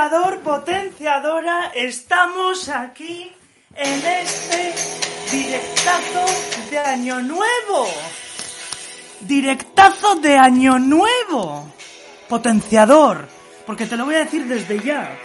Potenciador, 0.00 0.40
potenciadora, 0.40 1.72
estamos 1.74 2.70
aquí 2.70 3.30
en 3.76 4.06
este 4.06 4.74
directazo 5.30 6.24
de 6.70 6.78
Año 6.78 7.20
Nuevo. 7.20 7.86
Directazo 9.20 10.14
de 10.14 10.38
Año 10.38 10.78
Nuevo. 10.78 11.70
Potenciador, 12.30 13.28
porque 13.66 13.84
te 13.84 13.98
lo 13.98 14.06
voy 14.06 14.14
a 14.14 14.24
decir 14.24 14.46
desde 14.46 14.82
ya. 14.82 15.18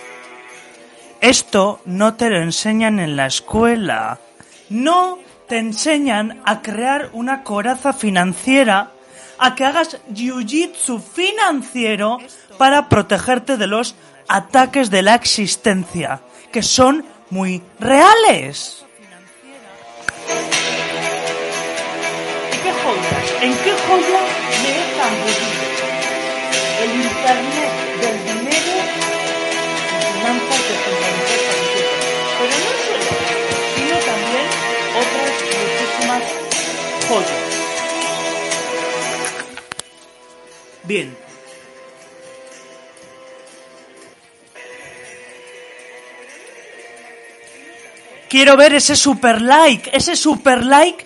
Esto 1.22 1.80
no 1.86 2.16
te 2.16 2.30
lo 2.30 2.42
enseñan 2.42 3.00
en 3.00 3.16
la 3.16 3.28
escuela. 3.28 4.20
No 4.68 5.20
te 5.48 5.58
enseñan 5.58 6.42
a 6.44 6.62
crear 6.62 7.12
una 7.14 7.44
coraza 7.44 7.94
financiera, 7.94 8.92
a 9.38 9.56
que 9.56 9.64
hagas 9.64 10.02
jiu-jitsu 10.14 11.02
financiero 11.02 12.18
para 12.58 12.90
protegerte 12.90 13.56
de 13.56 13.68
los 13.68 13.96
ataques 14.28 14.90
de 14.90 15.02
la 15.02 15.16
existencia, 15.16 16.22
que 16.52 16.62
son 16.62 17.06
muy 17.30 17.62
reales. 17.80 18.86
¿Y 22.54 22.58
qué 22.58 22.72
joyas? 22.74 23.26
¿En 23.42 23.54
qué 23.54 23.72
joya 23.88 24.22
me 24.62 24.70
he 24.70 24.86
zambullido? 24.98 25.66
El 26.84 26.92
internet 27.02 27.72
del 28.02 28.18
dinero 28.26 28.76
y 28.76 29.20
finanzas 30.14 30.62
de 30.68 30.76
fundamental 30.84 31.42
Pero 32.38 32.52
no 32.52 32.72
solo 32.86 33.10
sino 33.76 33.96
también 33.98 34.48
otras 35.02 35.34
muchísimas 35.62 36.24
joyas. 37.08 37.56
Bien, 40.84 41.18
Quiero 48.30 48.58
ver 48.58 48.74
ese 48.74 48.96
super 48.96 49.42
like, 49.42 49.90
ese 49.94 50.16
super 50.16 50.66
like 50.66 51.06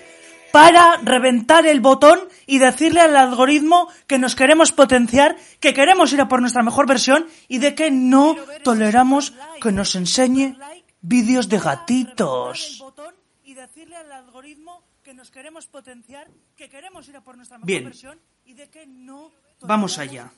para 0.52 0.98
reventar 1.03 1.66
el 1.66 1.80
botón 1.80 2.20
y 2.45 2.59
decirle 2.59 3.02
al 3.02 3.16
algoritmo 3.16 3.88
que 4.08 4.17
nos 4.17 4.36
queremos 4.36 4.72
potenciar, 4.72 5.36
que 5.59 5.73
queremos 5.73 6.11
ir 6.14 6.22
a 6.22 6.28
por 6.28 6.42
nuestra 6.42 6.64
mejor 6.64 6.88
versión 6.88 7.28
y 7.48 7.59
de 7.59 7.76
que 7.76 7.92
no 7.92 8.36
toleramos 8.64 9.34
que 9.61 9.72
nos 9.72 9.95
enseñe 9.95 10.58
vídeos 11.02 11.50
de 11.50 11.59
gatitos. 11.59 12.84
Bien, 17.64 17.92
vamos 19.61 19.98
allá. 19.98 20.32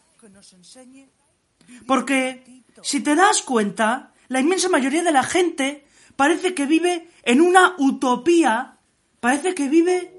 Porque 1.88 2.44
si 2.81 3.00
te 3.01 3.16
das 3.16 3.41
cuenta, 3.41 4.11
la 4.28 4.39
inmensa 4.39 4.69
mayoría 4.69 5.03
de 5.03 5.11
la 5.11 5.23
gente 5.23 5.85
parece 6.21 6.53
que 6.53 6.67
vive 6.67 7.07
en 7.23 7.41
una 7.41 7.73
utopía, 7.79 8.77
parece 9.19 9.55
que 9.55 9.67
vive 9.67 10.13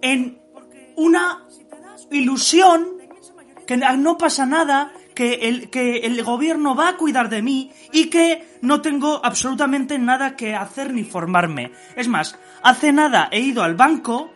en 0.00 0.40
una 0.94 1.44
ilusión, 2.12 2.86
que 3.66 3.76
no 3.76 4.16
pasa 4.16 4.46
nada, 4.46 4.92
que 5.12 5.48
el, 5.48 5.70
que 5.70 6.06
el 6.06 6.22
gobierno 6.22 6.76
va 6.76 6.90
a 6.90 6.96
cuidar 6.96 7.28
de 7.30 7.42
mí 7.42 7.72
y 7.90 8.10
que 8.10 8.46
no 8.62 8.80
tengo 8.80 9.20
absolutamente 9.24 9.98
nada 9.98 10.36
que 10.36 10.54
hacer 10.54 10.94
ni 10.94 11.02
formarme. 11.02 11.72
Es 11.96 12.06
más, 12.06 12.38
hace 12.62 12.92
nada 12.92 13.28
he 13.32 13.40
ido 13.40 13.64
al 13.64 13.74
banco 13.74 14.30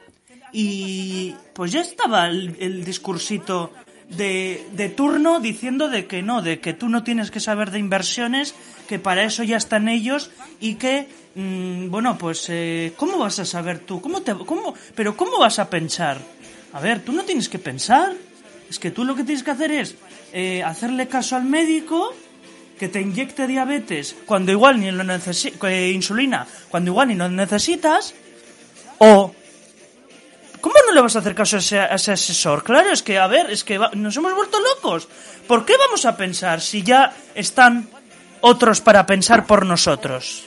y 0.50 1.32
pues 1.54 1.70
ya 1.70 1.82
estaba 1.82 2.26
el, 2.26 2.56
el 2.59 2.84
discursito 2.84 3.70
de, 4.10 4.66
de, 4.72 4.88
turno 4.88 5.41
diciendo 5.41 5.88
de 5.88 6.06
que 6.06 6.22
no, 6.22 6.42
de 6.42 6.60
que 6.60 6.72
tú 6.72 6.88
no 6.88 7.03
tienes 7.03 7.31
que 7.31 7.41
saber 7.41 7.70
de 7.70 7.78
inversiones, 7.78 8.54
que 8.88 8.98
para 8.98 9.25
eso 9.25 9.42
ya 9.42 9.56
están 9.56 9.88
ellos 9.88 10.31
y 10.60 10.75
que, 10.75 11.09
mmm, 11.34 11.91
bueno, 11.91 12.19
pues, 12.19 12.47
eh, 12.48 12.93
¿cómo 12.97 13.19
vas 13.19 13.38
a 13.38 13.44
saber 13.44 13.78
tú? 13.81 14.00
¿Cómo 14.00 14.22
te, 14.22 14.34
cómo, 14.34 14.75
pero 14.94 15.16
¿cómo 15.16 15.38
vas 15.38 15.59
a 15.59 15.70
pensar? 15.70 16.19
A 16.72 16.81
ver, 16.81 17.00
tú 17.00 17.12
no 17.12 17.25
tienes 17.25 17.48
que 17.48 17.59
pensar. 17.59 18.12
Es 18.69 18.78
que 18.78 18.91
tú 18.91 19.04
lo 19.04 19.14
que 19.14 19.25
tienes 19.25 19.43
que 19.44 19.50
hacer 19.50 19.70
es 19.70 19.94
eh, 20.32 20.62
hacerle 20.62 21.06
caso 21.06 21.37
al 21.37 21.44
médico 21.44 22.12
que 22.78 22.88
te 22.88 23.00
inyecte 23.00 23.47
diabetes 23.47 24.16
cuando 24.26 24.50
igual 24.50 24.81
ni 24.81 24.91
lo 24.91 25.04
necesitas, 25.04 25.70
insulina 25.93 26.47
cuando 26.69 26.91
igual 26.91 27.09
ni 27.09 27.14
lo 27.14 27.28
necesitas, 27.28 28.14
o 28.98 29.32
¿Cómo 30.64 30.76
no 30.86 30.94
le 30.94 31.02
vas 31.02 31.14
a 31.14 31.19
hacer 31.19 31.34
caso 31.34 31.56
a 31.56 31.58
ese, 31.58 31.78
asesor? 31.78 32.64
Claro, 32.64 32.91
es 32.91 33.02
que, 33.02 33.19
a 33.19 33.26
ver, 33.26 33.50
es 33.50 33.64
que 33.64 33.78
nos 33.92 34.16
hemos 34.16 34.34
vuelto 34.34 34.58
locos. 34.60 35.06
¿Por 35.47 35.66
qué 35.66 35.75
vamos 35.76 36.06
a 36.06 36.16
pensar 36.16 36.62
si 36.62 36.82
ya 36.82 37.14
están 37.34 37.86
otros 38.41 38.80
para 38.80 39.04
pensar 39.04 39.47
por 39.47 39.66
nosotros? 39.66 40.44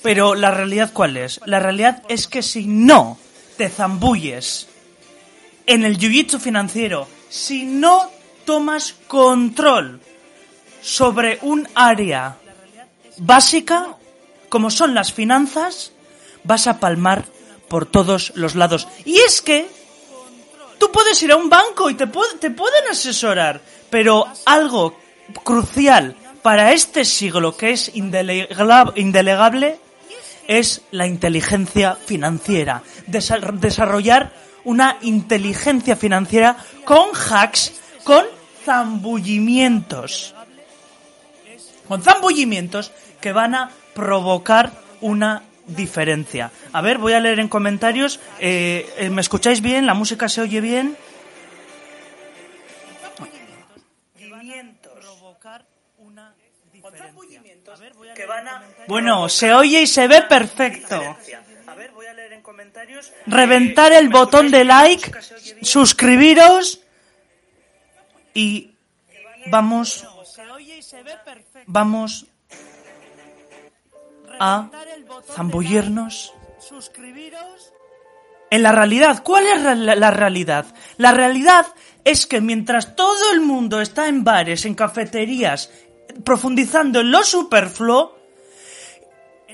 Pero 0.00 0.36
la 0.36 0.52
realidad 0.52 0.92
cuál 0.92 1.16
es? 1.16 1.40
La 1.44 1.58
realidad 1.58 2.04
es 2.08 2.28
que 2.28 2.44
si 2.44 2.68
no 2.68 3.18
te 3.56 3.68
zambulles 3.68 4.68
en 5.66 5.84
el 5.84 5.98
jiu 5.98 6.38
financiero, 6.38 7.08
si 7.28 7.64
no 7.64 8.12
tomas 8.44 8.94
control 9.08 10.01
sobre 10.82 11.38
un 11.42 11.66
área 11.74 12.36
básica, 13.18 13.96
como 14.48 14.70
son 14.70 14.94
las 14.94 15.12
finanzas, 15.12 15.92
vas 16.44 16.66
a 16.66 16.80
palmar 16.80 17.24
por 17.68 17.86
todos 17.86 18.32
los 18.34 18.54
lados. 18.54 18.88
Y 19.04 19.16
es 19.18 19.40
que 19.40 19.66
tú 20.78 20.90
puedes 20.90 21.22
ir 21.22 21.32
a 21.32 21.36
un 21.36 21.48
banco 21.48 21.88
y 21.88 21.94
te, 21.94 22.06
te 22.40 22.50
pueden 22.50 22.88
asesorar, 22.90 23.62
pero 23.88 24.26
algo 24.44 24.98
crucial 25.44 26.16
para 26.42 26.72
este 26.72 27.04
siglo 27.04 27.56
que 27.56 27.70
es 27.70 27.92
indelegable 27.94 29.78
es 30.48 30.82
la 30.90 31.06
inteligencia 31.06 31.94
financiera. 31.94 32.82
desarrollar 33.06 34.32
una 34.64 34.98
inteligencia 35.02 35.96
financiera 35.96 36.56
con 36.84 37.10
hacks, 37.14 37.72
con 38.04 38.24
zambullimientos 38.64 40.34
con 41.88 42.02
zambullimientos 42.02 42.92
que 43.20 43.32
van 43.32 43.54
a 43.54 43.70
provocar 43.94 44.72
una 45.00 45.42
diferencia. 45.66 46.50
A 46.72 46.80
ver, 46.80 46.98
voy 46.98 47.12
a 47.12 47.20
leer 47.20 47.38
en 47.40 47.48
comentarios. 47.48 48.20
Eh, 48.38 48.92
eh, 48.98 49.10
¿Me 49.10 49.20
escucháis 49.20 49.60
bien? 49.60 49.86
¿La 49.86 49.94
música 49.94 50.28
se 50.28 50.40
oye 50.40 50.60
bien? 50.60 50.96
Bueno, 58.88 59.28
se 59.28 59.52
oye 59.52 59.82
y 59.82 59.86
se 59.86 60.08
ve 60.08 60.22
perfecto. 60.22 61.16
Reventar 63.26 63.92
el 63.92 64.08
botón 64.08 64.50
de 64.50 64.64
like, 64.64 65.12
suscribiros 65.62 66.80
y 68.34 68.74
vamos 69.46 70.06
vamos 71.66 72.26
a 74.38 74.70
zambullirnos 75.34 76.32
en 78.50 78.62
la 78.62 78.72
realidad. 78.72 79.22
¿Cuál 79.22 79.46
es 79.46 79.78
la 79.78 80.10
realidad? 80.10 80.66
La 80.96 81.12
realidad 81.12 81.66
es 82.04 82.26
que 82.26 82.40
mientras 82.40 82.96
todo 82.96 83.32
el 83.32 83.40
mundo 83.40 83.80
está 83.80 84.08
en 84.08 84.24
bares, 84.24 84.64
en 84.64 84.74
cafeterías, 84.74 85.70
profundizando 86.24 87.00
en 87.00 87.10
lo 87.10 87.22
superfluo, 87.22 88.18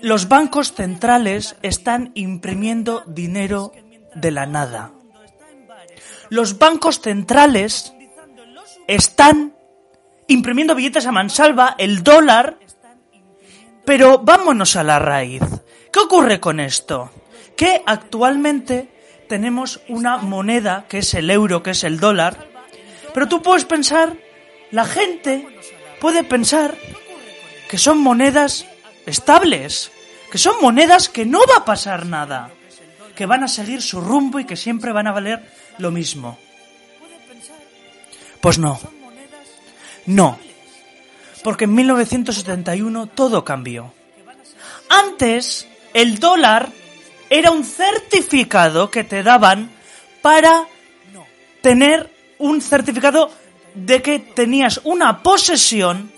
los 0.00 0.28
bancos 0.28 0.72
centrales 0.72 1.56
están 1.62 2.12
imprimiendo 2.14 3.02
dinero 3.06 3.72
de 4.14 4.30
la 4.30 4.46
nada. 4.46 4.92
los 6.30 6.58
bancos 6.58 7.00
centrales 7.00 7.94
están 8.86 9.57
imprimiendo 10.28 10.74
billetes 10.74 11.06
a 11.06 11.12
mansalva, 11.12 11.74
el 11.78 12.02
dólar, 12.04 12.58
pero 13.84 14.18
vámonos 14.18 14.76
a 14.76 14.84
la 14.84 14.98
raíz. 14.98 15.42
¿Qué 15.92 15.98
ocurre 16.00 16.38
con 16.38 16.60
esto? 16.60 17.10
Que 17.56 17.82
actualmente 17.84 18.88
tenemos 19.28 19.80
una 19.88 20.18
moneda 20.18 20.86
que 20.88 20.98
es 20.98 21.14
el 21.14 21.30
euro, 21.30 21.62
que 21.62 21.70
es 21.70 21.84
el 21.84 21.98
dólar, 21.98 22.46
pero 23.14 23.28
tú 23.28 23.42
puedes 23.42 23.64
pensar, 23.64 24.16
la 24.70 24.84
gente 24.84 25.46
puede 26.00 26.24
pensar 26.24 26.76
que 27.68 27.78
son 27.78 27.98
monedas 27.98 28.66
estables, 29.06 29.90
que 30.30 30.38
son 30.38 30.60
monedas 30.60 31.08
que 31.08 31.26
no 31.26 31.40
va 31.48 31.58
a 31.58 31.64
pasar 31.64 32.06
nada, 32.06 32.50
que 33.16 33.26
van 33.26 33.42
a 33.42 33.48
seguir 33.48 33.82
su 33.82 34.00
rumbo 34.00 34.38
y 34.38 34.44
que 34.44 34.56
siempre 34.56 34.92
van 34.92 35.06
a 35.06 35.12
valer 35.12 35.50
lo 35.78 35.90
mismo. 35.90 36.38
Pues 38.40 38.58
no. 38.58 38.97
No. 40.08 40.38
Porque 41.44 41.64
en 41.64 41.74
1971 41.74 43.06
todo 43.06 43.44
cambió. 43.44 43.92
Antes, 44.88 45.68
el 45.94 46.18
dólar 46.18 46.70
era 47.30 47.50
un 47.50 47.64
certificado 47.64 48.90
que 48.90 49.04
te 49.04 49.22
daban 49.22 49.70
para 50.22 50.66
tener 51.60 52.10
un 52.38 52.60
certificado 52.60 53.30
de 53.74 54.02
que 54.02 54.18
tenías 54.18 54.80
una 54.84 55.22
posesión 55.22 56.10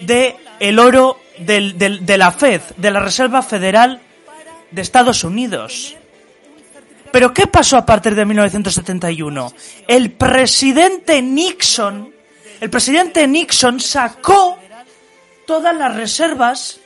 de 0.00 0.36
el 0.60 0.78
oro 0.78 1.20
de 1.38 2.16
la 2.18 2.32
Fed, 2.32 2.60
de 2.76 2.90
la 2.90 3.00
Reserva 3.00 3.42
Federal 3.42 4.00
de 4.70 4.82
Estados 4.82 5.24
Unidos. 5.24 5.96
Pero 7.12 7.32
¿qué 7.32 7.46
pasó 7.46 7.76
a 7.76 7.86
partir 7.86 8.16
de 8.16 8.24
1971? 8.24 9.52
El 9.86 10.10
presidente 10.10 11.22
Nixon, 11.22 12.12
el 12.64 12.70
presidente 12.70 13.28
Nixon 13.28 13.78
sacó 13.78 14.58
todas 15.46 15.76
las 15.76 15.94
reservas 15.94 16.80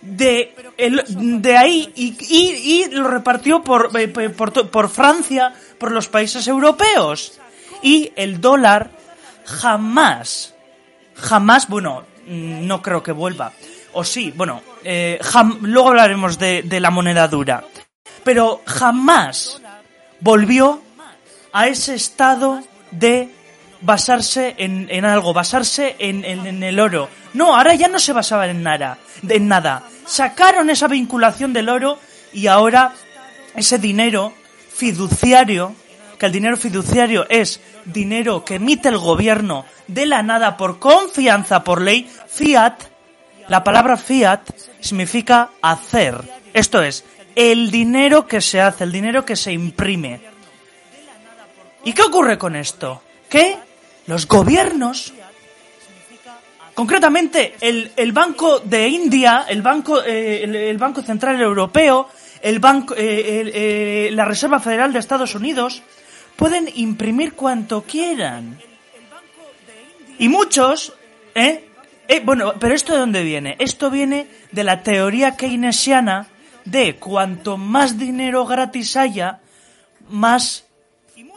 de, 0.00 0.54
de 0.78 1.56
ahí 1.56 1.92
y, 1.96 2.86
lo 2.92 3.08
repartió 3.08 3.60
por, 3.60 3.90
eh, 3.98 4.06
por 4.06 4.88
Francia, 4.88 5.52
por 5.78 5.90
los 5.90 6.06
países 6.06 6.46
europeos. 6.46 7.40
Y 7.82 8.12
el 8.14 8.40
dólar 8.40 8.92
jamás, 9.46 10.54
jamás, 11.16 11.66
bueno, 11.66 12.04
no 12.28 12.80
creo 12.80 13.02
que 13.02 13.10
vuelva. 13.10 13.52
O 13.94 14.04
sí, 14.04 14.32
bueno, 14.36 14.62
eh, 14.84 15.18
luego 15.62 15.88
hablaremos 15.88 16.38
de, 16.38 16.62
de 16.62 16.78
la 16.78 16.92
moneda 16.92 17.26
dura. 17.26 17.64
Pero 18.22 18.62
jamás 18.64 19.60
volvió 20.20 20.80
a 21.52 21.66
ese 21.66 21.96
estado 21.96 22.62
de 22.92 23.39
basarse 23.80 24.54
en, 24.58 24.88
en 24.90 25.04
algo, 25.04 25.32
basarse 25.32 25.96
en, 25.98 26.24
en, 26.24 26.62
el 26.62 26.80
oro. 26.80 27.08
No, 27.34 27.56
ahora 27.56 27.74
ya 27.74 27.88
no 27.88 27.98
se 27.98 28.12
basaba 28.12 28.46
en 28.46 28.62
nada, 28.62 28.98
en 29.28 29.48
nada. 29.48 29.84
Sacaron 30.06 30.70
esa 30.70 30.88
vinculación 30.88 31.52
del 31.52 31.68
oro 31.68 31.98
y 32.32 32.46
ahora 32.46 32.92
ese 33.54 33.78
dinero 33.78 34.32
fiduciario, 34.72 35.74
que 36.18 36.26
el 36.26 36.32
dinero 36.32 36.56
fiduciario 36.56 37.26
es 37.28 37.60
dinero 37.84 38.44
que 38.44 38.56
emite 38.56 38.88
el 38.88 38.98
gobierno 38.98 39.64
de 39.86 40.06
la 40.06 40.22
nada 40.22 40.56
por 40.56 40.78
confianza, 40.78 41.64
por 41.64 41.80
ley, 41.80 42.10
fiat, 42.28 42.74
la 43.48 43.64
palabra 43.64 43.96
fiat 43.96 44.48
significa 44.80 45.50
hacer. 45.60 46.16
Esto 46.52 46.82
es, 46.82 47.04
el 47.34 47.70
dinero 47.70 48.26
que 48.26 48.40
se 48.40 48.60
hace, 48.60 48.84
el 48.84 48.92
dinero 48.92 49.24
que 49.24 49.36
se 49.36 49.52
imprime. 49.52 50.20
¿Y 51.84 51.92
qué 51.92 52.02
ocurre 52.02 52.38
con 52.38 52.54
esto? 52.54 53.02
Que 53.28 53.56
los 54.10 54.26
gobiernos, 54.26 55.14
concretamente 56.74 57.54
el, 57.60 57.92
el 57.94 58.10
Banco 58.10 58.58
de 58.58 58.88
India, 58.88 59.44
el 59.48 59.62
Banco, 59.62 60.02
eh, 60.02 60.42
el, 60.42 60.78
Banco 60.78 61.00
Central 61.00 61.40
Europeo, 61.40 62.08
el 62.42 62.58
banco, 62.58 62.94
eh, 62.96 62.98
eh, 63.54 64.10
la 64.10 64.24
Reserva 64.24 64.58
Federal 64.58 64.92
de 64.92 64.98
Estados 64.98 65.36
Unidos, 65.36 65.84
pueden 66.34 66.68
imprimir 66.74 67.34
cuanto 67.34 67.82
quieran. 67.82 68.58
Y 70.18 70.28
muchos, 70.28 70.92
¿eh? 71.36 71.68
Bueno, 72.24 72.54
pero 72.58 72.74
¿esto 72.74 72.94
de 72.94 72.98
dónde 72.98 73.22
viene? 73.22 73.54
Esto 73.60 73.92
viene 73.92 74.26
de 74.50 74.64
la 74.64 74.82
teoría 74.82 75.36
keynesiana 75.36 76.26
de 76.64 76.96
cuanto 76.96 77.56
más 77.56 77.96
dinero 77.96 78.44
gratis 78.44 78.96
haya, 78.96 79.38
más 80.08 80.64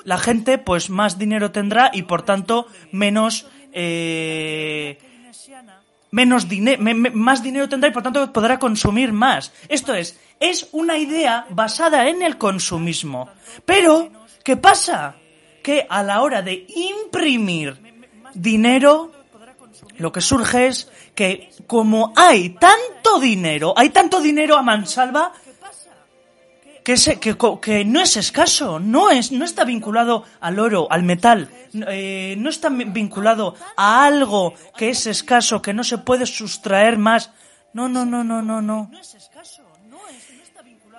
la 0.04 0.18
gente, 0.18 0.58
pues 0.58 0.90
más 0.90 1.18
dinero 1.18 1.52
tendrá 1.52 1.92
y 1.94 2.04
por 2.04 2.24
tanto 2.24 2.68
menos... 2.92 3.48
Eh, 3.72 5.00
menos 6.12 6.48
dinero, 6.48 6.80
más 7.14 7.42
dinero 7.42 7.68
tendrá 7.68 7.90
y 7.90 7.92
por 7.92 8.04
tanto 8.04 8.32
podrá 8.32 8.60
consumir 8.60 9.12
más. 9.12 9.52
Esto 9.68 9.96
es, 9.96 10.20
es 10.40 10.70
una 10.72 10.98
idea 10.98 11.48
basada 11.50 12.08
en 12.08 12.22
el 12.22 12.38
consumismo. 12.38 13.30
Pero, 13.66 14.12
¿qué 14.44 14.56
pasa? 14.56 15.16
Que 15.64 15.88
a 15.90 16.04
la 16.04 16.22
hora 16.22 16.44
de 16.44 16.68
imprimir 16.76 17.78
dinero, 18.36 19.12
lo 19.98 20.12
que 20.12 20.22
surge 20.22 20.68
es 20.68 20.92
que 21.16 21.50
como 21.66 22.14
hay 22.16 22.50
tanto 22.52 23.20
dinero, 23.20 23.74
hay 23.76 23.90
tanto 23.90 24.22
dinero 24.22 24.56
a 24.56 24.62
mansalva, 24.62 25.34
que, 26.84 26.96
que, 27.20 27.38
que, 27.62 27.86
no 27.86 28.02
es 28.02 28.18
escaso, 28.18 28.80
no, 28.80 29.10
es, 29.10 29.32
no 29.32 29.46
está 29.46 29.64
vinculado 29.64 30.26
al 30.40 30.60
oro, 30.60 30.88
al 30.92 31.04
metal, 31.04 31.50
eh, 31.74 32.36
no 32.38 32.50
está 32.50 32.70
vinculado 32.70 33.56
a 33.78 34.06
algo 34.06 34.54
que 34.76 34.90
es 34.90 35.08
escaso, 35.08 35.62
que 35.62 35.74
no 35.74 35.84
se 35.84 35.98
puede 35.98 36.26
sustraer 36.26 36.98
más. 36.98 37.32
No, 37.74 37.90
no, 37.90 38.06
no, 38.06 38.24
no, 38.24 38.42
no, 38.42 38.62
no. 38.62 38.92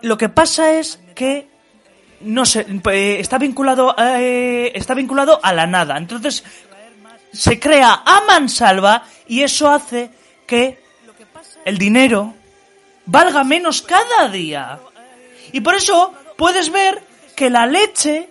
Lo 0.03 0.19
que 0.19 0.29
pasa 0.29 0.73
es 0.73 1.01
que 1.15 1.49
no 2.21 2.47
sé, 2.47 2.67
eh, 2.91 3.17
está 3.21 3.39
vinculado, 3.39 3.95
eh, 3.99 4.73
está 4.75 4.95
vinculado 4.95 5.41
a 5.43 5.53
la 5.53 5.67
nada. 5.67 5.97
Entonces, 5.99 6.43
se 7.33 7.61
crea 7.61 8.03
a 8.05 8.23
mansalva 8.27 9.05
y 9.29 9.43
eso 9.43 9.71
hace 9.71 10.11
que 10.47 10.83
el 11.65 11.79
dinero 11.79 12.35
valga 13.07 13.45
menos 13.45 13.83
cada 13.83 14.29
día. 14.29 14.79
Y 15.53 15.61
por 15.61 15.75
eso 15.75 16.13
puedes 16.37 16.71
ver 16.71 17.03
que 17.35 17.51
la 17.51 17.67
leche, 17.67 18.29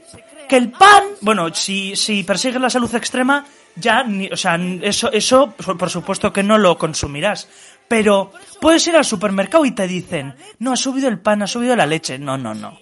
que 0.48 0.57
el 0.57 0.71
pan, 0.71 1.04
bueno, 1.21 1.54
si, 1.54 1.95
si 1.95 2.23
persigues 2.23 2.61
la 2.61 2.69
salud 2.69 2.94
extrema, 2.95 3.45
ya, 3.76 4.06
o 4.31 4.37
sea, 4.37 4.56
eso, 4.81 5.11
eso, 5.11 5.52
por 5.52 5.90
supuesto 5.90 6.31
que 6.31 6.44
no 6.44 6.57
lo 6.57 6.78
consumirás. 6.78 7.47
Pero 7.87 8.31
puedes 8.61 8.87
ir 8.87 8.95
al 8.95 9.06
supermercado 9.06 9.66
y 9.66 9.71
te 9.71 9.87
dicen, 9.87 10.35
no, 10.59 10.73
ha 10.73 10.78
subido 10.78 11.09
el 11.09 11.19
pan, 11.19 11.42
ha 11.42 11.47
subido 11.47 11.76
la 11.76 11.85
leche. 11.85 12.18
No, 12.18 12.37
no, 12.37 12.54
no. 12.54 12.80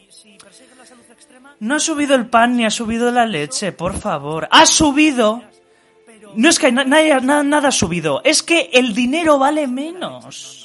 No 1.60 1.76
ha 1.76 1.80
subido 1.80 2.16
el 2.16 2.26
pan 2.26 2.58
ni 2.58 2.66
ha 2.66 2.72
subido 2.72 3.12
la 3.12 3.26
leche, 3.26 3.72
por 3.72 3.98
favor. 3.98 4.48
Ha 4.52 4.66
subido 4.66 5.44
no 6.36 6.50
es 6.50 6.60
que 6.60 6.72
nada, 6.72 7.44
nada, 7.44 7.68
ha 7.68 7.72
subido, 7.72 8.22
es 8.24 8.44
que 8.44 8.70
el 8.74 8.94
dinero 8.94 9.38
vale 9.38 9.68
menos. 9.68 10.61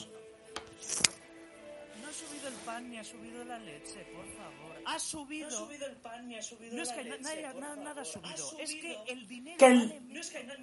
Subido. 5.06 5.48
No 5.48 5.56
ha 5.56 5.58
subido 5.58 5.86
el 5.86 5.96
pan 5.96 6.28
ni 6.28 6.36
ha 6.36 6.42
subido 6.42 6.76
no 6.76 6.82
es 6.82 6.90
que 6.90 7.04
la 7.04 7.16
leche, 7.16 7.42
nada, 7.58 7.76
nada, 7.76 8.02
ha 8.02 8.04
subido. 8.04 8.58
Es 8.58 8.70
que 8.74 8.98
el 9.06 9.28
dinero. 9.28 9.56
vale... 9.60 10.00
No 10.08 10.20
es 10.20 10.30
que 10.30 10.44
nada, 10.44 10.58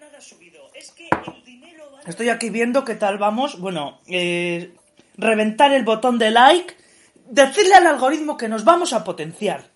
nada 0.00 0.18
ha 0.18 0.20
subido. 0.20 0.70
Es 0.74 0.90
que 0.90 1.08
el 1.08 1.44
dinero 1.44 1.90
vale... 1.92 2.04
Estoy 2.08 2.28
aquí 2.30 2.50
viendo 2.50 2.84
qué 2.84 2.94
tal 2.94 3.18
vamos. 3.18 3.58
Bueno, 3.60 4.00
eh, 4.06 4.74
reventar 5.16 5.72
el 5.72 5.84
botón 5.84 6.18
de 6.18 6.30
like. 6.30 6.76
Decirle 7.28 7.74
al 7.74 7.86
algoritmo 7.86 8.36
que 8.36 8.48
nos 8.48 8.64
vamos 8.64 8.92
a 8.92 9.04
potenciar. 9.04 9.70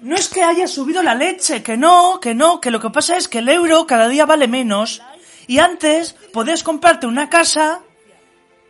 No 0.00 0.14
es 0.14 0.28
que 0.28 0.42
haya 0.42 0.68
subido 0.68 1.02
la 1.02 1.14
leche, 1.14 1.62
que 1.62 1.76
no, 1.76 2.20
que 2.20 2.34
no, 2.34 2.60
que 2.60 2.70
lo 2.70 2.80
que 2.80 2.90
pasa 2.90 3.16
es 3.16 3.26
que 3.26 3.38
el 3.38 3.48
euro 3.48 3.86
cada 3.86 4.08
día 4.08 4.26
vale 4.26 4.46
menos 4.46 5.02
y 5.48 5.58
antes 5.58 6.14
podías 6.32 6.62
comprarte 6.62 7.08
una 7.08 7.28
casa 7.28 7.82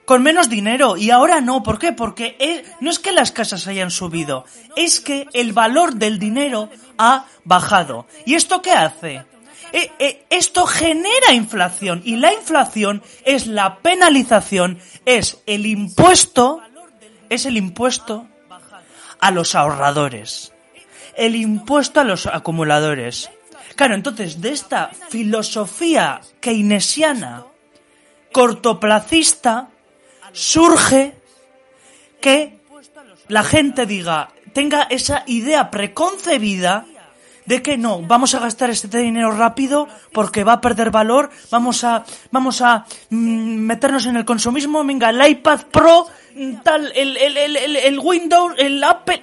con 0.09 0.23
menos 0.23 0.49
dinero 0.49 0.97
y 0.97 1.11
ahora 1.11 1.43
no. 1.43 1.63
¿Por 1.63 1.79
qué? 1.79 1.93
Porque 1.93 2.65
no 2.81 2.89
es 2.89 2.99
que 2.99 3.13
las 3.13 3.31
casas 3.31 3.67
hayan 3.67 3.91
subido, 3.91 4.47
es 4.75 5.01
que 5.01 5.27
el 5.35 5.53
valor 5.53 5.97
del 5.97 6.19
dinero 6.19 6.71
ha 6.97 7.27
bajado. 7.45 8.07
¿Y 8.25 8.35
esto 8.35 8.63
qué 8.63 8.73
hace? 8.73 9.27
Eh, 9.75 9.93
eh, 9.99 10.25
esto 10.31 10.65
genera 10.65 11.35
inflación 11.35 12.01
y 12.07 12.17
la 12.17 12.33
inflación 12.33 13.03
es 13.27 13.47
la 13.47 13.81
penalización, 13.81 14.79
es 15.05 15.43
el 15.45 15.67
impuesto, 15.67 16.63
es 17.29 17.45
el 17.45 17.59
impuesto 17.59 18.27
a 19.21 19.31
los 19.31 19.55
ahorradores 19.55 20.55
el 21.17 21.35
impuesto 21.35 21.99
a 21.99 22.05
los 22.05 22.27
acumuladores. 22.27 23.29
Claro, 23.75 23.97
entonces 23.97 24.41
de 24.41 24.53
esta 24.53 24.91
filosofía 25.11 26.21
keynesiana 26.41 27.45
cortoplacista 28.31 29.69
surge 30.33 31.15
que 32.21 32.59
la 33.29 33.45
gente 33.45 33.87
diga, 33.87 34.31
tenga 34.53 34.83
esa 34.91 35.25
idea 35.27 35.71
preconcebida 35.71 36.87
de 37.47 37.63
que 37.63 37.79
no, 37.79 38.03
vamos 38.03 38.35
a 38.35 38.41
gastar 38.41 38.69
este 38.69 38.99
dinero 38.99 39.31
rápido 39.31 39.89
porque 40.13 40.45
va 40.45 40.55
a 40.55 40.61
perder 40.61 40.91
valor, 40.91 41.31
vamos 41.51 41.83
a, 41.83 42.05
vamos 42.31 42.61
a 42.61 42.85
mm, 43.09 43.17
meternos 43.17 44.05
en 44.05 44.17
el 44.17 44.27
consumismo, 44.27 44.85
venga, 44.85 45.09
el 45.09 45.27
iPad 45.27 45.63
Pro, 45.73 46.07
mm, 46.35 46.57
tal, 46.63 46.93
el, 46.95 47.17
el, 47.17 47.37
el, 47.39 47.57
el, 47.57 47.77
el 47.77 47.99
Windows, 47.99 48.55
el 48.59 48.85
Apple. 48.85 49.23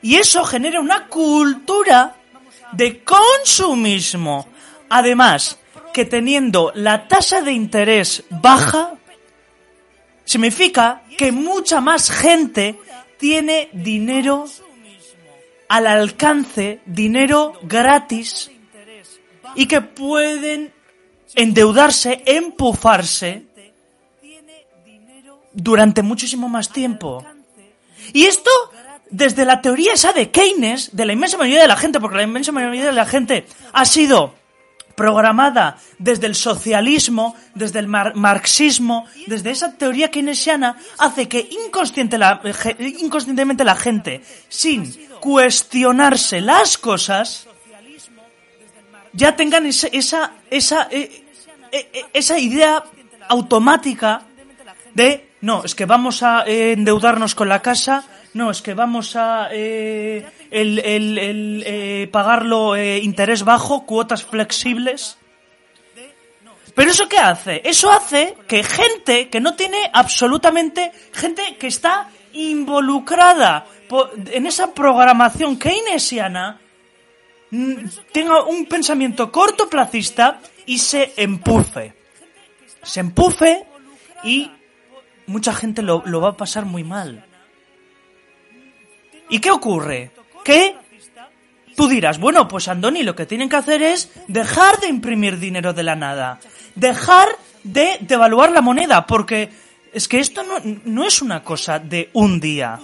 Y 0.00 0.16
eso 0.16 0.42
genera 0.44 0.80
una 0.80 1.06
cultura 1.06 2.14
de 2.72 3.02
consumismo. 3.04 4.48
Además, 4.88 5.58
que 5.92 6.04
teniendo 6.04 6.72
la 6.74 7.08
tasa 7.08 7.42
de 7.42 7.52
interés 7.52 8.24
baja, 8.30 8.94
significa 10.28 11.02
que 11.16 11.32
mucha 11.32 11.80
más 11.80 12.10
gente 12.10 12.78
tiene 13.18 13.70
dinero 13.72 14.44
al 15.68 15.86
alcance, 15.86 16.80
dinero 16.84 17.54
gratis, 17.62 18.50
y 19.54 19.64
que 19.66 19.80
pueden 19.80 20.70
endeudarse, 21.34 22.22
empufarse 22.26 23.46
durante 25.54 26.02
muchísimo 26.02 26.50
más 26.50 26.70
tiempo. 26.70 27.24
Y 28.12 28.24
esto 28.26 28.50
desde 29.10 29.46
la 29.46 29.62
teoría 29.62 29.94
esa 29.94 30.12
de 30.12 30.30
Keynes, 30.30 30.94
de 30.94 31.06
la 31.06 31.14
inmensa 31.14 31.38
mayoría 31.38 31.62
de 31.62 31.68
la 31.68 31.76
gente, 31.76 32.00
porque 32.00 32.18
la 32.18 32.24
inmensa 32.24 32.52
mayoría 32.52 32.84
de 32.84 32.92
la 32.92 33.06
gente 33.06 33.46
ha 33.72 33.86
sido 33.86 34.34
programada 34.98 35.78
desde 35.98 36.26
el 36.26 36.34
socialismo, 36.34 37.36
desde 37.54 37.78
el 37.78 37.86
marxismo, 37.86 39.06
desde 39.28 39.52
esa 39.52 39.72
teoría 39.78 40.10
keynesiana, 40.10 40.76
hace 40.98 41.28
que 41.28 41.48
inconscientemente 43.00 43.64
la 43.64 43.76
gente, 43.76 44.22
sin 44.48 44.92
cuestionarse 45.20 46.40
las 46.40 46.76
cosas, 46.76 47.46
ya 49.12 49.36
tengan 49.36 49.66
esa, 49.66 49.88
esa, 50.50 50.88
eh, 50.90 51.24
eh, 51.72 51.88
eh, 51.92 52.04
esa 52.12 52.38
idea 52.38 52.82
automática 53.28 54.22
de, 54.94 55.30
no, 55.40 55.62
es 55.64 55.74
que 55.74 55.86
vamos 55.86 56.22
a 56.24 56.42
endeudarnos 56.46 57.36
con 57.36 57.48
la 57.48 57.62
casa, 57.62 58.04
no, 58.34 58.50
es 58.50 58.62
que 58.62 58.74
vamos 58.74 59.16
a 59.16 59.48
eh, 59.52 60.24
el, 60.50 60.78
el, 60.78 61.62
eh, 61.66 62.08
pagarlo 62.10 62.76
eh, 62.76 62.98
interés 62.98 63.44
bajo, 63.44 63.86
cuotas 63.86 64.24
flexibles. 64.24 65.18
Pero 66.74 66.90
eso 66.90 67.08
qué 67.08 67.18
hace? 67.18 67.60
Eso 67.64 67.90
hace 67.90 68.36
que 68.46 68.62
gente 68.62 69.28
que 69.28 69.40
no 69.40 69.54
tiene 69.54 69.90
absolutamente, 69.92 70.92
gente 71.12 71.56
que 71.58 71.66
está 71.66 72.08
involucrada 72.32 73.66
en 74.30 74.46
esa 74.46 74.72
programación 74.72 75.58
keynesiana, 75.58 76.60
mm, 77.50 77.74
tenga 78.12 78.44
un 78.44 78.66
pensamiento 78.66 79.32
cortoplacista 79.32 80.40
y 80.66 80.78
se 80.78 81.14
empufe. 81.16 81.94
Se 82.82 83.00
empufe 83.00 83.66
y 84.22 84.50
mucha 85.26 85.52
gente 85.52 85.82
lo, 85.82 86.02
lo 86.06 86.20
va 86.20 86.30
a 86.30 86.36
pasar 86.36 86.64
muy 86.64 86.84
mal. 86.84 87.24
¿Y 89.28 89.40
qué 89.40 89.50
ocurre? 89.50 90.12
Que 90.48 90.74
tú 91.76 91.88
dirás, 91.88 92.18
bueno, 92.18 92.48
pues 92.48 92.68
Andoni 92.68 93.02
lo 93.02 93.14
que 93.14 93.26
tienen 93.26 93.50
que 93.50 93.56
hacer 93.56 93.82
es 93.82 94.10
dejar 94.28 94.80
de 94.80 94.88
imprimir 94.88 95.38
dinero 95.38 95.74
de 95.74 95.82
la 95.82 95.94
nada, 95.94 96.40
dejar 96.74 97.28
de 97.64 97.98
devaluar 98.00 98.52
la 98.52 98.62
moneda, 98.62 99.06
porque 99.06 99.50
es 99.92 100.08
que 100.08 100.20
esto 100.20 100.42
no, 100.44 100.54
no 100.86 101.04
es 101.04 101.20
una 101.20 101.44
cosa 101.44 101.78
de 101.78 102.08
un 102.14 102.40
día. 102.40 102.80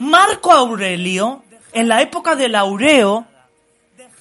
Marco 0.00 0.50
Aurelio, 0.50 1.44
en 1.72 1.86
la 1.86 2.02
época 2.02 2.34
del 2.34 2.56
Aureo, 2.56 3.26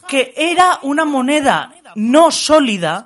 que 0.08 0.32
era 0.38 0.78
una 0.84 1.04
moneda 1.04 1.74
no 1.96 2.30
sólida, 2.30 3.06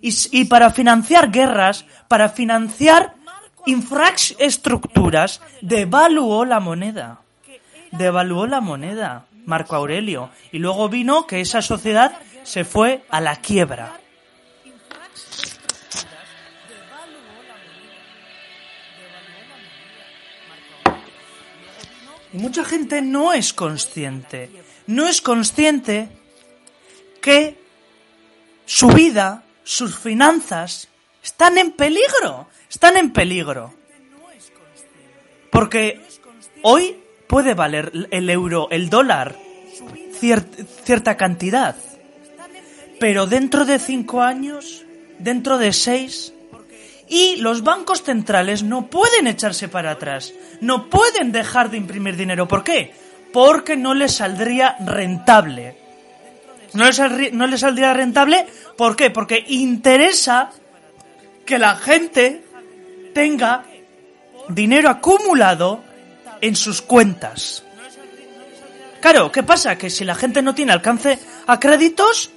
y, 0.00 0.12
y 0.32 0.46
para 0.46 0.70
financiar 0.70 1.30
guerras, 1.30 1.84
para 2.08 2.30
financiar 2.30 3.14
infraestructuras, 3.64 5.40
devaluó 5.60 6.44
la 6.44 6.58
moneda 6.58 7.22
devaluó 7.92 8.46
la 8.46 8.60
moneda, 8.60 9.26
Marco 9.46 9.76
Aurelio, 9.76 10.30
y 10.50 10.58
luego 10.58 10.88
vino 10.88 11.26
que 11.26 11.40
esa 11.40 11.62
sociedad 11.62 12.18
se 12.42 12.64
fue 12.64 13.04
a 13.08 13.20
la 13.20 13.36
quiebra. 13.36 13.98
Y 22.32 22.38
mucha 22.38 22.64
gente 22.64 23.02
no 23.02 23.32
es 23.32 23.52
consciente, 23.52 24.50
no 24.86 25.06
es 25.06 25.20
consciente 25.20 26.08
que 27.20 27.62
su 28.64 28.88
vida, 28.88 29.44
sus 29.64 29.98
finanzas, 29.98 30.88
están 31.22 31.58
en 31.58 31.72
peligro, 31.72 32.48
están 32.70 32.96
en 32.96 33.12
peligro. 33.12 33.74
Porque 35.50 36.00
hoy 36.62 37.01
puede 37.32 37.54
valer 37.54 38.08
el 38.10 38.28
euro, 38.28 38.68
el 38.70 38.90
dólar, 38.90 39.36
cierta 40.84 41.16
cantidad. 41.16 41.74
Pero 43.00 43.26
dentro 43.26 43.64
de 43.64 43.78
cinco 43.78 44.20
años, 44.20 44.84
dentro 45.18 45.56
de 45.56 45.72
seis, 45.72 46.34
y 47.08 47.36
los 47.36 47.62
bancos 47.64 48.02
centrales 48.02 48.62
no 48.62 48.88
pueden 48.88 49.28
echarse 49.28 49.68
para 49.68 49.92
atrás, 49.92 50.34
no 50.60 50.90
pueden 50.90 51.32
dejar 51.32 51.70
de 51.70 51.78
imprimir 51.78 52.18
dinero. 52.18 52.46
¿Por 52.46 52.64
qué? 52.64 52.92
Porque 53.32 53.78
no 53.78 53.94
les 53.94 54.16
saldría 54.16 54.76
rentable. 54.80 55.78
No 56.74 56.84
les, 56.84 57.32
no 57.32 57.46
les 57.46 57.60
saldría 57.60 57.94
rentable, 57.94 58.46
¿por 58.76 58.94
qué? 58.94 59.08
Porque 59.08 59.42
interesa 59.48 60.50
que 61.46 61.58
la 61.58 61.76
gente 61.76 62.44
tenga 63.14 63.64
dinero 64.50 64.90
acumulado 64.90 65.91
en 66.42 66.56
sus 66.56 66.82
cuentas. 66.82 67.62
Claro, 69.00 69.32
¿qué 69.32 69.42
pasa? 69.42 69.78
Que 69.78 69.88
si 69.88 70.04
la 70.04 70.14
gente 70.14 70.42
no 70.42 70.54
tiene 70.54 70.72
alcance 70.72 71.18
a 71.46 71.58
créditos, 71.58 72.30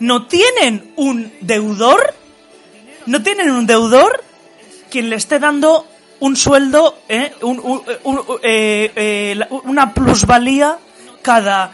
no 0.00 0.26
tienen 0.26 0.92
un 0.96 1.32
deudor, 1.40 2.14
no 3.06 3.22
tienen 3.22 3.50
un 3.50 3.66
deudor 3.66 4.24
quien 4.90 5.08
le 5.08 5.16
esté 5.16 5.38
dando 5.38 5.86
un 6.18 6.36
sueldo, 6.36 6.98
¿eh? 7.08 7.32
eh, 8.42 8.92
eh 8.96 9.40
una 9.64 9.94
plusvalía 9.94 10.78
cada, 11.22 11.72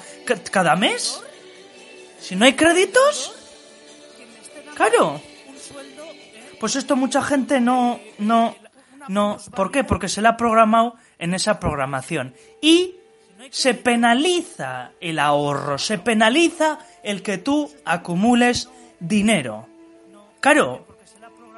cada 0.51 0.77
mes. 0.77 1.23
Si 2.21 2.37
no 2.37 2.45
hay 2.45 2.55
créditos, 2.55 3.33
claro. 4.75 5.21
Pues 6.59 6.75
esto 6.77 6.97
mucha 6.97 7.23
gente 7.23 7.61
no, 7.61 8.01
no, 8.19 8.57
no. 9.09 9.37
¿Por 9.55 9.71
qué? 9.71 9.85
Porque 9.85 10.09
se 10.09 10.23
le 10.23 10.29
ha 10.29 10.37
programado 10.37 10.97
en 11.19 11.35
esa 11.35 11.59
programación. 11.59 12.35
Y 12.61 12.97
se 13.51 13.75
penaliza 13.75 14.93
el 15.01 15.19
ahorro, 15.19 15.79
se 15.79 15.99
penaliza 15.99 16.79
el 17.03 17.23
que 17.23 17.39
tú 17.39 17.71
acumules 17.85 18.69
dinero. 18.99 19.69
Claro, 20.41 20.87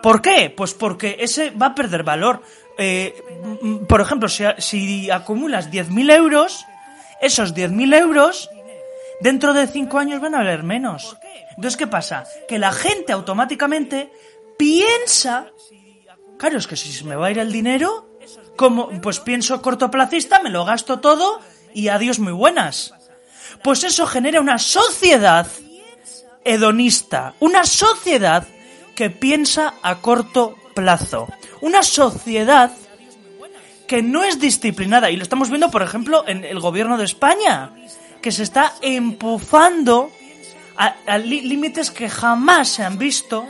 ¿por 0.03 0.23
qué? 0.23 0.53
Pues 0.55 0.75
porque 0.75 1.17
ese 1.21 1.51
va 1.51 1.67
a 1.67 1.75
perder 1.75 2.03
valor. 2.03 2.43
Eh, 2.77 3.15
por 3.89 4.01
ejemplo, 4.01 4.29
si, 4.29 4.45
si 4.59 5.11
acumulas 5.11 5.71
10.000 5.71 6.13
euros, 6.15 6.65
esos 7.21 7.55
10.000 7.55 7.99
euros 7.99 8.51
dentro 9.21 9.53
de 9.53 9.67
5 9.67 9.99
años 9.99 10.21
van 10.21 10.35
a 10.35 10.39
valer 10.39 10.63
menos. 10.63 11.17
Entonces, 11.51 11.77
¿qué 11.77 11.87
pasa? 11.87 12.25
Que 12.47 12.59
la 12.59 12.73
gente 12.73 13.13
automáticamente 13.13 14.13
piensa, 14.57 15.49
claro, 16.39 16.59
es 16.59 16.67
que 16.67 16.77
si 16.77 16.93
se 16.93 17.05
me 17.05 17.17
va 17.17 17.27
a 17.27 17.31
ir 17.31 17.39
el 17.39 17.51
dinero, 17.51 18.08
como, 18.59 18.91
pues 19.01 19.21
pienso 19.21 19.63
cortoplacista, 19.63 20.43
me 20.43 20.51
lo 20.51 20.65
gasto 20.65 20.99
todo 20.99 21.41
y 21.73 21.89
adiós 21.89 22.19
muy 22.19 22.33
buenas. 22.33 22.93
Pues 23.63 23.85
eso 23.85 24.05
genera 24.05 24.41
una 24.41 24.59
sociedad 24.59 25.47
hedonista, 26.45 27.35
una 27.39 27.65
sociedad 27.65 28.49
que 28.97 29.11
piensa 29.11 29.75
a 29.81 30.01
corto 30.01 30.57
plazo, 30.75 31.29
una 31.61 31.85
sociedad 31.85 32.73
que 33.87 34.03
no 34.03 34.25
es 34.25 34.41
disciplinada. 34.41 35.09
Y 35.13 35.17
lo 35.17 35.23
estamos 35.23 35.51
viendo, 35.51 35.71
por 35.71 35.83
ejemplo, 35.83 36.25
en 36.27 36.45
el 36.45 36.59
gobierno 36.59 36.99
de 36.99 37.05
España, 37.05 37.71
que 38.21 38.33
se 38.33 38.43
está 38.43 38.75
empujando 38.83 40.11
a 40.77 41.19
límites 41.19 41.93
que 41.93 42.11
jamás 42.11 42.69
se 42.71 42.83
han 42.83 42.99
visto 42.99 43.47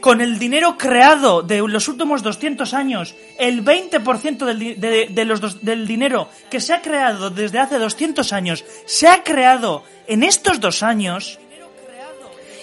con 0.00 0.20
el 0.20 0.38
dinero 0.38 0.76
creado 0.76 1.42
de 1.42 1.58
los 1.66 1.88
últimos 1.88 2.22
200 2.22 2.74
años, 2.74 3.14
el 3.38 3.64
20% 3.64 4.44
del, 4.44 4.80
de, 5.14 5.24
los 5.24 5.64
del 5.64 5.86
dinero 5.86 6.28
que 6.50 6.60
se 6.60 6.74
ha 6.74 6.82
creado 6.82 7.30
desde 7.30 7.58
hace 7.58 7.78
200 7.78 8.32
años, 8.32 8.64
se 8.84 9.08
ha 9.08 9.22
creado 9.22 9.84
en 10.06 10.22
estos 10.22 10.60
dos 10.60 10.82
años, 10.82 11.38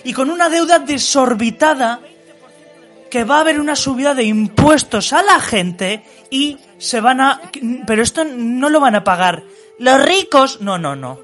y 0.04 0.14
con 0.14 0.30
una 0.30 0.50
deuda 0.50 0.80
desorbitada 0.80 2.02
que 3.10 3.24
va 3.24 3.38
a 3.38 3.42
haber 3.42 3.60
una 3.60 3.76
subida 3.76 4.14
de 4.14 4.24
impuestos 4.24 5.14
a 5.14 5.22
la 5.22 5.40
gente 5.40 6.04
y 6.30 6.58
se 6.78 7.00
van 7.00 7.22
a... 7.22 7.42
Pero 7.86 8.02
esto 8.02 8.26
no 8.26 8.70
lo 8.70 8.80
van 8.80 8.96
a 8.96 9.04
pagar 9.04 9.44
los 9.78 10.02
ricos. 10.04 10.62
No, 10.62 10.78
no, 10.78 10.96
no. 10.96 11.22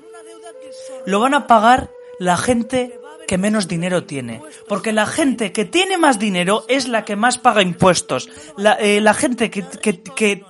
Lo 1.05 1.19
van 1.19 1.33
a 1.33 1.47
pagar 1.47 1.89
la 2.19 2.37
gente 2.37 2.98
que 3.29 3.37
menos 3.37 3.67
dinero 3.67 4.05
tiene. 4.05 4.41
Porque 4.67 4.91
la 4.91 5.05
gente 5.05 5.51
que 5.51 5.63
tiene 5.63 5.99
más 5.99 6.17
dinero 6.17 6.65
es 6.67 6.87
la 6.87 7.05
que 7.05 7.15
más 7.15 7.37
paga 7.37 7.61
impuestos. 7.61 8.27
La, 8.57 8.75
eh, 8.79 9.05
gente 9.13 9.51
que, 9.51 9.63
que, 10.15 10.43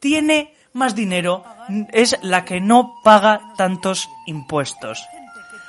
tiene 0.00 0.52
más 0.72 0.96
dinero 0.96 1.44
es 1.92 2.18
la 2.22 2.44
que 2.44 2.60
no 2.60 2.96
paga 3.04 3.52
tantos 3.56 4.08
impuestos. 4.26 5.06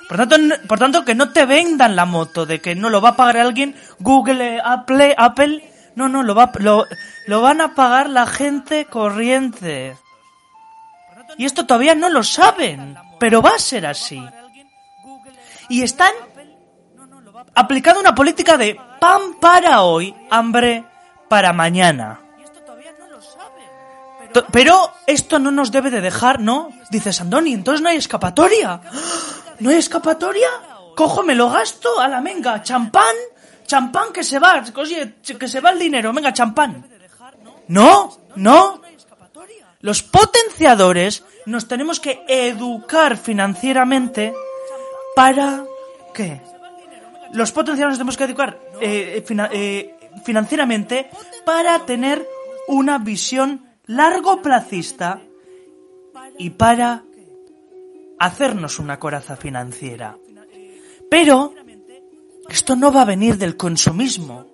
Por 0.09 0.17
tanto, 0.17 0.55
por 0.67 0.79
tanto, 0.79 1.05
que 1.05 1.13
no 1.13 1.29
te 1.29 1.45
vendan 1.45 1.95
la 1.95 2.05
moto 2.05 2.47
de 2.47 2.59
que 2.59 2.73
no 2.73 2.89
lo 2.89 3.01
va 3.01 3.09
a 3.09 3.15
pagar 3.15 3.37
alguien, 3.37 3.75
Google, 3.99 4.55
eh, 4.55 4.59
Apple, 4.63 5.13
Apple, 5.15 5.63
no, 5.93 6.09
no, 6.09 6.23
lo, 6.23 6.33
va, 6.33 6.51
lo, 6.57 6.85
lo 7.27 7.41
van 7.43 7.61
a 7.61 7.75
pagar 7.75 8.09
la 8.09 8.25
gente 8.25 8.85
corriente. 8.85 9.95
Y 11.37 11.45
esto 11.45 11.67
todavía 11.67 11.93
no 11.93 12.09
lo 12.09 12.23
saben, 12.23 12.97
pero 13.19 13.43
va 13.43 13.51
a 13.51 13.59
ser 13.59 13.85
así. 13.85 14.19
Y 15.69 15.83
están 15.83 16.11
aplicando 17.57 17.99
una 17.99 18.13
política 18.13 18.55
de 18.55 18.79
pan 18.99 19.33
para 19.41 19.81
hoy, 19.81 20.13
hambre 20.29 20.85
para 21.27 21.53
mañana. 21.53 22.19
Pero 24.51 24.91
esto 25.07 25.39
no 25.39 25.49
nos 25.49 25.71
debe 25.71 25.89
de 25.89 26.01
dejar, 26.01 26.39
¿no? 26.39 26.69
Dices, 26.91 27.19
Andoni, 27.19 27.53
entonces 27.53 27.81
no 27.81 27.89
hay 27.89 27.97
escapatoria. 27.97 28.81
¿No 29.59 29.71
hay 29.71 29.77
escapatoria? 29.77 30.47
Cojo, 30.95 31.23
me 31.23 31.33
lo 31.33 31.49
gasto 31.49 31.99
a 31.99 32.07
la 32.07 32.21
menga. 32.21 32.61
Champán, 32.61 33.15
champán 33.65 34.13
que 34.13 34.23
se 34.23 34.37
va, 34.37 34.63
que 34.63 35.47
se 35.47 35.59
va 35.59 35.71
el 35.71 35.79
dinero, 35.79 36.13
venga, 36.13 36.31
champán. 36.31 36.87
No, 37.69 38.19
no. 38.35 38.81
Los 39.79 40.03
potenciadores 40.03 41.23
nos 41.47 41.67
tenemos 41.67 41.99
que 41.99 42.23
educar 42.27 43.17
financieramente 43.17 44.31
para 45.15 45.63
qué? 46.13 46.39
Los 47.33 47.51
potenciadores 47.51 47.93
nos 47.93 47.97
tenemos 47.97 48.17
que 48.17 48.23
educar 48.23 48.59
eh, 48.81 49.23
fina- 49.25 49.49
eh, 49.51 49.95
financieramente 50.23 51.09
para 51.45 51.85
tener 51.85 52.25
una 52.67 52.97
visión 52.97 53.65
largo 53.85 54.41
placista 54.41 55.21
y 56.37 56.51
para 56.51 57.03
hacernos 58.19 58.79
una 58.79 58.99
coraza 58.99 59.35
financiera. 59.35 60.17
Pero 61.09 61.53
esto 62.49 62.75
no 62.75 62.91
va 62.91 63.01
a 63.03 63.05
venir 63.05 63.37
del 63.37 63.55
consumismo. 63.57 64.45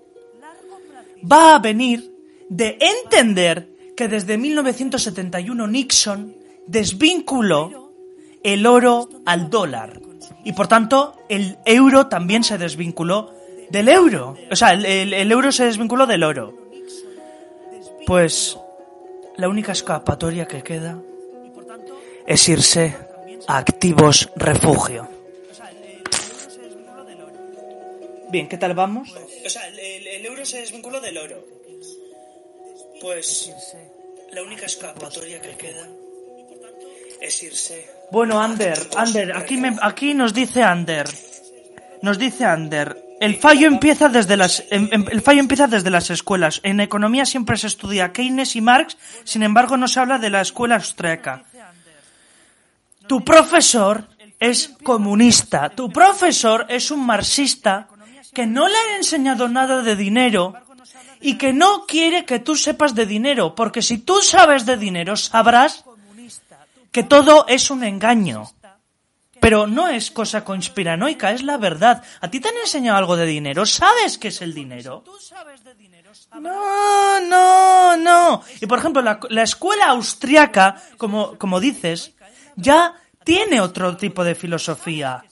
Va 1.32 1.56
a 1.56 1.60
venir 1.60 2.12
de 2.50 2.78
entender 2.80 3.70
que 3.96 4.08
desde 4.08 4.38
1971 4.38 5.68
Nixon 5.68 6.36
desvinculó 6.68 7.92
el 8.44 8.66
oro 8.66 9.08
al 9.26 9.50
dólar. 9.50 10.00
Y 10.44 10.54
por 10.54 10.68
tanto, 10.68 11.16
el 11.30 11.58
euro 11.66 12.08
también 12.08 12.44
se 12.44 12.58
desvinculó 12.58 13.34
del 13.70 13.88
euro. 13.90 14.36
O 14.52 14.56
sea, 14.56 14.74
el, 14.74 14.86
el- 15.14 15.32
euro 15.32 15.52
se 15.52 15.66
desvinculó 15.66 16.06
del 16.06 16.24
oro. 16.24 16.54
Pues 18.06 18.58
la 19.38 19.48
única 19.48 19.72
escapatoria 19.72 20.46
que 20.46 20.62
queda 20.62 21.00
es 22.28 22.48
irse 22.50 22.96
a 23.48 23.58
activos 23.58 24.30
refugio. 24.36 25.08
Bien, 28.30 28.48
¿qué 28.50 28.58
tal 28.58 28.74
vamos? 28.74 29.10
O 29.46 29.50
sea, 29.50 29.68
el 29.68 30.26
euro 30.26 30.46
se 30.46 30.60
desvinculó 30.60 31.00
del 31.00 31.18
oro. 31.18 31.46
Pues 33.00 33.54
la 34.32 34.42
única 34.44 34.66
escapatoria 34.66 35.40
que 35.42 35.56
queda 35.56 35.88
es 37.22 37.44
irse. 37.44 37.86
Bueno, 38.14 38.40
Ander, 38.40 38.78
Ander, 38.96 39.36
aquí, 39.36 39.58
me, 39.58 39.76
aquí 39.82 40.14
nos 40.14 40.36
dice 40.36 40.62
Ander. 40.62 41.10
Nos 42.04 42.20
dice 42.20 42.46
Ander. 42.46 42.96
El 43.20 43.38
fallo 43.38 43.66
empieza 43.66 44.08
desde 44.08 44.38
las 44.38 44.64
em- 44.70 44.88
em- 44.92 45.08
el 45.10 45.24
fallo 45.24 45.40
empieza 45.40 45.66
desde 45.66 45.90
las 45.90 46.12
escuelas. 46.12 46.60
En 46.62 46.80
economía 46.80 47.26
siempre 47.26 47.58
se 47.58 47.66
estudia 47.66 48.14
Keynes 48.14 48.56
y 48.56 48.62
Marx, 48.62 48.98
sin 49.24 49.42
embargo 49.42 49.78
no 49.78 49.88
se 49.88 50.00
habla 50.00 50.20
de 50.20 50.30
la 50.30 50.42
escuela 50.42 50.76
austríaca. 50.76 51.44
Tu 53.08 53.26
profesor 53.26 54.08
es 54.40 54.74
comunista, 54.84 55.70
tu 55.70 55.90
profesor 55.90 56.68
es 56.70 56.92
un 56.92 57.04
marxista 57.04 57.88
que 58.32 58.46
no 58.46 58.68
le 58.68 58.76
han 58.78 58.98
enseñado 58.98 59.50
nada 59.50 59.82
de 59.82 59.96
dinero 59.96 60.54
y 61.20 61.40
que 61.40 61.52
no 61.52 61.88
quiere 61.88 62.26
que 62.26 62.38
tú 62.38 62.56
sepas 62.56 62.94
de 62.94 63.08
dinero, 63.08 63.56
porque 63.56 63.82
si 63.82 63.98
tú 63.98 64.22
sabes 64.22 64.68
de 64.68 64.78
dinero 64.78 65.18
sabrás 65.18 65.84
que 66.94 67.04
todo 67.04 67.46
es 67.50 67.70
un 67.70 67.84
engaño. 67.84 68.50
Pero 69.42 69.68
no 69.68 69.90
es 69.90 70.10
cosa 70.10 70.46
conspiranoica, 70.46 71.34
es 71.34 71.44
la 71.44 71.58
verdad. 71.58 72.02
¿A 72.22 72.30
ti 72.30 72.40
te 72.40 72.48
han 72.48 72.56
enseñado 72.56 72.98
algo 72.98 73.18
de 73.18 73.26
dinero? 73.26 73.66
¿Sabes 73.66 74.18
qué 74.18 74.30
es 74.30 74.42
el 74.42 74.54
dinero? 74.54 75.04
No, 76.40 77.20
no, 77.20 77.98
no. 77.98 78.42
Y 78.62 78.68
por 78.68 78.80
ejemplo, 78.80 79.02
la, 79.02 79.20
la 79.30 79.44
escuela 79.44 79.88
austriaca, 79.88 80.82
como, 80.96 81.38
como 81.38 81.60
dices, 81.60 82.14
ya 82.56 82.94
tiene 83.26 83.60
otro 83.60 83.98
tipo 83.98 84.24
de 84.24 84.36
filosofía. 84.36 85.26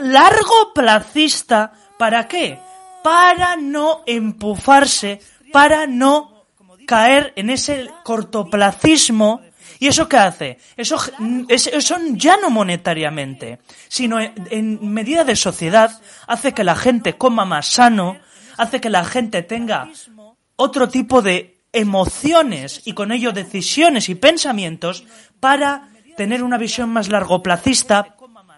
Largo 0.00 0.72
placista, 0.74 1.72
¿para 1.98 2.26
qué? 2.26 2.58
Para 3.04 3.56
no 3.56 4.02
empufarse, 4.06 5.20
para 5.52 5.86
no 5.86 6.46
caer 6.86 7.32
en 7.36 7.50
ese 7.50 7.90
cortoplacismo. 8.02 9.40
¿Y 9.82 9.88
eso 9.88 10.08
qué 10.08 10.16
hace? 10.16 10.58
Eso, 10.76 10.96
es- 11.48 11.66
eso 11.66 11.96
ya 12.12 12.36
no 12.36 12.50
monetariamente, 12.50 13.58
sino 13.88 14.20
en, 14.20 14.32
en 14.50 14.92
medida 14.92 15.24
de 15.24 15.34
sociedad, 15.34 16.00
hace 16.28 16.52
que 16.54 16.62
la 16.62 16.76
gente 16.76 17.14
coma 17.18 17.44
más 17.44 17.66
sano, 17.66 18.16
hace 18.58 18.80
que 18.80 18.88
la 18.90 19.04
gente 19.04 19.42
tenga 19.42 19.88
otro 20.54 20.88
tipo 20.88 21.20
de 21.20 21.58
emociones 21.72 22.82
y 22.84 22.92
con 22.92 23.10
ello 23.10 23.32
decisiones 23.32 24.08
y 24.08 24.14
pensamientos 24.14 25.02
para 25.40 25.88
tener 26.16 26.44
una 26.44 26.58
visión 26.58 26.88
más 26.90 27.08
largoplacista, 27.08 28.14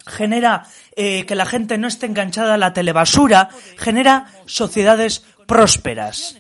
genera 0.07 0.67
eh, 0.95 1.25
que 1.25 1.35
la 1.37 1.47
gente 1.47 1.79
no 1.79 1.89
esté 1.89 2.05
enganchada 2.05 2.53
a 2.53 2.59
la 2.59 2.75
telebasura, 2.75 3.49
genera 3.79 4.27
sociedades 4.45 5.25
prósperas. 5.47 6.37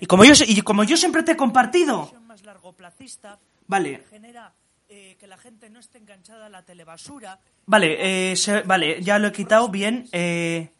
Y 0.00 0.06
como 0.06 0.24
yo, 0.24 0.32
y 0.44 0.60
como 0.62 0.82
yo 0.82 0.96
siempre 0.96 1.22
te 1.22 1.32
he 1.32 1.36
compartido, 1.36 2.12
vale, 3.68 4.02
vale, 7.66 8.32
eh, 8.32 8.36
se- 8.36 8.62
vale, 8.62 9.00
ya 9.02 9.18
lo 9.18 9.28
he 9.28 9.32
quitado 9.32 9.68
bien. 9.68 10.08
eh, 10.12 10.70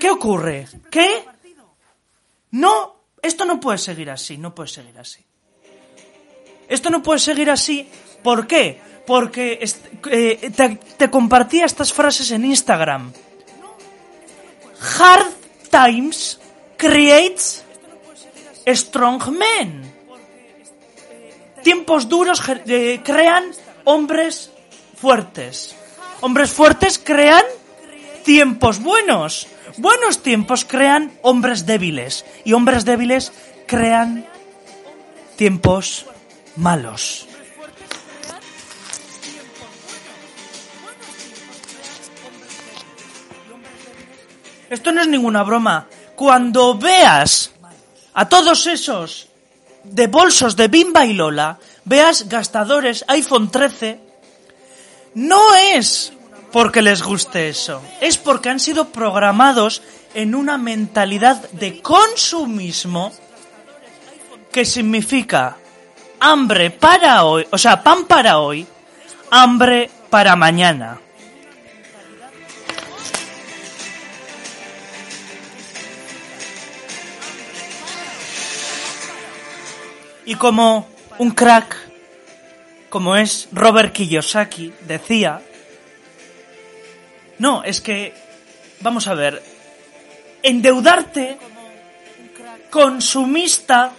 ¿Qué 0.00 0.10
ocurre? 0.10 0.66
¿Qué? 0.90 1.22
No, 2.52 2.96
esto 3.22 3.44
no 3.44 3.60
puede 3.60 3.78
seguir 3.78 4.10
así, 4.10 4.36
no 4.38 4.54
puede 4.54 4.68
seguir 4.68 4.98
así. 4.98 5.24
Esto 6.68 6.90
no 6.90 7.02
puede 7.02 7.18
seguir 7.20 7.50
así. 7.50 7.88
¿Por 8.22 8.46
qué? 8.46 8.80
Porque 9.06 9.58
eh, 10.10 10.50
te, 10.56 10.76
te 10.96 11.10
compartía 11.10 11.64
estas 11.66 11.92
frases 11.92 12.30
en 12.30 12.44
Instagram. 12.44 13.12
Hard 14.98 15.32
times 15.70 16.40
creates 16.76 17.64
strong 18.66 19.22
men. 19.30 19.89
Tiempos 21.62 22.08
duros 22.08 22.42
eh, 22.66 23.00
crean 23.04 23.44
hombres 23.84 24.50
fuertes. 24.96 25.74
Hombres 26.20 26.50
fuertes 26.50 26.98
crean 26.98 27.44
tiempos 28.24 28.80
buenos. 28.80 29.46
Buenos 29.76 30.22
tiempos 30.22 30.64
crean 30.64 31.12
hombres 31.22 31.66
débiles. 31.66 32.24
Y 32.44 32.52
hombres 32.52 32.84
débiles 32.84 33.32
crean 33.66 34.26
tiempos 35.36 36.06
malos. 36.56 37.26
Esto 44.68 44.92
no 44.92 45.00
es 45.02 45.08
ninguna 45.08 45.42
broma. 45.42 45.88
Cuando 46.14 46.76
veas 46.78 47.52
a 48.14 48.28
todos 48.28 48.66
esos 48.66 49.29
de 49.84 50.06
bolsos 50.06 50.56
de 50.56 50.68
Bimba 50.68 51.06
y 51.06 51.14
Lola, 51.14 51.58
veas 51.84 52.28
gastadores 52.28 53.04
iPhone 53.08 53.50
13, 53.50 54.00
no 55.14 55.54
es 55.54 56.12
porque 56.52 56.82
les 56.82 57.02
guste 57.02 57.48
eso, 57.48 57.82
es 58.00 58.18
porque 58.18 58.50
han 58.50 58.60
sido 58.60 58.88
programados 58.88 59.82
en 60.14 60.34
una 60.34 60.58
mentalidad 60.58 61.48
de 61.50 61.80
consumismo 61.80 63.12
que 64.52 64.64
significa 64.64 65.56
hambre 66.18 66.70
para 66.70 67.24
hoy, 67.24 67.46
o 67.50 67.58
sea, 67.58 67.82
pan 67.82 68.04
para 68.04 68.38
hoy, 68.38 68.66
hambre 69.30 69.90
para 70.10 70.36
mañana. 70.36 71.00
Y 80.30 80.36
como 80.36 80.86
un 81.18 81.32
crack, 81.32 81.76
como 82.88 83.16
es 83.16 83.48
Robert 83.50 83.92
Kiyosaki, 83.92 84.72
decía, 84.82 85.42
no, 87.40 87.64
es 87.64 87.80
que, 87.80 88.14
vamos 88.80 89.08
a 89.08 89.14
ver, 89.14 89.42
endeudarte, 90.40 91.36
consumista, 92.70 93.90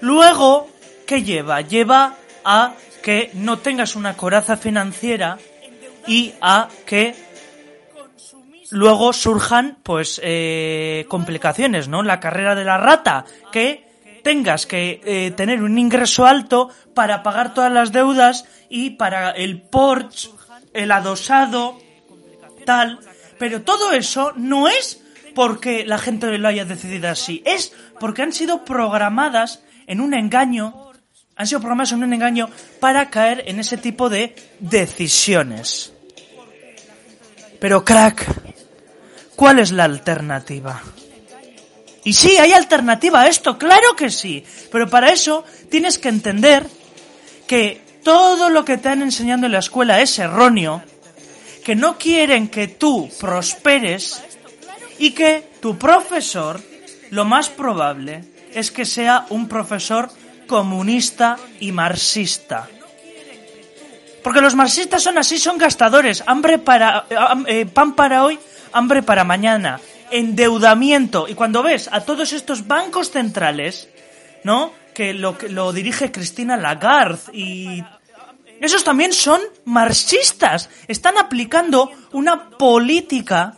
luego, 0.00 0.68
¿qué 1.06 1.22
lleva? 1.22 1.60
Lleva 1.60 2.16
a 2.44 2.74
que 3.04 3.30
no 3.34 3.60
tengas 3.60 3.94
una 3.94 4.16
coraza 4.16 4.56
financiera 4.56 5.38
y 6.08 6.32
a 6.40 6.68
que 6.86 7.14
luego 8.70 9.12
surjan 9.12 9.78
pues 9.84 10.20
eh, 10.24 11.06
complicaciones, 11.08 11.86
¿no? 11.86 12.02
La 12.02 12.18
carrera 12.18 12.56
de 12.56 12.64
la 12.64 12.78
rata, 12.78 13.24
que 13.52 13.89
tengas 14.22 14.66
que 14.66 15.00
eh, 15.04 15.32
tener 15.32 15.62
un 15.62 15.78
ingreso 15.78 16.26
alto 16.26 16.70
para 16.94 17.22
pagar 17.22 17.54
todas 17.54 17.72
las 17.72 17.92
deudas 17.92 18.44
y 18.68 18.90
para 18.90 19.30
el 19.30 19.62
Porsche, 19.62 20.30
el 20.72 20.92
adosado, 20.92 21.78
tal. 22.64 23.00
Pero 23.38 23.62
todo 23.62 23.92
eso 23.92 24.32
no 24.36 24.68
es 24.68 25.02
porque 25.34 25.84
la 25.86 25.98
gente 25.98 26.26
lo 26.38 26.48
haya 26.48 26.64
decidido 26.64 27.08
así, 27.08 27.42
es 27.44 27.72
porque 27.98 28.22
han 28.22 28.32
sido 28.32 28.64
programadas 28.64 29.62
en 29.86 30.00
un 30.00 30.14
engaño, 30.14 30.92
han 31.36 31.46
sido 31.46 31.60
programadas 31.60 31.92
en 31.92 32.02
un 32.02 32.12
engaño 32.12 32.48
para 32.80 33.10
caer 33.10 33.44
en 33.46 33.60
ese 33.60 33.76
tipo 33.76 34.08
de 34.08 34.34
decisiones. 34.58 35.92
Pero 37.60 37.84
crack, 37.84 38.26
¿cuál 39.36 39.58
es 39.58 39.70
la 39.70 39.84
alternativa? 39.84 40.82
Y 42.04 42.14
sí, 42.14 42.38
hay 42.38 42.52
alternativa 42.52 43.22
a 43.22 43.28
esto, 43.28 43.58
claro 43.58 43.94
que 43.96 44.10
sí. 44.10 44.44
Pero 44.72 44.88
para 44.88 45.12
eso 45.12 45.44
tienes 45.68 45.98
que 45.98 46.08
entender 46.08 46.66
que 47.46 47.82
todo 48.02 48.48
lo 48.48 48.64
que 48.64 48.78
te 48.78 48.88
han 48.88 49.02
enseñado 49.02 49.46
en 49.46 49.52
la 49.52 49.58
escuela 49.58 50.00
es 50.00 50.18
erróneo, 50.18 50.82
que 51.64 51.74
no 51.74 51.98
quieren 51.98 52.48
que 52.48 52.68
tú 52.68 53.10
prosperes 53.20 54.22
y 54.98 55.10
que 55.10 55.50
tu 55.60 55.78
profesor, 55.78 56.60
lo 57.10 57.24
más 57.24 57.50
probable, 57.50 58.24
es 58.54 58.70
que 58.70 58.84
sea 58.84 59.26
un 59.30 59.48
profesor 59.48 60.10
comunista 60.46 61.36
y 61.60 61.72
marxista. 61.72 62.68
Porque 64.22 64.40
los 64.40 64.54
marxistas 64.54 65.02
son 65.02 65.18
así, 65.18 65.38
son 65.38 65.58
gastadores. 65.58 66.22
Hambre 66.26 66.58
para, 66.58 67.06
eh, 67.46 67.66
pan 67.66 67.94
para 67.94 68.24
hoy, 68.24 68.38
hambre 68.72 69.02
para 69.02 69.24
mañana. 69.24 69.80
Endeudamiento. 70.10 71.28
Y 71.28 71.34
cuando 71.34 71.62
ves 71.62 71.88
a 71.92 72.00
todos 72.00 72.32
estos 72.32 72.66
bancos 72.66 73.10
centrales, 73.10 73.88
¿no? 74.44 74.72
Que 74.94 75.14
lo, 75.14 75.38
que 75.38 75.48
lo 75.48 75.72
dirige 75.72 76.12
Cristina 76.12 76.56
Lagarde 76.56 77.32
y... 77.32 77.84
Esos 78.60 78.84
también 78.84 79.14
son 79.14 79.40
marxistas. 79.64 80.68
Están 80.86 81.16
aplicando 81.16 81.90
una 82.12 82.50
política 82.50 83.56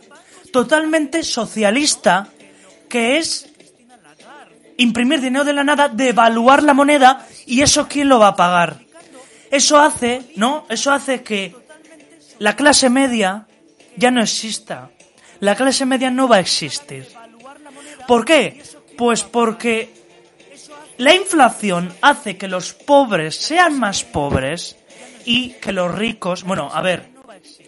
totalmente 0.53 1.23
socialista 1.23 2.29
que 2.87 3.17
es 3.17 3.49
imprimir 4.77 5.19
dinero 5.19 5.43
de 5.43 5.53
la 5.53 5.63
nada, 5.63 5.89
devaluar 5.89 6.63
la 6.63 6.73
moneda 6.73 7.27
y 7.45 7.61
eso 7.61 7.87
quién 7.87 8.07
lo 8.07 8.19
va 8.19 8.29
a 8.29 8.35
pagar. 8.35 8.79
Eso 9.51 9.77
hace, 9.77 10.21
¿no? 10.35 10.65
Eso 10.69 10.91
hace 10.91 11.21
que 11.21 11.55
la 12.39 12.55
clase 12.55 12.89
media 12.89 13.47
ya 13.97 14.09
no 14.09 14.21
exista. 14.21 14.89
La 15.43 15.55
clase 15.55 15.85
media 15.85 16.09
no 16.09 16.29
va 16.29 16.37
a 16.37 16.39
existir. 16.39 17.05
¿Por 18.07 18.23
qué? 18.23 18.63
Pues 18.97 19.23
porque 19.23 19.93
la 20.97 21.13
inflación 21.13 21.93
hace 21.99 22.37
que 22.37 22.47
los 22.47 22.71
pobres 22.71 23.35
sean 23.35 23.77
más 23.77 24.05
pobres 24.05 24.77
y 25.25 25.49
que 25.59 25.73
los 25.73 25.93
ricos, 25.93 26.43
bueno, 26.43 26.69
a 26.73 26.81
ver, 26.81 27.09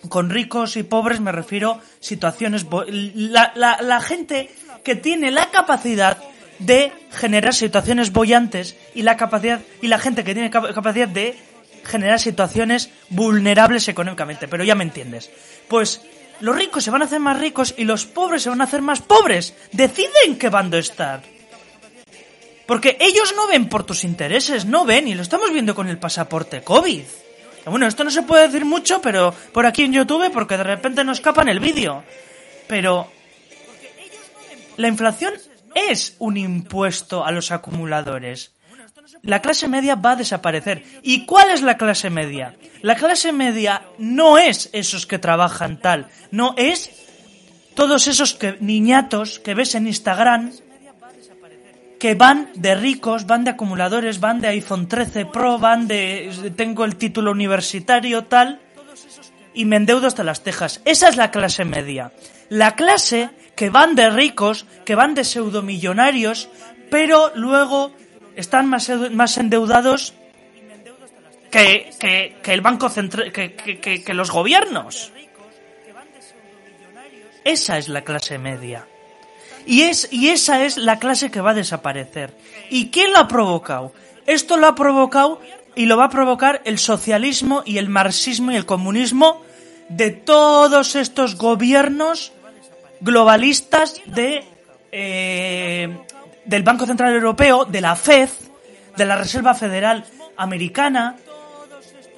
con 0.07 0.29
ricos 0.29 0.77
y 0.77 0.83
pobres 0.83 1.19
me 1.19 1.33
refiero 1.33 1.81
situaciones, 1.99 2.65
la, 2.87 3.51
la, 3.55 3.81
la 3.81 3.99
gente 3.99 4.49
que 4.85 4.95
tiene 4.95 5.29
la 5.29 5.51
capacidad 5.51 6.17
de 6.59 6.93
generar 7.11 7.53
situaciones 7.53 8.13
bollantes 8.13 8.77
y 8.93 9.01
la 9.01 9.17
capacidad 9.17 9.59
y 9.81 9.89
la 9.89 9.99
gente 9.99 10.23
que 10.23 10.33
tiene 10.33 10.49
capacidad 10.49 11.09
de 11.09 11.37
generar 11.83 12.21
situaciones 12.21 12.89
vulnerables 13.09 13.89
económicamente, 13.89 14.47
pero 14.47 14.63
ya 14.63 14.75
me 14.75 14.85
entiendes. 14.85 15.29
Pues 15.67 16.01
los 16.39 16.55
ricos 16.55 16.83
se 16.83 16.91
van 16.91 17.01
a 17.01 17.05
hacer 17.05 17.19
más 17.19 17.39
ricos 17.39 17.73
y 17.77 17.83
los 17.83 18.05
pobres 18.05 18.43
se 18.43 18.49
van 18.49 18.61
a 18.61 18.65
hacer 18.65 18.81
más 18.81 19.01
pobres. 19.01 19.55
Deciden 19.71 20.37
qué 20.37 20.49
bando 20.49 20.77
estar. 20.77 21.21
Porque 22.65 22.97
ellos 22.99 23.33
no 23.35 23.47
ven 23.47 23.69
por 23.69 23.83
tus 23.83 24.03
intereses, 24.03 24.65
no 24.65 24.85
ven, 24.85 25.07
y 25.07 25.13
lo 25.13 25.21
estamos 25.21 25.51
viendo 25.51 25.75
con 25.75 25.87
el 25.87 25.99
pasaporte 25.99 26.61
COVID. 26.61 27.03
Bueno, 27.65 27.87
esto 27.87 28.03
no 28.03 28.11
se 28.11 28.23
puede 28.23 28.47
decir 28.47 28.65
mucho, 28.65 29.01
pero 29.01 29.33
por 29.53 29.65
aquí 29.65 29.83
en 29.83 29.93
YouTube, 29.93 30.31
porque 30.31 30.57
de 30.57 30.63
repente 30.63 31.03
nos 31.03 31.19
escapan 31.19 31.49
el 31.49 31.59
vídeo. 31.59 32.03
Pero 32.67 33.07
la 34.77 34.87
inflación 34.87 35.33
es 35.75 36.15
un 36.19 36.37
impuesto 36.37 37.25
a 37.25 37.31
los 37.31 37.51
acumuladores 37.51 38.54
la 39.25 39.41
clase 39.41 39.67
media 39.67 39.95
va 39.95 40.11
a 40.11 40.15
desaparecer. 40.15 40.83
¿Y 41.01 41.25
cuál 41.25 41.49
es 41.49 41.61
la 41.61 41.77
clase 41.77 42.09
media? 42.09 42.55
La 42.81 42.95
clase 42.95 43.31
media 43.31 43.81
no 43.97 44.37
es 44.37 44.69
esos 44.71 45.05
que 45.05 45.19
trabajan 45.19 45.79
tal, 45.79 46.07
no 46.31 46.53
es 46.57 46.91
todos 47.73 48.07
esos 48.07 48.37
niñatos 48.59 49.39
que 49.39 49.53
ves 49.53 49.75
en 49.75 49.87
Instagram 49.87 50.51
que 51.99 52.13
van 52.13 52.49
de 52.55 52.75
ricos, 52.75 53.25
van 53.25 53.43
de 53.43 53.51
acumuladores, 53.51 54.19
van 54.19 54.41
de 54.41 54.49
iPhone 54.49 54.87
13 54.87 55.25
Pro, 55.25 55.57
van 55.57 55.87
de 55.87 56.53
tengo 56.55 56.85
el 56.85 56.97
título 56.97 57.31
universitario 57.31 58.25
tal 58.25 58.59
y 59.53 59.65
me 59.65 59.77
endeudo 59.77 60.07
hasta 60.07 60.23
las 60.23 60.43
tejas. 60.43 60.81
Esa 60.85 61.09
es 61.09 61.15
la 61.15 61.31
clase 61.31 61.65
media. 61.65 62.11
La 62.49 62.75
clase 62.75 63.29
que 63.55 63.69
van 63.69 63.95
de 63.95 64.09
ricos, 64.09 64.65
que 64.83 64.95
van 64.95 65.15
de 65.15 65.23
pseudomillonarios, 65.23 66.49
pero 66.91 67.31
luego 67.35 67.91
están 68.35 68.67
más, 68.67 68.89
más 69.11 69.37
endeudados 69.37 70.13
que, 71.51 71.93
que, 72.43 72.53
el 72.53 72.61
Banco 72.61 72.89
Central, 72.89 73.31
que, 73.31 73.55
que, 73.55 74.13
los 74.13 74.31
gobiernos. 74.31 75.11
Esa 77.43 77.77
es 77.77 77.87
la 77.87 78.03
clase 78.03 78.37
media. 78.37 78.87
Y, 79.65 79.83
es, 79.83 80.09
y 80.11 80.29
esa 80.29 80.65
es 80.65 80.77
la 80.77 80.99
clase 80.99 81.31
que 81.31 81.41
va 81.41 81.51
a 81.51 81.53
desaparecer. 81.53 82.35
¿Y 82.69 82.89
quién 82.89 83.13
lo 83.13 83.19
ha 83.19 83.27
provocado? 83.27 83.93
Esto 84.25 84.57
lo 84.57 84.67
ha 84.67 84.75
provocado 84.75 85.41
y 85.75 85.85
lo 85.85 85.97
va 85.97 86.05
a 86.05 86.09
provocar 86.09 86.61
el 86.65 86.77
socialismo 86.77 87.63
y 87.65 87.77
el 87.77 87.89
marxismo 87.89 88.51
y 88.51 88.55
el 88.55 88.65
comunismo 88.65 89.41
de 89.89 90.11
todos 90.11 90.95
estos 90.95 91.35
gobiernos 91.35 92.31
globalistas 93.01 94.01
de 94.05 94.43
eh, 94.91 95.95
del 96.45 96.63
Banco 96.63 96.85
Central 96.85 97.13
Europeo, 97.13 97.65
de 97.65 97.81
la 97.81 97.95
FED, 97.95 98.29
de 98.95 99.05
la 99.05 99.15
Reserva 99.15 99.53
Federal 99.53 100.05
Americana. 100.37 101.15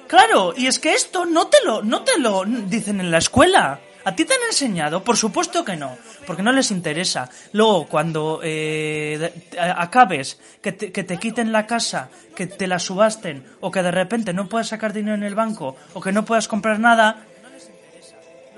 Claro, 0.06 0.54
y 0.56 0.66
es 0.66 0.78
que 0.78 0.94
esto 0.94 1.26
no 1.26 1.48
te 1.48 1.58
lo, 1.64 1.82
no 1.82 2.02
te 2.02 2.18
lo 2.18 2.44
dicen 2.44 3.00
en 3.00 3.10
la 3.10 3.18
escuela. 3.18 3.80
¿A 4.04 4.14
ti 4.14 4.24
te 4.24 4.32
han 4.32 4.40
enseñado? 4.48 5.04
Por 5.04 5.18
supuesto 5.18 5.64
que 5.64 5.76
no, 5.76 5.98
porque 6.26 6.42
no 6.42 6.52
les 6.52 6.70
interesa. 6.70 7.28
Luego, 7.52 7.86
cuando 7.88 8.40
eh, 8.42 9.32
acabes, 9.58 10.38
que 10.62 10.72
te, 10.72 10.92
que 10.92 11.04
te 11.04 11.18
quiten 11.18 11.52
la 11.52 11.66
casa, 11.66 12.08
que 12.34 12.46
te 12.46 12.66
la 12.66 12.78
subasten, 12.78 13.44
o 13.60 13.70
que 13.70 13.82
de 13.82 13.90
repente 13.90 14.32
no 14.32 14.48
puedas 14.48 14.68
sacar 14.68 14.94
dinero 14.94 15.14
en 15.14 15.24
el 15.24 15.34
banco, 15.34 15.76
o 15.92 16.00
que 16.00 16.12
no 16.12 16.24
puedas 16.24 16.48
comprar 16.48 16.80
nada, 16.80 17.26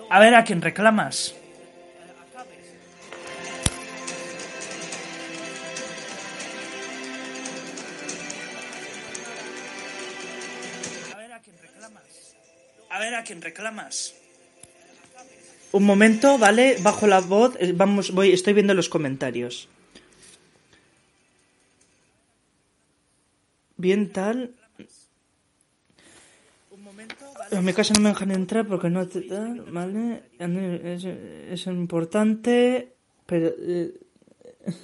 a 0.08 0.20
ver 0.20 0.36
a 0.36 0.44
quién 0.44 0.62
reclamas. 0.62 1.34
Ver 13.00 13.14
a 13.14 13.24
quién 13.24 13.42
reclamas. 13.42 14.14
Un 15.72 15.84
momento, 15.84 16.38
¿vale? 16.38 16.76
Bajo 16.82 17.06
la 17.06 17.20
voz, 17.20 17.56
eh, 17.60 17.72
vamos, 17.74 18.10
voy, 18.12 18.32
estoy 18.32 18.52
viendo 18.52 18.74
los 18.74 18.88
comentarios. 18.88 19.68
Bien 23.76 24.12
tal. 24.12 24.54
En 27.50 27.64
mi 27.64 27.72
casa 27.72 27.94
no 27.94 28.00
me 28.00 28.10
dejan 28.10 28.30
entrar 28.30 28.66
porque 28.66 28.90
no 28.90 29.06
te 29.08 29.26
¿vale? 29.68 30.22
Es, 30.38 31.04
es 31.04 31.66
importante, 31.66 32.94
pero... 33.26 33.50
Eh, 33.58 33.94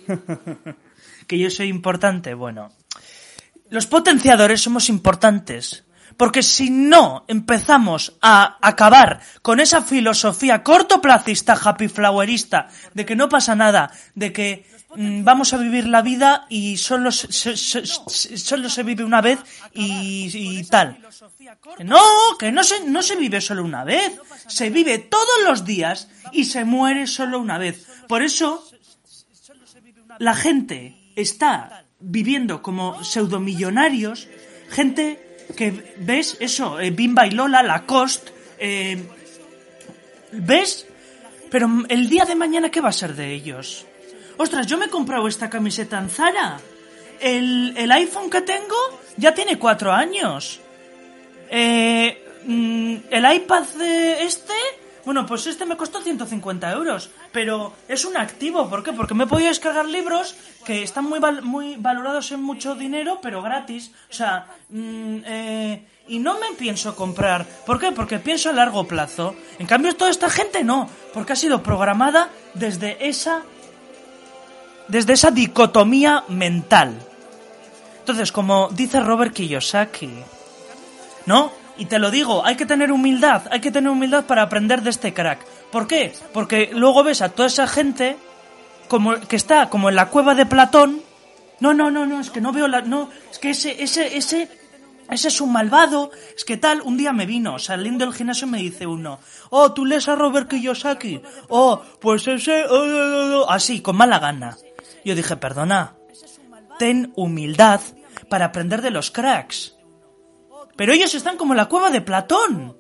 que 1.26 1.38
yo 1.38 1.50
soy 1.50 1.68
importante, 1.68 2.35
bueno. 2.35 2.72
Los 3.70 3.87
potenciadores 3.87 4.62
somos 4.62 4.88
importantes, 4.88 5.86
Porque 6.16 6.42
si 6.42 6.70
no 6.70 7.24
empezamos 7.29 8.16
a 8.22 8.57
acabar 8.61 9.20
con 9.42 9.61
esa 9.61 9.83
filosofía 9.83 10.62
cortoplacista, 10.62 11.52
happy 11.62 11.88
flowerista, 11.88 12.68
de 12.94 13.05
que 13.05 13.16
no 13.16 13.29
pasa 13.29 13.55
nada, 13.55 13.90
de 14.14 14.33
que 14.33 14.66
mm, 14.94 15.24
vamos 15.24 15.52
a 15.52 15.59
vivir 15.59 15.87
la 15.87 16.00
vida 16.02 16.46
y 16.48 16.79
solo 16.79 17.12
se, 17.12 17.57
solo 17.57 18.68
se 18.70 18.83
vive 18.83 19.05
una 19.05 19.20
vez 19.20 19.40
y, 19.74 20.31
y 20.33 20.64
tal. 20.64 20.98
No, 21.85 22.00
que 22.38 22.50
no 22.50 22.64
se, 22.64 22.85
no 22.87 23.02
se 23.02 23.16
vive 23.16 23.40
solo 23.40 23.62
una 23.62 23.85
vez, 23.85 24.18
se 24.46 24.70
vive 24.70 24.98
todos 24.98 25.44
los 25.44 25.64
días 25.64 26.09
y 26.33 26.44
se 26.44 26.64
muere 26.64 27.07
solo 27.07 27.38
una 27.38 27.59
vez. 27.59 27.87
Por 28.09 28.22
eso 28.22 28.64
la 30.18 30.35
gente 30.35 30.96
está 31.14 31.85
viviendo 32.00 32.62
como 32.62 33.05
pseudomillonarios, 33.05 34.29
gente 34.70 35.25
que 35.54 35.94
ves 35.98 36.37
eso, 36.40 36.80
eh, 36.80 36.90
Bimba 36.90 37.26
y 37.26 37.30
Lola, 37.30 37.62
Lacoste, 37.62 38.32
eh, 38.59 39.02
¿ves? 40.32 40.87
Pero 41.50 41.68
el 41.88 42.09
día 42.09 42.24
de 42.24 42.35
mañana, 42.35 42.70
¿qué 42.70 42.80
va 42.80 42.88
a 42.88 42.92
ser 42.92 43.14
de 43.14 43.32
ellos? 43.32 43.87
Ostras, 44.37 44.66
yo 44.66 44.76
me 44.76 44.87
he 44.87 44.90
comprado 44.90 45.28
esta 45.28 45.48
camiseta 45.48 45.98
en 45.98 46.11
Zara. 46.11 46.61
El, 47.20 47.74
el 47.76 47.90
iPhone 47.92 48.28
que 48.28 48.42
tengo 48.42 48.76
ya 49.16 49.32
tiene 49.32 49.59
cuatro 49.59 49.92
años. 49.92 50.61
Eh, 51.50 52.24
mm, 52.44 52.96
el 53.11 53.35
iPad 53.35 53.64
este, 54.20 54.52
bueno, 55.07 55.25
pues 55.25 55.47
este 55.47 55.64
me 55.64 55.77
costó 55.79 56.03
150 56.03 56.71
euros, 56.73 57.09
pero 57.33 57.73
es 57.88 58.05
un 58.05 58.19
activo, 58.19 58.69
¿por 58.69 58.83
qué? 58.83 58.92
Porque 58.92 59.14
me 59.14 59.25
he 59.25 59.27
podido 59.27 59.49
descargar 59.49 59.87
libros 59.87 60.35
que 60.66 60.83
están 60.83 61.05
muy, 61.05 61.19
val- 61.21 61.40
muy 61.42 61.77
valorados 61.77 62.31
en 62.33 62.42
mucho 62.42 62.75
dinero, 62.75 63.21
pero 63.23 63.40
gratis. 63.40 63.92
O 64.11 64.12
sea, 64.12 64.47
mm, 64.69 65.16
eh, 65.25 65.87
y 66.09 66.19
no 66.19 66.38
me 66.38 66.53
pienso 66.59 66.95
comprar. 66.95 67.47
¿Por 67.64 67.79
qué? 67.81 67.92
Porque 67.92 68.19
pienso 68.19 68.51
a 68.51 68.53
largo 68.53 68.85
plazo. 68.85 69.35
En 69.59 69.66
cambio, 69.66 69.95
toda 69.97 70.11
esta 70.11 70.29
gente 70.29 70.62
no, 70.64 70.88
porque 71.14 71.33
ha 71.33 71.37
sido 71.37 71.62
programada 71.62 72.29
desde 72.55 73.09
esa, 73.09 73.42
desde 74.88 75.12
esa 75.14 75.31
dicotomía 75.31 76.25
mental. 76.29 76.99
Entonces, 78.01 78.31
como 78.33 78.69
dice 78.73 79.01
Robert 79.01 79.33
Kiyosaki, 79.35 80.11
¿no? 81.27 81.53
Y 81.78 81.86
te 81.86 81.98
lo 81.98 82.10
digo, 82.10 82.44
hay 82.44 82.56
que 82.56 82.66
tener 82.66 82.90
humildad, 82.90 83.42
hay 83.50 83.60
que 83.60 83.70
tener 83.70 83.90
humildad 83.90 84.24
para 84.24 84.42
aprender 84.42 84.82
de 84.82 84.90
este 84.90 85.12
crack. 85.12 85.44
¿Por 85.70 85.86
qué? 85.86 86.14
Porque 86.32 86.70
luego 86.72 87.04
ves 87.04 87.22
a 87.22 87.28
toda 87.28 87.48
esa 87.48 87.66
gente 87.66 88.16
como 88.88 89.14
que 89.20 89.36
está 89.36 89.68
como 89.68 89.88
en 89.88 89.96
la 89.96 90.08
cueva 90.08 90.34
de 90.34 90.46
Platón. 90.46 91.02
No, 91.60 91.74
no, 91.74 91.90
no, 91.90 92.06
no, 92.06 92.20
es 92.20 92.30
que 92.30 92.40
no 92.40 92.52
veo 92.52 92.68
la 92.68 92.82
no, 92.82 93.10
es 93.30 93.38
que 93.38 93.50
ese 93.50 93.82
ese 93.82 94.16
ese 94.16 94.48
ese 95.10 95.28
es 95.28 95.40
un 95.40 95.52
malvado, 95.52 96.10
es 96.36 96.44
que 96.44 96.56
tal, 96.56 96.82
un 96.82 96.96
día 96.96 97.12
me 97.12 97.26
vino, 97.26 97.58
saliendo 97.58 98.04
del 98.04 98.14
gimnasio 98.14 98.46
me 98.46 98.58
dice 98.58 98.86
uno, 98.86 99.20
oh, 99.50 99.72
tú 99.72 99.84
lees 99.84 100.08
a 100.08 100.16
Robert 100.16 100.48
Kiyosaki, 100.48 101.22
oh, 101.48 101.80
pues 102.00 102.26
ese, 102.26 102.64
oh, 102.64 102.74
oh, 102.74 103.42
oh", 103.42 103.50
así, 103.50 103.80
con 103.80 103.96
mala 103.96 104.18
gana. 104.18 104.56
Yo 105.04 105.14
dije, 105.14 105.36
perdona, 105.36 105.94
ten 106.78 107.12
humildad 107.14 107.80
para 108.28 108.46
aprender 108.46 108.82
de 108.82 108.90
los 108.90 109.12
cracks. 109.12 109.75
Pero 110.76 110.92
ellos 110.92 111.14
están 111.14 111.36
como 111.36 111.54
la 111.54 111.66
cueva 111.66 111.90
de 111.90 112.00
Platón. 112.00 112.76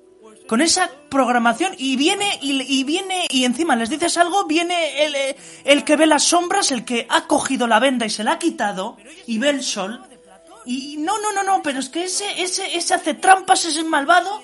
Con 0.46 0.60
esa 0.60 0.88
programación 1.08 1.74
y 1.76 1.96
viene 1.96 2.38
y, 2.40 2.62
y 2.62 2.84
viene 2.84 3.26
y 3.30 3.44
encima 3.44 3.74
les 3.74 3.90
dices 3.90 4.16
algo, 4.16 4.46
viene 4.46 5.04
el, 5.04 5.14
eh, 5.16 5.36
el 5.64 5.82
que 5.82 5.96
ve 5.96 6.06
las 6.06 6.22
sombras, 6.22 6.70
el 6.70 6.84
que 6.84 7.04
ha 7.10 7.26
cogido 7.26 7.66
la 7.66 7.80
venda 7.80 8.06
y 8.06 8.10
se 8.10 8.22
la 8.22 8.32
ha 8.32 8.38
quitado 8.38 8.96
y 9.26 9.38
ve 9.38 9.50
el 9.50 9.64
sol. 9.64 10.04
Y 10.64 10.98
no, 10.98 11.18
no, 11.20 11.32
no, 11.32 11.42
no, 11.42 11.62
pero 11.62 11.80
es 11.80 11.88
que 11.88 12.04
ese, 12.04 12.42
ese, 12.42 12.76
ese 12.76 12.94
hace 12.94 13.14
trampas, 13.14 13.64
ese 13.64 13.80
es 13.80 13.86
malvado. 13.86 14.40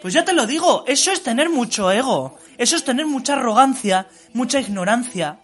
Pues 0.00 0.14
ya 0.14 0.24
te 0.24 0.32
lo 0.32 0.46
digo, 0.46 0.84
eso 0.86 1.10
es 1.10 1.22
tener 1.22 1.50
mucho 1.50 1.90
ego, 1.90 2.38
eso 2.56 2.76
es 2.76 2.84
tener 2.84 3.06
mucha 3.06 3.34
arrogancia, 3.34 4.08
mucha 4.32 4.60
ignorancia. 4.60 5.40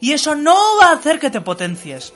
Y 0.00 0.12
eso 0.12 0.34
no 0.34 0.56
va 0.80 0.86
a 0.86 0.92
hacer 0.92 1.18
que 1.18 1.30
te 1.30 1.40
potencies. 1.40 2.12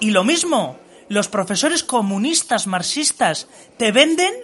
Y 0.00 0.10
lo 0.10 0.24
mismo, 0.24 0.78
los 1.08 1.28
profesores 1.28 1.82
comunistas, 1.84 2.66
marxistas, 2.66 3.48
te 3.76 3.92
venden 3.92 4.34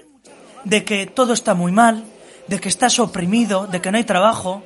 de 0.64 0.84
que 0.84 1.06
todo 1.06 1.32
está 1.32 1.54
muy 1.54 1.72
mal, 1.72 2.04
de 2.46 2.60
que 2.60 2.68
estás 2.68 2.98
oprimido, 2.98 3.66
de 3.66 3.80
que 3.80 3.90
no 3.90 3.98
hay 3.98 4.04
trabajo. 4.04 4.62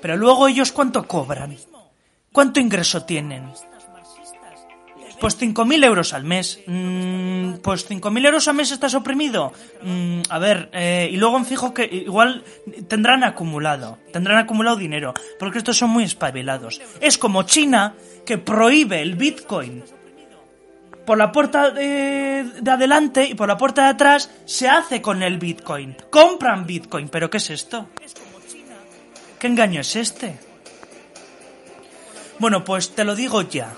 Pero 0.00 0.16
luego 0.16 0.48
ellos 0.48 0.72
cuánto 0.72 1.06
cobran, 1.06 1.56
cuánto 2.32 2.60
ingreso 2.60 3.04
tienen. 3.04 3.50
Pues 5.20 5.36
5.000 5.40 5.84
euros 5.84 6.14
al 6.14 6.22
mes. 6.22 6.60
Mm, 6.66 7.54
pues 7.54 7.88
5.000 7.90 8.26
euros 8.26 8.46
al 8.46 8.54
mes 8.54 8.70
estás 8.70 8.94
oprimido. 8.94 9.52
Mm, 9.82 10.20
a 10.28 10.38
ver, 10.38 10.70
eh, 10.72 11.08
y 11.10 11.16
luego 11.16 11.36
en 11.38 11.44
fijo 11.44 11.74
que 11.74 11.84
igual 11.84 12.44
tendrán 12.86 13.24
acumulado. 13.24 13.98
Tendrán 14.12 14.38
acumulado 14.38 14.76
dinero. 14.76 15.14
Porque 15.40 15.58
estos 15.58 15.76
son 15.76 15.90
muy 15.90 16.04
espabilados. 16.04 16.80
Es 17.00 17.18
como 17.18 17.42
China 17.42 17.94
que 18.24 18.38
prohíbe 18.38 19.02
el 19.02 19.16
Bitcoin 19.16 19.82
por 21.08 21.16
la 21.16 21.32
puerta 21.32 21.70
de, 21.70 22.44
de 22.60 22.70
adelante 22.70 23.24
y 23.24 23.34
por 23.34 23.48
la 23.48 23.56
puerta 23.56 23.84
de 23.84 23.88
atrás 23.88 24.28
se 24.44 24.68
hace 24.68 25.00
con 25.00 25.22
el 25.22 25.38
Bitcoin. 25.38 25.96
Compran 26.10 26.66
Bitcoin. 26.66 27.08
¿Pero 27.08 27.30
qué 27.30 27.38
es 27.38 27.48
esto? 27.48 27.88
¿Qué 29.38 29.46
engaño 29.46 29.80
es 29.80 29.96
este? 29.96 30.38
Bueno, 32.38 32.62
pues 32.62 32.90
te 32.90 33.04
lo 33.04 33.16
digo 33.16 33.40
ya. 33.40 33.72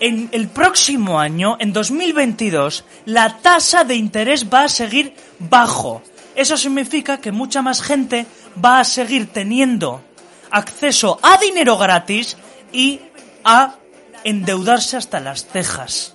En 0.00 0.28
el 0.32 0.48
próximo 0.48 1.20
año, 1.20 1.56
en 1.60 1.72
2022, 1.72 2.84
la 3.04 3.38
tasa 3.38 3.84
de 3.84 3.94
interés 3.94 4.52
va 4.52 4.64
a 4.64 4.68
seguir 4.68 5.14
bajo. 5.38 6.02
Eso 6.34 6.56
significa 6.56 7.18
que 7.18 7.30
mucha 7.30 7.62
más 7.62 7.82
gente 7.82 8.26
va 8.62 8.80
a 8.80 8.84
seguir 8.84 9.28
teniendo 9.32 10.02
acceso 10.50 11.20
a 11.22 11.36
dinero 11.36 11.78
gratis 11.78 12.36
y 12.72 12.98
a 13.44 13.76
endeudarse 14.24 14.96
hasta 14.96 15.20
las 15.20 15.46
cejas. 15.46 16.14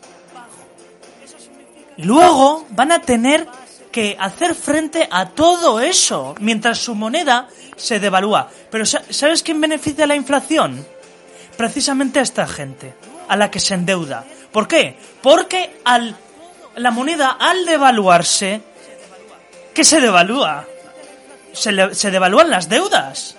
Luego 1.97 2.65
van 2.71 2.91
a 2.91 3.01
tener 3.01 3.47
que 3.91 4.17
hacer 4.19 4.53
frente 4.55 5.07
a 5.09 5.29
todo 5.29 5.79
eso 5.79 6.35
mientras 6.39 6.79
su 6.79 6.95
moneda 6.95 7.47
se 7.77 7.99
devalúa. 7.99 8.49
Pero 8.69 8.85
sa- 8.85 9.03
¿sabes 9.09 9.41
quién 9.43 9.61
beneficia 9.61 10.05
la 10.05 10.15
inflación? 10.15 10.85
Precisamente 11.55 12.19
a 12.19 12.23
esta 12.23 12.45
gente, 12.47 12.93
a 13.29 13.37
la 13.37 13.49
que 13.49 13.61
se 13.61 13.73
endeuda. 13.75 14.25
¿Por 14.51 14.67
qué? 14.67 14.97
Porque 15.21 15.79
al, 15.85 16.15
la 16.75 16.91
moneda 16.91 17.37
al 17.39 17.65
devaluarse, 17.65 18.61
¿qué 19.73 19.85
se 19.85 20.01
devalúa? 20.01 20.65
Se, 21.53 21.95
se 21.95 22.11
devalúan 22.11 22.49
las 22.49 22.67
deudas. 22.67 23.37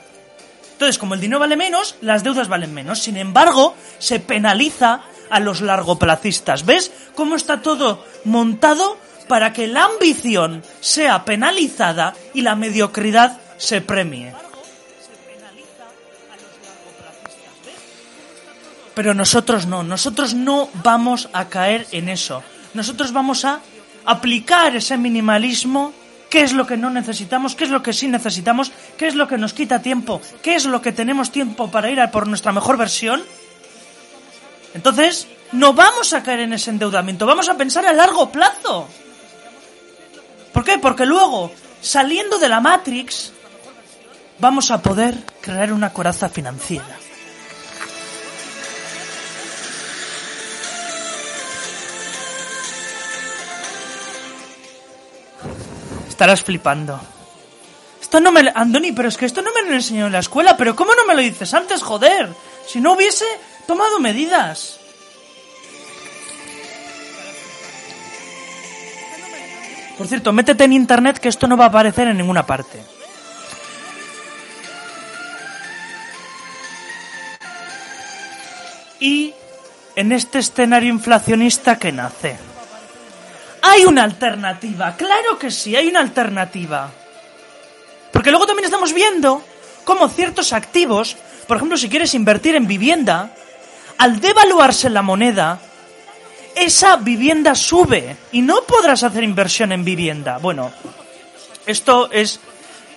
Entonces, 0.77 0.99
como 0.99 1.15
el 1.15 1.21
dinero 1.23 1.41
vale 1.41 1.57
menos, 1.57 1.97
las 2.03 2.23
deudas 2.23 2.49
valen 2.49 2.75
menos. 2.75 2.99
Sin 2.99 3.17
embargo, 3.17 3.75
se 3.99 4.21
penaliza 4.21 5.01
a 5.31 5.41
los 5.41 5.63
largoplacistas. 5.63 6.67
¿Ves 6.67 6.93
cómo 7.15 7.35
está 7.35 7.63
todo 7.63 8.05
montado 8.25 8.99
para 9.27 9.55
que 9.55 9.69
la 9.69 9.85
ambición 9.87 10.63
sea 10.81 11.25
penalizada 11.25 12.13
y 12.35 12.43
la 12.43 12.57
mediocridad 12.57 13.41
se 13.57 13.81
premie? 13.81 14.35
Pero 18.95 19.15
nosotros 19.15 19.65
no, 19.65 19.83
nosotros 19.83 20.35
no 20.35 20.69
vamos 20.85 21.31
a 21.33 21.49
caer 21.49 21.87
en 21.91 22.11
eso. 22.11 22.43
Nosotros 22.75 23.15
vamos 23.15 23.47
a 23.47 23.61
aplicar 24.05 24.77
ese 24.77 24.99
minimalismo, 24.99 25.95
qué 26.31 26.43
es 26.43 26.53
lo 26.53 26.67
que 26.67 26.77
no 26.77 26.91
necesitamos, 26.91 27.55
qué 27.55 27.65
es 27.65 27.71
lo 27.71 27.83
que 27.83 27.93
sí 27.93 28.09
necesitamos, 28.09 28.73
qué 28.97 29.07
es 29.07 29.15
lo 29.15 29.29
que 29.29 29.39
nos 29.39 29.53
quita 29.53 29.83
tiempo, 29.83 30.21
qué 30.43 30.57
es 30.57 30.65
lo 30.67 30.83
que 30.83 30.93
tenemos 30.93 31.31
tiempo 31.31 31.71
para 31.71 31.91
ir 31.91 32.01
a 32.01 32.11
por 32.11 32.27
nuestra 32.27 32.53
mejor 32.53 32.77
versión. 32.77 33.23
Entonces, 34.75 35.29
no 35.53 35.73
vamos 35.73 36.13
a 36.13 36.23
caer 36.23 36.41
en 36.41 36.53
ese 36.53 36.71
endeudamiento, 36.71 37.27
vamos 37.27 37.49
a 37.49 37.57
pensar 37.57 37.87
a 37.87 37.93
largo 37.93 38.31
plazo. 38.31 38.89
¿Por 40.53 40.65
qué? 40.65 40.79
Porque 40.79 41.07
luego, 41.07 41.53
saliendo 41.81 42.39
de 42.39 42.49
la 42.49 42.61
Matrix, 42.61 43.33
vamos 44.39 44.71
a 44.71 44.83
poder 44.83 45.15
crear 45.41 45.73
una 45.73 45.93
coraza 45.93 46.29
financiera. 46.29 47.06
Estarás 56.17 56.43
flipando. 56.43 56.99
Esto 58.01 58.21
no 58.21 58.33
me... 58.33 58.43
lo- 58.43 58.53
Andoni, 58.55 58.93
pero 58.93 59.07
es 59.09 59.19
que 59.19 59.27
esto 59.27 59.43
no 59.43 59.51
me 59.53 59.69
lo 59.69 59.75
enseñó 59.75 60.07
en 60.07 60.13
la 60.13 60.21
escuela, 60.21 60.57
pero 60.57 60.75
¿cómo 60.75 60.95
no 60.95 61.05
me 61.05 61.15
lo 61.15 61.21
dices 61.21 61.53
antes, 61.53 61.83
joder? 61.83 62.33
Si 62.67 62.81
no 62.81 62.95
hubiese 62.95 63.27
tomado 63.67 64.01
medidas. 64.01 64.81
Por 69.99 70.07
cierto, 70.09 70.33
métete 70.33 70.65
en 70.65 70.73
internet 70.73 71.19
que 71.19 71.29
esto 71.29 71.47
no 71.47 71.59
va 71.59 71.67
a 71.67 71.69
aparecer 71.69 72.09
en 72.09 72.17
ninguna 72.17 72.47
parte. 72.47 72.81
Y 79.01 79.35
en 79.95 80.13
este 80.13 80.39
escenario 80.39 80.91
inflacionista 80.91 81.79
que 81.79 81.93
nace, 81.93 82.37
hay 83.67 83.85
una 83.85 84.05
alternativa, 84.05 84.97
claro 84.97 85.39
que 85.39 85.51
sí, 85.51 85.75
hay 85.75 85.89
una 85.89 86.01
alternativa. 86.01 86.91
Porque 88.13 88.31
luego 88.31 88.47
también 88.47 88.67
estamos 88.67 88.93
viendo 88.93 89.43
cómo 89.85 90.09
ciertos 90.09 90.53
activos, 90.53 91.17
por 91.47 91.57
ejemplo, 91.57 91.77
si 91.77 91.89
quieres 91.89 92.15
invertir 92.15 92.55
en 92.55 92.67
vivienda, 92.67 93.31
al 93.99 94.21
devaluarse 94.21 94.89
la 94.89 95.03
moneda, 95.03 95.59
esa 96.55 96.97
vivienda 96.97 97.55
sube 97.55 98.17
y 98.33 98.41
no 98.41 98.63
podrás 98.63 99.03
hacer 99.03 99.25
inversión 99.25 99.73
en 99.73 99.85
vivienda. 99.85 100.39
Bueno, 100.39 100.73
esto 101.67 102.11
es 102.11 102.41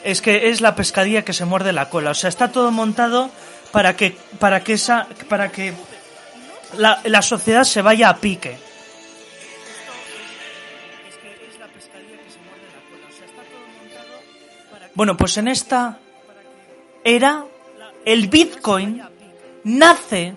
es 0.01 0.21
que 0.21 0.49
es 0.49 0.61
la 0.61 0.75
pescadilla 0.75 1.25
que 1.25 1.33
se 1.33 1.43
muerde 1.43 1.73
la 1.73 1.89
cola, 1.89 2.11
o 2.11 2.13
sea, 2.13 2.29
está 2.29 2.53
todo 2.53 2.71
montado 2.71 3.29
para 3.71 3.97
que 3.97 4.15
para 4.39 4.63
que 4.63 4.73
esa 4.73 5.07
para 5.27 5.51
que 5.51 5.73
la, 6.77 7.01
la 7.03 7.21
sociedad 7.21 7.63
se 7.63 7.81
vaya 7.81 8.09
a 8.09 8.17
pique. 8.17 8.68
Bueno, 14.99 15.15
pues 15.15 15.37
en 15.37 15.47
esta 15.47 15.97
era 17.05 17.45
el 18.03 18.27
Bitcoin 18.27 19.01
nace 19.63 20.35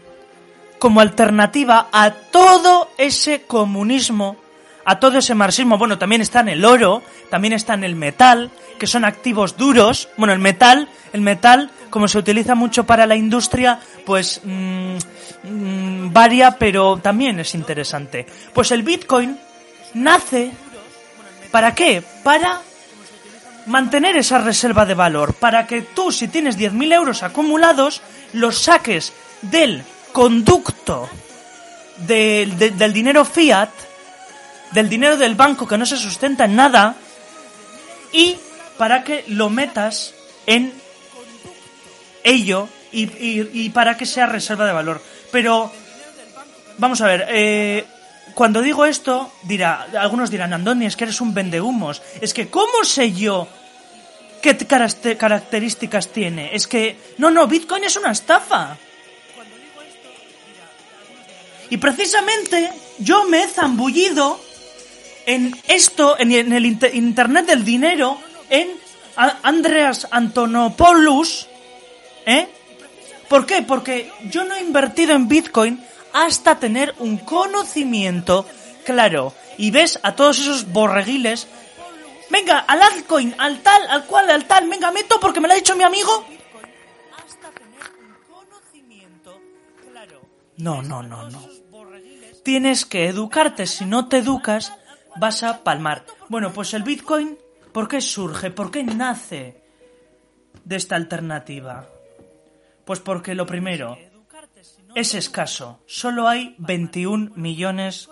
como 0.78 1.00
alternativa 1.00 1.88
a 1.90 2.12
todo 2.12 2.88
ese 2.96 3.42
comunismo, 3.42 4.36
a 4.84 5.00
todo 5.00 5.18
ese 5.18 5.34
marxismo. 5.34 5.78
Bueno, 5.78 5.98
también 5.98 6.22
está 6.22 6.38
en 6.38 6.50
el 6.50 6.64
oro, 6.64 7.02
también 7.28 7.54
está 7.54 7.74
en 7.74 7.82
el 7.82 7.96
metal, 7.96 8.52
que 8.78 8.86
son 8.86 9.04
activos 9.04 9.56
duros. 9.56 10.08
Bueno, 10.16 10.32
el 10.32 10.38
metal, 10.38 10.88
el 11.12 11.22
metal, 11.22 11.68
como 11.90 12.06
se 12.06 12.18
utiliza 12.18 12.54
mucho 12.54 12.84
para 12.84 13.04
la 13.04 13.16
industria, 13.16 13.80
pues 14.06 14.42
mm, 14.44 14.96
mm, 15.42 16.12
varia, 16.12 16.56
pero 16.56 16.98
también 16.98 17.40
es 17.40 17.56
interesante. 17.56 18.26
Pues 18.52 18.70
el 18.70 18.84
Bitcoin 18.84 19.36
nace, 19.94 20.52
¿para 21.50 21.74
qué? 21.74 22.04
Para 22.22 22.60
mantener 23.66 24.16
esa 24.16 24.38
reserva 24.38 24.86
de 24.86 24.94
valor, 24.94 25.34
para 25.34 25.66
que 25.66 25.82
tú, 25.82 26.12
si 26.12 26.28
tienes 26.28 26.58
10.000 26.58 26.94
euros 26.94 27.22
acumulados, 27.22 28.02
los 28.32 28.58
saques 28.58 29.12
del 29.42 29.84
conducto 30.12 31.08
del, 31.98 32.92
dinero 32.92 33.24
fiat, 33.24 33.70
del 34.72 34.88
dinero 34.88 35.16
del 35.16 35.34
banco 35.34 35.66
que 35.66 35.78
no 35.78 35.86
se 35.86 35.96
sustenta 35.96 36.44
en 36.44 36.56
nada, 36.56 36.96
y 38.12 38.36
para 38.76 39.04
que 39.04 39.24
lo 39.28 39.50
metas 39.50 40.14
en 40.46 40.72
ello 42.24 42.68
y, 42.90 43.08
y, 43.10 43.70
para 43.70 43.96
que 43.96 44.06
sea 44.06 44.26
reserva 44.26 44.66
de 44.66 44.72
valor. 44.72 45.02
Pero, 45.30 45.72
vamos 46.78 47.00
a 47.00 47.06
ver, 47.06 47.26
eh, 47.30 47.86
cuando 48.34 48.62
digo 48.62 48.84
esto, 48.84 49.32
dirá, 49.42 49.86
algunos 49.98 50.30
dirán, 50.30 50.52
Andoni, 50.52 50.86
es 50.86 50.96
que 50.96 51.04
eres 51.04 51.20
un 51.20 51.34
vendehumos. 51.34 52.02
Es 52.20 52.34
que, 52.34 52.48
¿cómo 52.48 52.84
sé 52.84 53.12
yo 53.12 53.48
qué 54.40 54.56
características 55.16 56.08
tiene? 56.08 56.54
Es 56.54 56.66
que, 56.66 56.96
no, 57.18 57.30
no, 57.30 57.46
Bitcoin 57.46 57.84
es 57.84 57.96
una 57.96 58.12
estafa. 58.12 58.76
Y 61.70 61.76
precisamente 61.78 62.70
yo 62.98 63.24
me 63.24 63.44
he 63.44 63.48
zambullido 63.48 64.38
en 65.26 65.56
esto, 65.68 66.16
en 66.18 66.52
el 66.52 66.66
Internet 66.66 67.46
del 67.46 67.64
dinero, 67.64 68.18
en 68.50 68.68
Andreas 69.16 70.08
Antonopoulos, 70.10 71.48
¿eh? 72.26 72.48
¿Por 73.28 73.46
qué? 73.46 73.62
Porque 73.62 74.10
yo 74.28 74.44
no 74.44 74.54
he 74.54 74.60
invertido 74.60 75.14
en 75.14 75.28
Bitcoin 75.28 75.82
hasta 76.12 76.58
tener 76.58 76.94
un 76.98 77.18
conocimiento 77.18 78.46
claro. 78.84 79.34
Y 79.58 79.70
ves 79.70 79.98
a 80.02 80.14
todos 80.14 80.38
esos 80.38 80.72
borreguiles. 80.72 81.48
Venga, 82.30 82.60
al 82.60 82.82
altcoin, 82.82 83.34
al 83.38 83.60
tal, 83.60 83.86
al 83.88 84.06
cual, 84.06 84.30
al 84.30 84.46
tal, 84.46 84.68
venga, 84.68 84.90
meto 84.90 85.20
porque 85.20 85.40
me 85.40 85.48
lo 85.48 85.54
ha 85.54 85.56
dicho 85.56 85.76
mi 85.76 85.84
amigo. 85.84 86.24
No, 90.56 90.82
no, 90.82 91.02
no, 91.02 91.28
no. 91.28 91.48
Tienes 92.44 92.84
que 92.86 93.08
educarte. 93.08 93.66
Si 93.66 93.84
no 93.84 94.08
te 94.08 94.18
educas, 94.18 94.72
vas 95.16 95.42
a 95.42 95.62
palmar. 95.62 96.04
Bueno, 96.28 96.52
pues 96.52 96.72
el 96.74 96.82
Bitcoin 96.82 97.38
¿Por 97.72 97.88
qué 97.88 98.00
surge? 98.02 98.50
¿Por 98.50 98.70
qué 98.70 98.84
nace 98.84 99.62
de 100.64 100.76
esta 100.76 100.94
alternativa? 100.94 101.88
Pues 102.84 103.00
porque 103.00 103.34
lo 103.34 103.46
primero 103.46 103.96
es 104.94 105.14
escaso. 105.14 105.80
Solo 105.86 106.28
hay 106.28 106.54
21 106.58 107.32
millones 107.36 108.08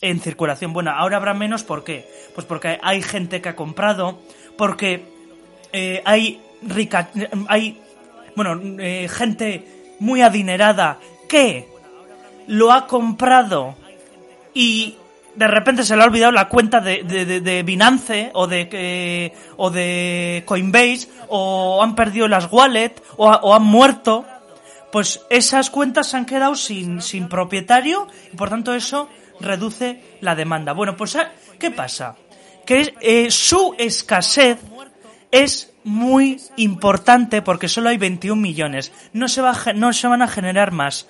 en 0.00 0.20
circulación. 0.20 0.72
Bueno, 0.72 0.90
ahora 0.90 1.16
habrá 1.16 1.34
menos, 1.34 1.62
¿por 1.62 1.84
qué? 1.84 2.08
Pues 2.34 2.46
porque 2.46 2.78
hay 2.82 3.02
gente 3.02 3.40
que 3.40 3.50
ha 3.50 3.56
comprado, 3.56 4.20
porque 4.56 5.04
eh, 5.72 6.02
hay 6.04 6.40
rica, 6.62 7.10
hay, 7.48 7.80
bueno, 8.34 8.60
eh, 8.80 9.08
gente 9.08 9.94
muy 9.98 10.22
adinerada 10.22 10.98
que 11.28 11.68
lo 12.46 12.72
ha 12.72 12.86
comprado 12.86 13.76
y 14.54 14.96
de 15.34 15.46
repente 15.46 15.84
se 15.84 15.96
le 15.96 16.02
ha 16.02 16.06
olvidado 16.06 16.32
la 16.32 16.48
cuenta 16.48 16.80
de, 16.80 17.02
de, 17.04 17.62
Binance 17.62 18.30
o 18.32 18.46
de, 18.46 19.32
o 19.56 19.70
de 19.70 20.42
Coinbase 20.46 21.08
o 21.28 21.82
han 21.82 21.94
perdido 21.94 22.26
las 22.26 22.50
wallets 22.50 23.02
o, 23.16 23.54
han 23.54 23.62
muerto, 23.62 24.24
pues 24.92 25.20
esas 25.30 25.70
cuentas 25.70 26.08
se 26.08 26.16
han 26.16 26.26
quedado 26.26 26.54
sin, 26.54 27.02
sin 27.02 27.28
propietario 27.28 28.08
y 28.32 28.36
por 28.36 28.50
tanto 28.50 28.74
eso 28.74 29.08
reduce 29.40 30.00
la 30.20 30.34
demanda. 30.34 30.72
Bueno, 30.72 30.96
pues 30.96 31.16
¿qué 31.58 31.70
pasa? 31.70 32.16
Que 32.64 32.94
eh, 33.00 33.30
su 33.30 33.74
escasez 33.78 34.58
es 35.30 35.72
muy 35.84 36.40
importante 36.56 37.42
porque 37.42 37.68
solo 37.68 37.90
hay 37.90 37.98
21 37.98 38.40
millones. 38.40 38.92
No 39.12 39.28
se, 39.28 39.42
no 39.74 39.92
se 39.92 40.08
van 40.08 40.22
a 40.22 40.28
generar 40.28 40.72
más. 40.72 41.06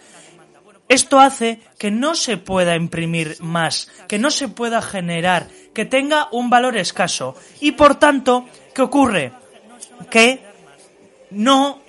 Esto 0.89 1.19
hace 1.19 1.61
que 1.79 1.91
no 1.91 2.15
se 2.15 2.37
pueda 2.37 2.77
imprimir 2.77 3.37
más, 3.41 3.91
que 4.07 4.21
no 4.21 4.31
se 4.31 4.47
pueda 4.49 4.81
generar, 4.81 5.49
que 5.75 5.85
tenga 5.85 6.29
un 6.31 6.49
valor 6.49 6.77
escaso. 6.77 7.35
Y 7.61 7.73
por 7.73 7.97
tanto, 7.97 8.47
¿qué 8.73 8.83
ocurre? 8.83 9.33
Que 10.11 10.45
no 11.31 11.81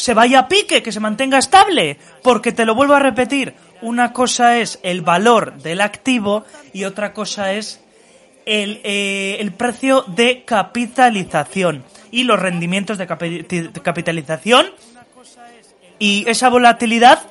se 0.00 0.14
vaya 0.14 0.40
a 0.40 0.48
pique, 0.48 0.82
que 0.82 0.92
se 0.92 1.00
mantenga 1.00 1.38
estable. 1.38 1.98
Porque 2.22 2.52
te 2.52 2.64
lo 2.64 2.74
vuelvo 2.74 2.94
a 2.94 2.98
repetir, 2.98 3.54
una 3.82 4.12
cosa 4.12 4.58
es 4.58 4.78
el 4.82 5.02
valor 5.02 5.62
del 5.62 5.80
activo 5.80 6.44
y 6.72 6.84
otra 6.84 7.12
cosa 7.12 7.52
es 7.52 7.80
el, 8.46 8.80
eh, 8.84 9.36
el 9.40 9.52
precio 9.52 10.04
de 10.06 10.44
capitalización 10.44 11.84
y 12.10 12.24
los 12.24 12.40
rendimientos 12.40 12.98
de 12.98 13.06
capitalización. 13.06 14.66
Y 15.98 16.24
esa 16.28 16.48
volatilidad 16.48 17.22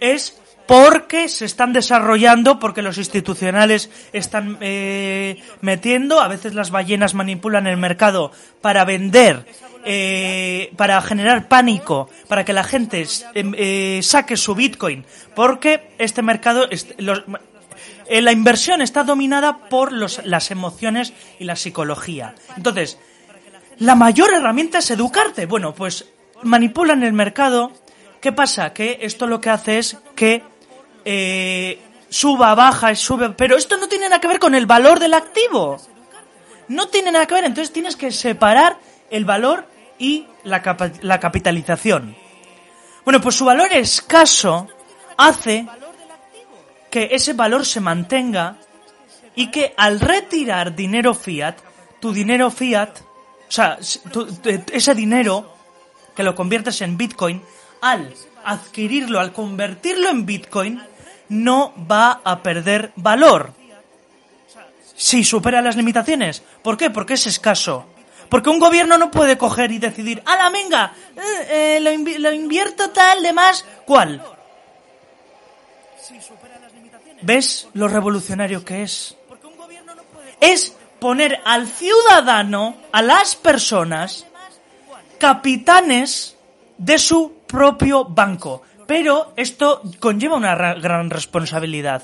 es 0.00 0.40
porque 0.72 1.28
se 1.28 1.44
están 1.44 1.74
desarrollando, 1.74 2.58
porque 2.58 2.80
los 2.80 2.96
institucionales 2.96 3.90
están 4.14 4.56
eh, 4.62 5.36
metiendo, 5.60 6.18
a 6.18 6.28
veces 6.28 6.54
las 6.54 6.70
ballenas 6.70 7.12
manipulan 7.12 7.66
el 7.66 7.76
mercado 7.76 8.32
para 8.62 8.86
vender, 8.86 9.44
eh, 9.84 10.72
para 10.78 11.02
generar 11.02 11.46
pánico, 11.46 12.08
para 12.26 12.46
que 12.46 12.54
la 12.54 12.64
gente 12.64 13.06
em, 13.34 13.52
eh, 13.54 14.00
saque 14.02 14.38
su 14.38 14.54
Bitcoin, 14.54 15.04
porque 15.34 15.92
este 15.98 16.22
mercado, 16.22 16.66
la 18.08 18.32
inversión 18.32 18.80
está 18.80 19.04
dominada 19.04 19.68
por 19.68 19.92
las 19.92 20.50
emociones 20.50 21.12
y 21.38 21.44
la 21.44 21.56
psicología. 21.56 22.34
Entonces, 22.56 22.96
la 23.76 23.94
mayor 23.94 24.32
herramienta 24.32 24.78
es 24.78 24.90
educarte. 24.90 25.44
Bueno, 25.44 25.74
pues 25.74 26.06
manipulan 26.44 27.02
el 27.02 27.12
mercado. 27.12 27.72
¿Qué 28.22 28.32
pasa? 28.32 28.72
Que 28.72 29.00
esto 29.02 29.26
lo 29.26 29.38
que 29.38 29.50
hace 29.50 29.78
es 29.78 29.98
que 30.14 30.50
eh, 31.04 31.80
suba, 32.08 32.54
baja, 32.54 32.94
sube, 32.94 33.30
pero 33.30 33.56
esto 33.56 33.76
no 33.76 33.88
tiene 33.88 34.08
nada 34.08 34.20
que 34.20 34.28
ver 34.28 34.38
con 34.38 34.54
el 34.54 34.66
valor 34.66 34.98
del 34.98 35.14
activo. 35.14 35.78
No 36.68 36.88
tiene 36.88 37.12
nada 37.12 37.26
que 37.26 37.34
ver, 37.34 37.44
entonces 37.44 37.72
tienes 37.72 37.96
que 37.96 38.12
separar 38.12 38.78
el 39.10 39.24
valor 39.24 39.66
y 39.98 40.26
la, 40.44 40.62
la 41.02 41.20
capitalización. 41.20 42.16
Bueno, 43.04 43.20
pues 43.20 43.34
su 43.34 43.44
valor 43.44 43.72
escaso 43.72 44.68
hace 45.16 45.66
que 46.90 47.08
ese 47.12 47.32
valor 47.32 47.66
se 47.66 47.80
mantenga 47.80 48.58
y 49.34 49.50
que 49.50 49.74
al 49.76 50.00
retirar 50.00 50.74
dinero 50.74 51.14
fiat, 51.14 51.56
tu 52.00 52.12
dinero 52.12 52.50
fiat, 52.50 53.00
o 53.00 53.50
sea, 53.50 53.78
ese 54.72 54.94
dinero 54.94 55.54
que 56.14 56.22
lo 56.22 56.34
conviertes 56.34 56.80
en 56.82 56.96
Bitcoin, 56.96 57.42
al 57.80 58.14
adquirirlo, 58.44 59.20
al 59.20 59.32
convertirlo 59.32 60.10
en 60.10 60.26
Bitcoin, 60.26 60.82
no 61.32 61.72
va 61.90 62.20
a 62.24 62.42
perder 62.42 62.92
valor. 62.96 63.52
Si 64.94 65.24
supera 65.24 65.62
las 65.62 65.76
limitaciones. 65.76 66.42
¿Por 66.62 66.76
qué? 66.76 66.90
Porque 66.90 67.14
es 67.14 67.26
escaso. 67.26 67.86
Porque 68.28 68.50
un 68.50 68.60
gobierno 68.60 68.96
no 68.98 69.10
puede 69.10 69.36
coger 69.36 69.72
y 69.72 69.78
decidir, 69.78 70.22
¡a 70.24 70.36
la 70.36 70.50
venga! 70.50 70.94
Eh, 71.16 71.78
eh, 71.78 72.18
lo, 72.18 72.32
invierto 72.32 72.90
tal, 72.90 73.22
de 73.22 73.32
más. 73.32 73.64
¿Cuál? 73.84 74.22
¿Ves 77.22 77.68
lo 77.74 77.88
revolucionario 77.88 78.64
que 78.64 78.82
es? 78.82 79.16
es 80.42 80.74
poner 80.98 81.40
al 81.44 81.68
ciudadano, 81.68 82.76
a 82.90 83.00
las 83.00 83.36
personas, 83.36 84.26
capitanes 85.18 86.36
de 86.76 86.98
su 86.98 87.34
propio 87.46 88.04
banco. 88.04 88.62
Pero 88.86 89.32
esto 89.36 89.82
conlleva 90.00 90.36
una 90.36 90.54
ra- 90.54 90.74
gran 90.74 91.10
responsabilidad. 91.10 92.02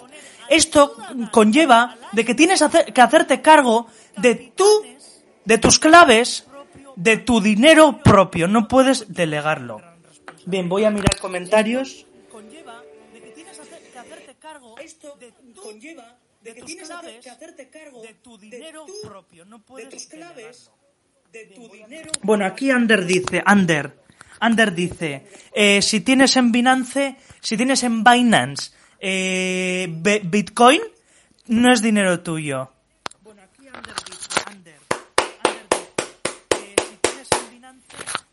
Esto 0.49 0.97
conlleva 1.31 1.97
de 2.13 2.25
que 2.25 2.35
tienes 2.35 2.63
que 2.95 3.01
hacerte 3.01 3.43
cargo 3.43 3.87
de 4.17 4.53
tu, 4.55 4.65
de 5.45 5.59
tus 5.59 5.79
claves, 5.79 6.47
de 6.97 7.19
tu 7.19 7.41
dinero 7.41 8.01
propio. 8.03 8.49
No 8.49 8.67
puedes 8.67 9.13
delegarlo. 9.13 9.81
Bien, 10.47 10.69
voy 10.69 10.85
a 10.85 10.91
mirar 10.91 11.19
comentarios. 11.21 12.07
Conlleva 12.31 12.83
de 13.13 13.21
que 13.21 13.31
tienes 13.33 13.59
que 13.59 13.99
hacerte 13.99 14.35
cargo. 14.41 14.79
Esto 14.79 15.19
conlleva 15.63 16.17
de 16.41 16.55
que 16.55 16.63
tienes 16.63 16.89
que 17.23 17.31
hacerte 17.31 17.69
cargo 17.69 18.01
de 18.03 18.15
tu 18.15 18.39
dinero 18.39 18.87
propio. 19.03 19.45
No 19.45 19.61
puedes 19.61 19.91
de 19.91 19.97
tus 19.97 20.07
claves, 20.07 20.71
de 21.31 21.45
tu 21.47 21.69
dinero. 21.69 22.11
Bueno, 22.23 22.47
aquí 22.47 22.71
Ander 22.71 23.05
dice, 23.05 23.43
Ander, 23.45 23.93
Ander 24.41 24.75
dice, 24.75 25.27
eh, 25.55 25.83
si 25.83 26.01
tienes 26.01 26.37
en 26.37 26.53
Binance, 26.53 27.17
si 27.41 27.57
tienes 27.57 27.83
en 27.83 28.05
Binance 28.05 28.73
eh, 29.01 29.87
Bitcoin, 30.25 30.81
no 31.47 31.73
es 31.73 31.83
dinero 31.83 32.21
tuyo. 32.21 32.71
Bueno, 33.23 33.43
aquí 33.43 33.67
Ander 33.69 33.95
dice, 34.07 34.41
Ander, 34.47 34.79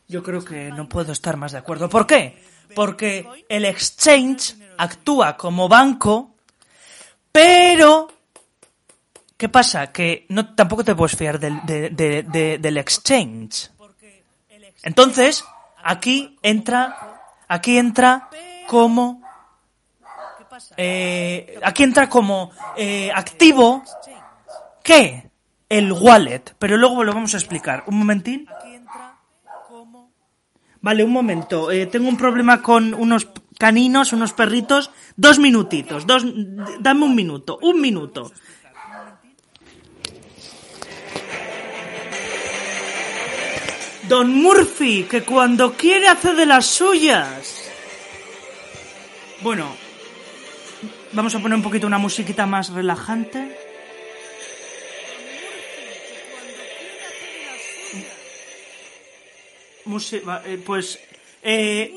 Yo 0.08 0.22
creo 0.24 0.44
que 0.46 0.70
no 0.72 0.88
puedo 0.88 1.12
estar 1.12 1.36
más 1.38 1.52
de 1.52 1.58
acuerdo. 1.58 1.90
¿Por 1.90 2.06
qué? 2.08 2.42
Porque 2.76 3.28
el 3.50 3.66
exchange 3.66 4.56
actúa 4.78 5.36
como 5.38 5.68
banco, 5.68 6.36
pero 7.32 8.12
¿qué 9.38 9.50
pasa? 9.50 9.92
Que 9.92 10.26
no 10.30 10.54
tampoco 10.56 10.84
te 10.84 10.94
puedes 10.96 11.16
fiar 11.18 11.40
del, 11.40 11.60
de- 11.66 11.90
de- 11.90 12.24
de- 12.24 12.58
del 12.60 12.78
exchange. 12.78 13.70
Entonces, 14.84 15.44
aquí 15.86 16.38
entra, 16.42 16.98
aquí 17.48 17.78
entra 17.78 18.30
como, 18.68 19.22
eh, 20.76 21.60
aquí 21.64 21.84
entra 21.84 22.10
como 22.10 22.52
eh, 22.76 23.12
activo, 23.14 23.84
¿qué? 24.84 25.30
El 25.70 25.94
wallet. 25.94 26.56
Pero 26.60 26.78
luego 26.78 27.04
lo 27.04 27.14
vamos 27.14 27.34
a 27.36 27.38
explicar. 27.38 27.84
Un 27.86 28.00
momentín. 28.00 28.48
Vale, 30.82 31.04
un 31.04 31.12
momento. 31.12 31.72
Eh, 31.72 31.86
tengo 31.86 32.10
un 32.10 32.18
problema 32.18 32.62
con 32.62 32.94
unos 32.94 33.28
caninos, 33.58 34.14
unos 34.14 34.34
perritos. 34.34 34.92
Dos 35.16 35.40
minutitos. 35.40 36.06
Dos, 36.06 36.26
dame 36.80 37.06
un 37.06 37.16
minuto. 37.16 37.58
Un 37.62 37.80
minuto. 37.82 38.32
Don 44.08 44.34
Murphy, 44.36 45.04
que 45.04 45.24
cuando 45.24 45.74
quiere 45.74 46.08
hace 46.08 46.34
de 46.34 46.46
las 46.46 46.66
suyas. 46.66 47.70
Bueno, 49.42 49.76
vamos 51.14 51.34
a 51.36 51.40
poner 51.40 51.56
un 51.58 51.64
poquito 51.64 51.88
una 51.88 51.98
musiquita 51.98 52.46
más 52.46 52.70
relajante. 52.70 53.58
Va, 60.28 60.42
eh, 60.46 60.62
pues 60.66 61.00
eh, 61.44 61.94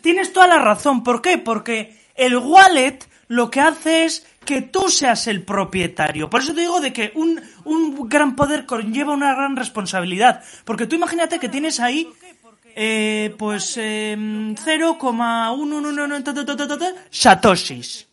tienes 0.00 0.32
toda 0.32 0.46
la 0.46 0.58
razón. 0.58 1.02
¿Por 1.02 1.20
qué? 1.20 1.38
Porque 1.38 1.96
el 2.14 2.36
wallet 2.36 2.98
lo 3.28 3.50
que 3.50 3.60
hace 3.60 4.04
es 4.04 4.26
que 4.44 4.62
tú 4.62 4.88
seas 4.88 5.26
el 5.26 5.42
propietario. 5.42 6.28
Por 6.28 6.42
eso 6.42 6.54
te 6.54 6.62
digo 6.62 6.80
de 6.80 6.92
que 6.92 7.12
un, 7.14 7.40
un 7.64 8.08
gran 8.08 8.36
poder 8.36 8.66
conlleva 8.66 9.12
una 9.12 9.34
gran 9.34 9.56
responsabilidad. 9.56 10.42
Porque 10.64 10.86
tú 10.86 10.96
imagínate 10.96 11.38
que 11.38 11.48
tienes 11.48 11.80
ahí 11.80 12.08
eh, 12.74 13.34
pues 13.38 13.76
eh, 13.76 14.16
0,111 14.16 16.22
ta, 16.22 16.34
ta, 16.34 16.46
satoshis. 17.10 18.08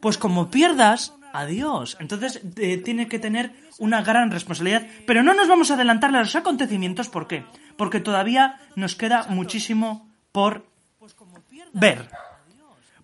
Pues 0.00 0.16
como 0.18 0.50
pierdas, 0.50 1.14
adiós. 1.32 1.96
Entonces 2.00 2.40
eh, 2.56 2.78
tiene 2.78 3.06
que 3.08 3.18
tener 3.18 3.52
una 3.78 4.02
gran 4.02 4.30
responsabilidad. 4.30 4.86
Pero 5.06 5.22
no 5.22 5.34
nos 5.34 5.48
vamos 5.48 5.70
a 5.70 5.74
adelantar 5.74 6.14
a 6.14 6.20
los 6.20 6.36
acontecimientos. 6.36 7.08
¿Por 7.08 7.26
qué? 7.26 7.44
Porque 7.76 8.00
todavía 8.00 8.60
nos 8.74 8.96
queda 8.96 9.26
muchísimo 9.28 10.08
por 10.32 10.66
ver. 11.72 12.08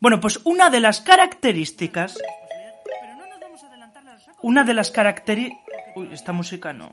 Bueno, 0.03 0.19
pues 0.19 0.41
una 0.43 0.69
de 0.69 0.81
las 0.81 1.01
características... 1.01 2.19
Una 4.41 4.65
de 4.65 4.75
las 4.75 4.91
características... 4.91 5.63
Uy, 5.95 6.09
esta 6.11 6.33
música 6.33 6.73
no. 6.73 6.91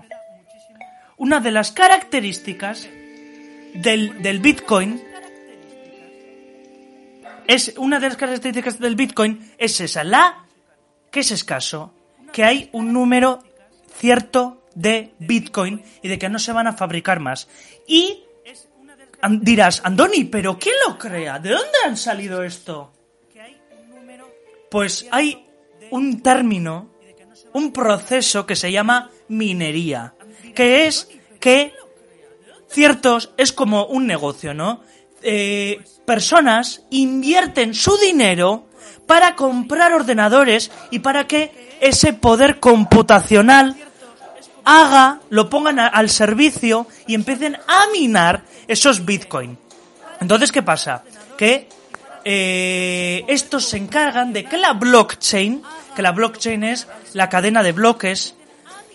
Una 1.17 1.39
de 1.39 1.49
las 1.49 1.71
características 1.71 2.87
del, 3.73 4.21
del 4.21 4.39
Bitcoin 4.39 5.01
es 7.47 7.73
una 7.77 7.99
de 7.99 8.09
las 8.09 8.17
características 8.17 8.77
del 8.77 8.95
Bitcoin 8.95 9.53
es 9.57 9.81
esa, 9.81 10.03
la 10.03 10.45
que 11.09 11.21
es 11.21 11.31
escaso, 11.31 11.91
que 12.31 12.43
hay 12.43 12.69
un 12.73 12.93
número 12.93 13.43
cierto 13.97 14.67
de 14.75 15.15
Bitcoin 15.17 15.81
y 16.03 16.09
de 16.09 16.19
que 16.19 16.29
no 16.29 16.37
se 16.37 16.51
van 16.51 16.67
a 16.67 16.73
fabricar 16.73 17.19
más. 17.19 17.47
Y 17.87 18.23
dirás, 19.41 19.81
Andoni, 19.83 20.25
pero 20.25 20.59
¿quién 20.59 20.75
lo 20.87 20.99
crea? 20.99 21.39
¿De 21.39 21.49
dónde 21.49 21.77
han 21.83 21.97
salido 21.97 22.43
esto? 22.43 22.93
Pues 24.69 25.07
hay 25.11 25.47
un 25.91 26.21
término, 26.21 26.89
un 27.53 27.71
proceso 27.71 28.45
que 28.45 28.55
se 28.55 28.71
llama 28.71 29.09
minería, 29.27 30.13
que 30.55 30.87
es 30.87 31.09
que 31.39 31.73
ciertos 32.67 33.31
es 33.37 33.51
como 33.51 33.85
un 33.85 34.05
negocio, 34.05 34.53
¿no? 34.53 34.81
Eh, 35.21 35.81
personas 36.05 36.83
invierten 36.91 37.73
su 37.73 37.97
dinero 37.97 38.67
para 39.05 39.35
comprar 39.35 39.93
ordenadores 39.93 40.71
y 40.91 40.99
para 40.99 41.27
que 41.27 41.77
ese 41.81 42.13
poder 42.13 42.59
computacional 42.59 43.75
haga, 44.63 45.19
lo 45.29 45.49
pongan 45.49 45.79
al 45.79 46.09
servicio 46.09 46.85
y 47.07 47.15
empiecen 47.15 47.55
a 47.55 47.87
minar 47.91 48.43
esos 48.67 49.05
bitcoin. 49.05 49.57
Entonces, 50.21 50.51
¿qué 50.51 50.61
pasa? 50.61 51.03
Que 51.37 51.67
eh, 52.25 53.23
estos 53.27 53.65
se 53.65 53.77
encargan 53.77 54.33
de 54.33 54.43
que 54.45 54.57
la 54.57 54.73
blockchain, 54.73 55.61
que 55.95 56.01
la 56.01 56.11
blockchain 56.11 56.63
es 56.63 56.87
la 57.13 57.29
cadena 57.29 57.63
de 57.63 57.71
bloques, 57.71 58.35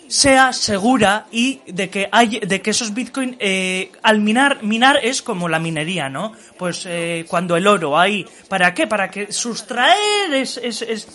sea 0.07 0.53
segura 0.53 1.25
y 1.31 1.61
de 1.65 1.89
que 1.89 2.07
hay, 2.11 2.39
de 2.39 2.61
que 2.61 2.69
esos 2.69 2.93
bitcoin 2.93 3.35
eh, 3.39 3.91
al 4.03 4.19
minar 4.19 4.61
minar 4.61 4.99
es 5.01 5.23
como 5.23 5.49
la 5.49 5.57
minería 5.57 6.09
no 6.09 6.33
pues 6.59 6.85
eh, 6.85 7.25
cuando 7.27 7.57
el 7.57 7.65
oro 7.65 7.97
hay 7.97 8.23
para 8.47 8.71
qué 8.75 8.85
para 8.85 9.09
que 9.09 9.33
sustraer 9.33 10.31
es, 10.35 10.57
es- 10.57 10.83
es- 10.83 11.07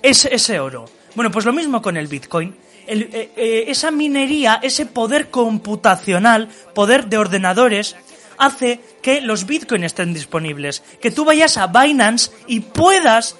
es- 0.00 0.24
ese 0.24 0.58
oro. 0.58 0.86
Bueno 1.14 1.30
pues 1.30 1.44
lo 1.44 1.52
mismo 1.52 1.82
con 1.82 1.98
el 1.98 2.06
bitcoin. 2.06 2.56
El- 2.86 3.10
eh, 3.12 3.64
esa 3.68 3.90
minería 3.90 4.58
ese 4.62 4.86
poder 4.86 5.28
computacional 5.30 6.48
poder 6.74 7.06
de 7.10 7.18
ordenadores 7.18 7.94
hace 8.40 8.80
que 9.02 9.20
los 9.20 9.46
bitcoin 9.46 9.84
estén 9.84 10.12
disponibles 10.14 10.82
que 11.00 11.10
tú 11.12 11.24
vayas 11.24 11.56
a 11.56 11.68
Binance 11.68 12.32
y 12.48 12.60
puedas 12.60 13.36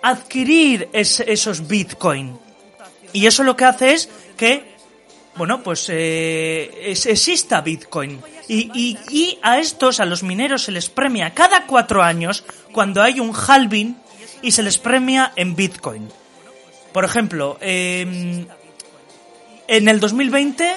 adquirir 0.00 0.88
es- 0.92 1.20
esos 1.20 1.66
bitcoin 1.68 2.38
y 3.12 3.26
eso 3.26 3.42
lo 3.42 3.56
que 3.56 3.64
hace 3.64 3.92
es 3.94 4.08
que, 4.36 4.62
bueno, 5.36 5.62
pues 5.62 5.86
eh, 5.88 6.92
exista 7.06 7.60
Bitcoin. 7.62 8.20
Y, 8.48 8.70
y- 9.10 9.38
a 9.42 9.58
estos, 9.58 9.98
a 10.00 10.04
los 10.04 10.22
mineros, 10.22 10.64
se 10.64 10.72
les 10.72 10.88
premia 10.90 11.32
cada 11.32 11.64
cuatro 11.66 12.02
años 12.02 12.44
cuando 12.72 13.02
hay 13.02 13.18
un 13.18 13.32
halving 13.34 13.96
y 14.42 14.52
se 14.52 14.62
les 14.62 14.76
premia 14.78 15.32
en 15.36 15.56
Bitcoin. 15.56 16.08
Por 16.92 17.04
ejemplo, 17.04 17.56
eh, 17.62 18.44
en 19.68 19.88
el 19.88 20.00
2020 20.00 20.76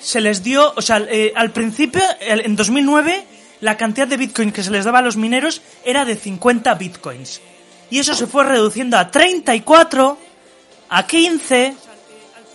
se 0.00 0.20
les 0.20 0.42
dio, 0.42 0.72
o 0.76 0.82
sea, 0.82 0.98
eh, 1.08 1.32
al 1.36 1.50
principio, 1.50 2.02
en 2.20 2.56
2009, 2.56 3.24
la 3.60 3.76
cantidad 3.76 4.08
de 4.08 4.16
Bitcoin 4.16 4.52
que 4.52 4.62
se 4.62 4.70
les 4.70 4.84
daba 4.84 5.00
a 5.00 5.02
los 5.02 5.16
mineros 5.16 5.62
era 5.84 6.04
de 6.04 6.16
50 6.16 6.74
Bitcoins. 6.74 7.40
Y 7.90 7.98
eso 7.98 8.14
se 8.14 8.26
fue 8.26 8.44
reduciendo 8.44 8.96
a 8.96 9.10
34, 9.10 10.18
a 10.88 11.06
15, 11.06 11.74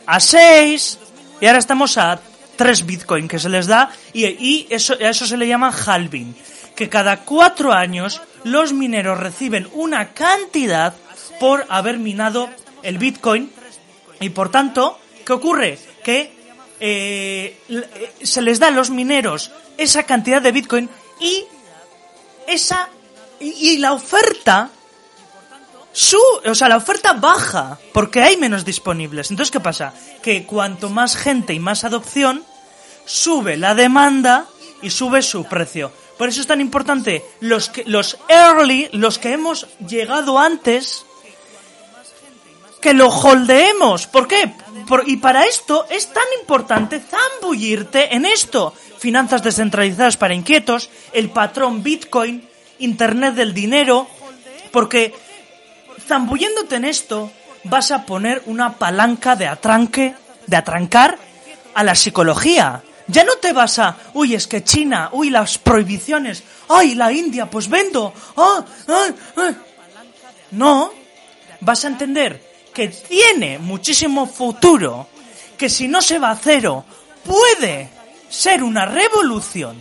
a 0.06 0.20
6 0.20 1.00
y 1.42 1.46
ahora 1.46 1.60
estamos 1.60 1.98
a 1.98 2.20
3 2.56 2.86
Bitcoin 2.86 3.28
que 3.28 3.40
se 3.40 3.50
les 3.50 3.68
da 3.68 3.92
y, 4.14 4.68
eso, 4.70 4.94
a 4.94 5.10
eso 5.10 5.26
se 5.26 5.38
le 5.38 5.48
llama 5.48 5.74
halving. 5.74 6.36
Que 6.76 6.90
cada 6.90 7.22
cuatro 7.22 7.72
años 7.72 8.22
los 8.44 8.74
mineros 8.74 9.20
reciben 9.20 9.68
una 9.74 10.14
cantidad 10.14 10.94
por 11.40 11.66
haber 11.70 11.98
minado 12.00 12.50
el 12.84 12.98
Bitcoin 12.98 13.52
y 14.20 14.30
por 14.30 14.50
tanto, 14.50 15.00
¿qué 15.26 15.34
ocurre? 15.34 15.80
Que 16.04 16.34
eh, 16.80 17.58
eh, 17.70 18.14
se 18.24 18.42
les 18.42 18.60
da 18.60 18.68
a 18.68 18.72
los 18.72 18.90
mineros 18.90 19.52
esa 19.78 20.04
cantidad 20.04 20.42
de 20.42 20.52
Bitcoin 20.52 20.90
y 21.20 21.46
esa 22.48 22.90
y, 23.40 23.72
y 23.72 23.78
la 23.78 23.94
oferta 23.94 24.70
su, 25.96 26.20
o 26.46 26.54
sea, 26.54 26.68
la 26.68 26.76
oferta 26.76 27.14
baja 27.14 27.80
porque 27.94 28.22
hay 28.22 28.36
menos 28.36 28.66
disponibles. 28.66 29.32
Entonces, 29.32 29.50
¿qué 29.50 29.62
pasa? 29.62 29.94
Que 30.22 30.46
cuanto 30.46 30.90
más 30.90 31.16
gente 31.16 31.54
y 31.54 31.60
más 31.60 31.86
adopción, 31.86 32.44
sube 33.06 33.56
la 33.56 33.76
demanda 33.76 34.46
y 34.82 34.90
sube 34.90 35.22
su 35.22 35.46
precio. 35.46 35.94
Por 36.18 36.28
eso 36.28 36.42
es 36.42 36.48
tan 36.48 36.60
importante 36.60 37.24
los 37.40 37.70
que, 37.70 37.86
los 37.86 38.18
early, 38.28 38.90
los 38.92 39.20
que 39.20 39.32
hemos 39.32 39.68
llegado 39.80 40.38
antes, 40.38 41.06
que 42.86 42.94
lo 42.94 43.08
holdeemos. 43.08 44.06
¿Por 44.06 44.28
qué? 44.28 44.54
y 45.08 45.18
para 45.18 45.48
esto 45.48 45.88
es 45.90 46.14
tan 46.14 46.28
importante 46.40 47.00
zambullirte 47.00 48.14
en 48.14 48.26
esto. 48.26 48.76
Finanzas 49.00 49.42
descentralizadas 49.42 50.18
para 50.18 50.36
inquietos, 50.36 50.92
el 51.12 51.32
patrón 51.32 51.82
Bitcoin, 51.82 52.48
Internet 52.78 53.34
del 53.34 53.56
dinero, 53.56 54.06
porque 54.70 55.16
zambulléndote 56.08 56.76
en 56.76 56.86
esto 56.86 57.32
vas 57.64 57.90
a 57.90 58.06
poner 58.06 58.44
una 58.46 58.74
palanca 58.74 59.36
de 59.36 59.48
atranque, 59.48 60.14
de 60.46 60.56
atrancar 60.56 61.18
a 61.74 61.84
la 61.84 61.96
psicología. 61.96 62.84
Ya 63.08 63.24
no 63.24 63.38
te 63.38 63.52
vas 63.52 63.80
a, 63.80 63.98
uy, 64.14 64.36
es 64.36 64.46
que 64.46 64.64
China, 64.64 65.10
uy, 65.12 65.32
las 65.32 65.58
prohibiciones, 65.58 66.44
ay, 66.70 66.94
la 66.94 67.12
India, 67.12 67.50
pues 67.50 67.68
vendo, 67.68 68.14
ah, 68.38 68.64
ah, 68.88 69.08
ah. 69.38 69.54
No, 70.52 70.94
vas 71.62 71.84
a 71.84 71.88
entender 71.88 72.45
que 72.76 72.90
tiene 72.90 73.58
muchísimo 73.58 74.28
futuro, 74.28 75.08
que 75.58 75.70
si 75.70 75.88
no 75.88 76.02
se 76.02 76.20
va 76.20 76.30
a 76.30 76.36
cero, 76.36 76.86
puede 77.24 77.90
ser 78.30 78.62
una 78.62 78.86
revolución 78.86 79.78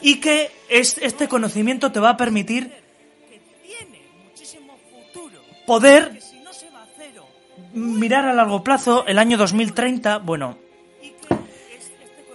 y 0.00 0.20
que 0.20 0.50
este 0.70 1.28
conocimiento 1.28 1.92
te 1.92 2.00
va 2.00 2.10
a 2.10 2.16
permitir 2.16 2.72
poder 5.66 6.18
mirar 7.74 8.24
a 8.24 8.32
largo 8.32 8.64
plazo 8.64 9.04
el 9.06 9.18
año 9.18 9.36
2030, 9.36 10.18
bueno, 10.18 10.56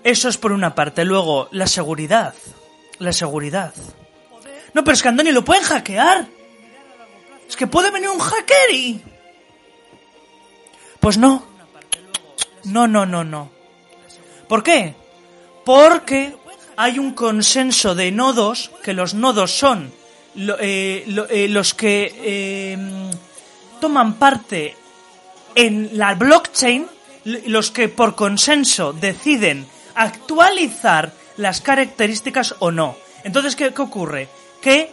eso 0.03 0.29
es 0.29 0.37
por 0.37 0.51
una 0.51 0.75
parte. 0.75 1.03
Luego, 1.03 1.47
la 1.51 1.67
seguridad. 1.67 2.35
La 2.99 3.11
seguridad. 3.11 3.73
No, 4.73 4.83
pero 4.83 4.93
es 4.93 5.01
que 5.01 5.09
Andoni 5.09 5.31
lo 5.31 5.43
pueden 5.43 5.63
hackear. 5.63 6.27
Es 7.47 7.55
que 7.55 7.65
puede 7.65 7.91
venir 7.91 8.09
un 8.09 8.19
hacker 8.19 8.71
y... 8.71 9.01
Pues 11.05 11.19
no. 11.19 11.43
No, 12.63 12.87
no, 12.87 13.05
no, 13.05 13.23
no. 13.23 13.51
¿Por 14.47 14.63
qué? 14.63 14.95
Porque 15.63 16.35
hay 16.77 16.97
un 16.97 17.13
consenso 17.13 17.93
de 17.93 18.11
nodos, 18.11 18.71
que 18.83 18.93
los 18.93 19.13
nodos 19.13 19.51
son 19.51 19.93
eh, 20.35 21.05
eh, 21.29 21.47
los 21.47 21.75
que 21.75 22.11
eh, 22.11 22.77
toman 23.79 24.15
parte 24.15 24.75
en 25.53 25.95
la 25.95 26.15
blockchain, 26.15 26.87
los 27.25 27.69
que 27.69 27.87
por 27.87 28.15
consenso 28.15 28.91
deciden 28.91 29.67
actualizar 29.93 31.13
las 31.37 31.61
características 31.61 32.55
o 32.57 32.71
no. 32.71 32.97
Entonces, 33.23 33.55
¿qué, 33.55 33.71
ocurre? 33.77 34.27
Que 34.59 34.89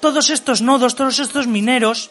todos 0.00 0.30
estos 0.30 0.62
nodos, 0.62 0.94
todos 0.94 1.18
estos 1.18 1.46
mineros, 1.46 2.10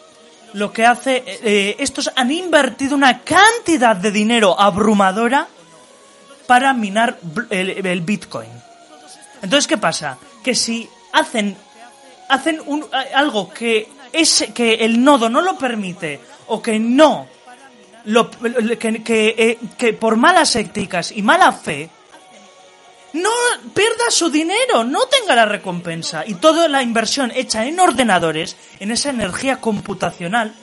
lo 0.54 0.72
que 0.72 0.86
hace, 0.86 1.22
eh, 1.26 1.76
estos 1.78 2.10
han 2.14 2.30
invertido 2.30 2.94
una 2.94 3.20
cantidad 3.20 3.96
de 3.96 4.10
dinero 4.10 4.58
abrumadora 4.58 5.48
para 6.46 6.72
minar 6.72 7.18
el, 7.50 8.00
Bitcoin. 8.02 8.50
Entonces, 9.42 9.66
¿qué 9.66 9.78
pasa? 9.78 10.18
Que 10.42 10.54
si 10.54 10.88
hacen, 11.12 11.56
hacen 12.28 12.60
un, 12.66 12.84
algo 13.14 13.48
que, 13.50 13.88
es, 14.12 14.46
que 14.54 14.74
el 14.74 15.02
nodo 15.02 15.28
no 15.28 15.40
lo 15.40 15.56
permite 15.56 16.20
o 16.48 16.60
que 16.60 16.78
no 16.78 17.26
lo, 18.04 18.30
que, 18.30 19.02
eh, 19.38 19.58
que, 19.78 19.92
por 19.92 20.16
malas 20.16 20.56
éticas 20.56 21.12
y 21.12 21.22
mala 21.22 21.52
fe 21.52 21.88
no 23.12 23.30
pierda 23.74 24.10
su 24.10 24.30
dinero, 24.30 24.84
no 24.84 25.06
tenga 25.06 25.34
la 25.34 25.44
recompensa 25.44 26.24
y 26.26 26.34
toda 26.34 26.68
la 26.68 26.82
inversión 26.82 27.32
hecha 27.34 27.66
en 27.66 27.78
ordenadores, 27.78 28.56
en 28.80 28.90
esa 28.90 29.10
energía 29.10 29.60
computacional, 29.60 30.54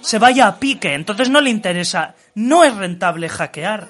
se 0.00 0.18
vaya 0.18 0.46
a 0.46 0.58
pique. 0.58 0.94
Entonces 0.94 1.30
no 1.30 1.40
le 1.40 1.50
interesa, 1.50 2.14
no 2.34 2.64
es 2.64 2.74
rentable 2.74 3.28
hackear. 3.28 3.88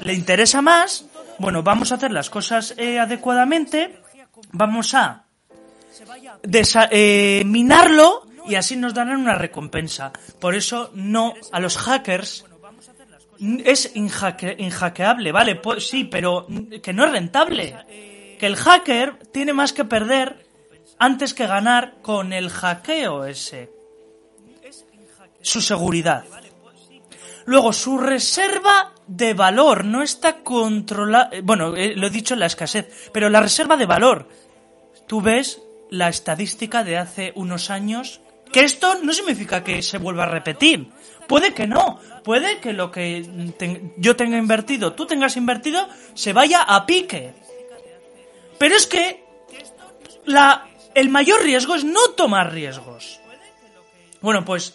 Le 0.00 0.14
interesa 0.14 0.62
más, 0.62 1.06
bueno, 1.38 1.62
vamos 1.62 1.92
a 1.92 1.96
hacer 1.96 2.12
las 2.12 2.30
cosas 2.30 2.74
eh, 2.76 2.98
adecuadamente, 2.98 4.00
vamos 4.52 4.94
a 4.94 5.24
eh, 6.90 7.42
minarlo 7.46 8.26
y 8.46 8.54
así 8.54 8.76
nos 8.76 8.94
darán 8.94 9.20
una 9.20 9.34
recompensa. 9.34 10.12
Por 10.40 10.54
eso 10.54 10.90
no 10.94 11.34
a 11.52 11.60
los 11.60 11.76
hackers 11.76 12.44
es 13.38 13.92
inhackeable, 13.94 15.32
vale, 15.32 15.56
pues, 15.56 15.88
sí, 15.88 16.04
pero 16.04 16.46
que 16.82 16.92
no 16.92 17.04
es 17.04 17.12
rentable. 17.12 17.76
Que 18.38 18.46
el 18.46 18.56
hacker 18.56 19.18
tiene 19.32 19.52
más 19.52 19.72
que 19.72 19.84
perder 19.84 20.46
antes 20.98 21.34
que 21.34 21.46
ganar 21.46 21.96
con 22.02 22.32
el 22.32 22.50
hackeo 22.50 23.24
ese. 23.24 23.70
Su 25.42 25.60
seguridad. 25.60 26.24
Luego, 27.44 27.72
su 27.72 27.98
reserva 27.98 28.92
de 29.06 29.32
valor 29.34 29.84
no 29.84 30.02
está 30.02 30.42
controlada. 30.42 31.30
Bueno, 31.44 31.76
eh, 31.76 31.94
lo 31.94 32.08
he 32.08 32.10
dicho 32.10 32.34
en 32.34 32.40
la 32.40 32.46
escasez, 32.46 33.10
pero 33.12 33.30
la 33.30 33.40
reserva 33.40 33.76
de 33.76 33.86
valor. 33.86 34.28
Tú 35.06 35.20
ves 35.20 35.62
la 35.90 36.08
estadística 36.08 36.82
de 36.82 36.98
hace 36.98 37.32
unos 37.36 37.70
años 37.70 38.20
que 38.52 38.60
esto 38.60 38.96
no 39.02 39.12
significa 39.12 39.62
que 39.62 39.82
se 39.82 39.98
vuelva 39.98 40.24
a 40.24 40.28
repetir. 40.28 40.88
Puede 41.26 41.52
que 41.52 41.66
no. 41.66 42.00
Puede 42.24 42.58
que 42.58 42.72
lo 42.72 42.90
que 42.90 43.24
yo 43.96 44.16
tenga 44.16 44.38
invertido, 44.38 44.94
tú 44.94 45.06
tengas 45.06 45.36
invertido, 45.36 45.88
se 46.14 46.32
vaya 46.32 46.62
a 46.62 46.86
pique. 46.86 47.34
Pero 48.58 48.74
es 48.74 48.86
que 48.86 49.24
la, 50.24 50.66
el 50.94 51.08
mayor 51.08 51.42
riesgo 51.42 51.74
es 51.74 51.84
no 51.84 52.10
tomar 52.16 52.52
riesgos. 52.52 53.20
Bueno, 54.20 54.44
pues 54.44 54.74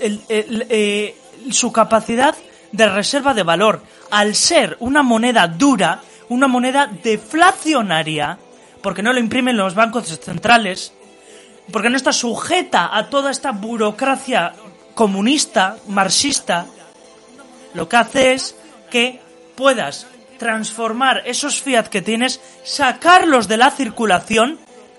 eh, 0.00 1.16
su 1.50 1.72
capacidad 1.72 2.34
de 2.70 2.88
reserva 2.88 3.34
de 3.34 3.42
valor, 3.42 3.82
al 4.10 4.34
ser 4.34 4.76
una 4.80 5.02
moneda 5.02 5.48
dura, 5.48 6.02
una 6.28 6.48
moneda 6.48 6.86
deflacionaria, 7.02 8.38
porque 8.82 9.02
no 9.02 9.12
lo 9.12 9.18
imprimen 9.18 9.56
los 9.56 9.74
bancos 9.74 10.06
centrales, 10.20 10.92
porque 11.72 11.90
no 11.90 11.96
está 11.96 12.12
sujeta 12.12 12.96
a 12.96 13.08
toda 13.10 13.30
esta 13.30 13.52
burocracia 13.52 14.54
comunista, 14.94 15.76
marxista, 15.88 16.66
lo 17.74 17.88
que 17.88 17.96
hace 17.96 18.32
es 18.32 18.56
que 18.90 19.20
puedas 19.54 20.06
transformar 20.38 21.22
esos 21.26 21.60
fiat 21.60 21.88
que 21.88 22.02
tienes, 22.02 22.40
sacarlos 22.64 23.48
de 23.48 23.56
la 23.56 23.70
circulación 23.70 24.58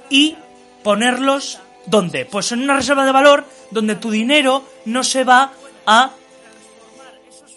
y 0.09 0.37
ponerlos 0.83 1.59
¿dónde? 1.89 2.25
Pues 2.25 2.51
en 2.51 2.61
una 2.61 2.75
reserva 2.75 3.05
de 3.05 3.11
valor 3.11 3.45
donde 3.71 3.95
tu 3.95 4.11
dinero 4.11 4.63
no 4.85 5.03
se 5.03 5.23
va 5.23 5.51
a 5.85 6.11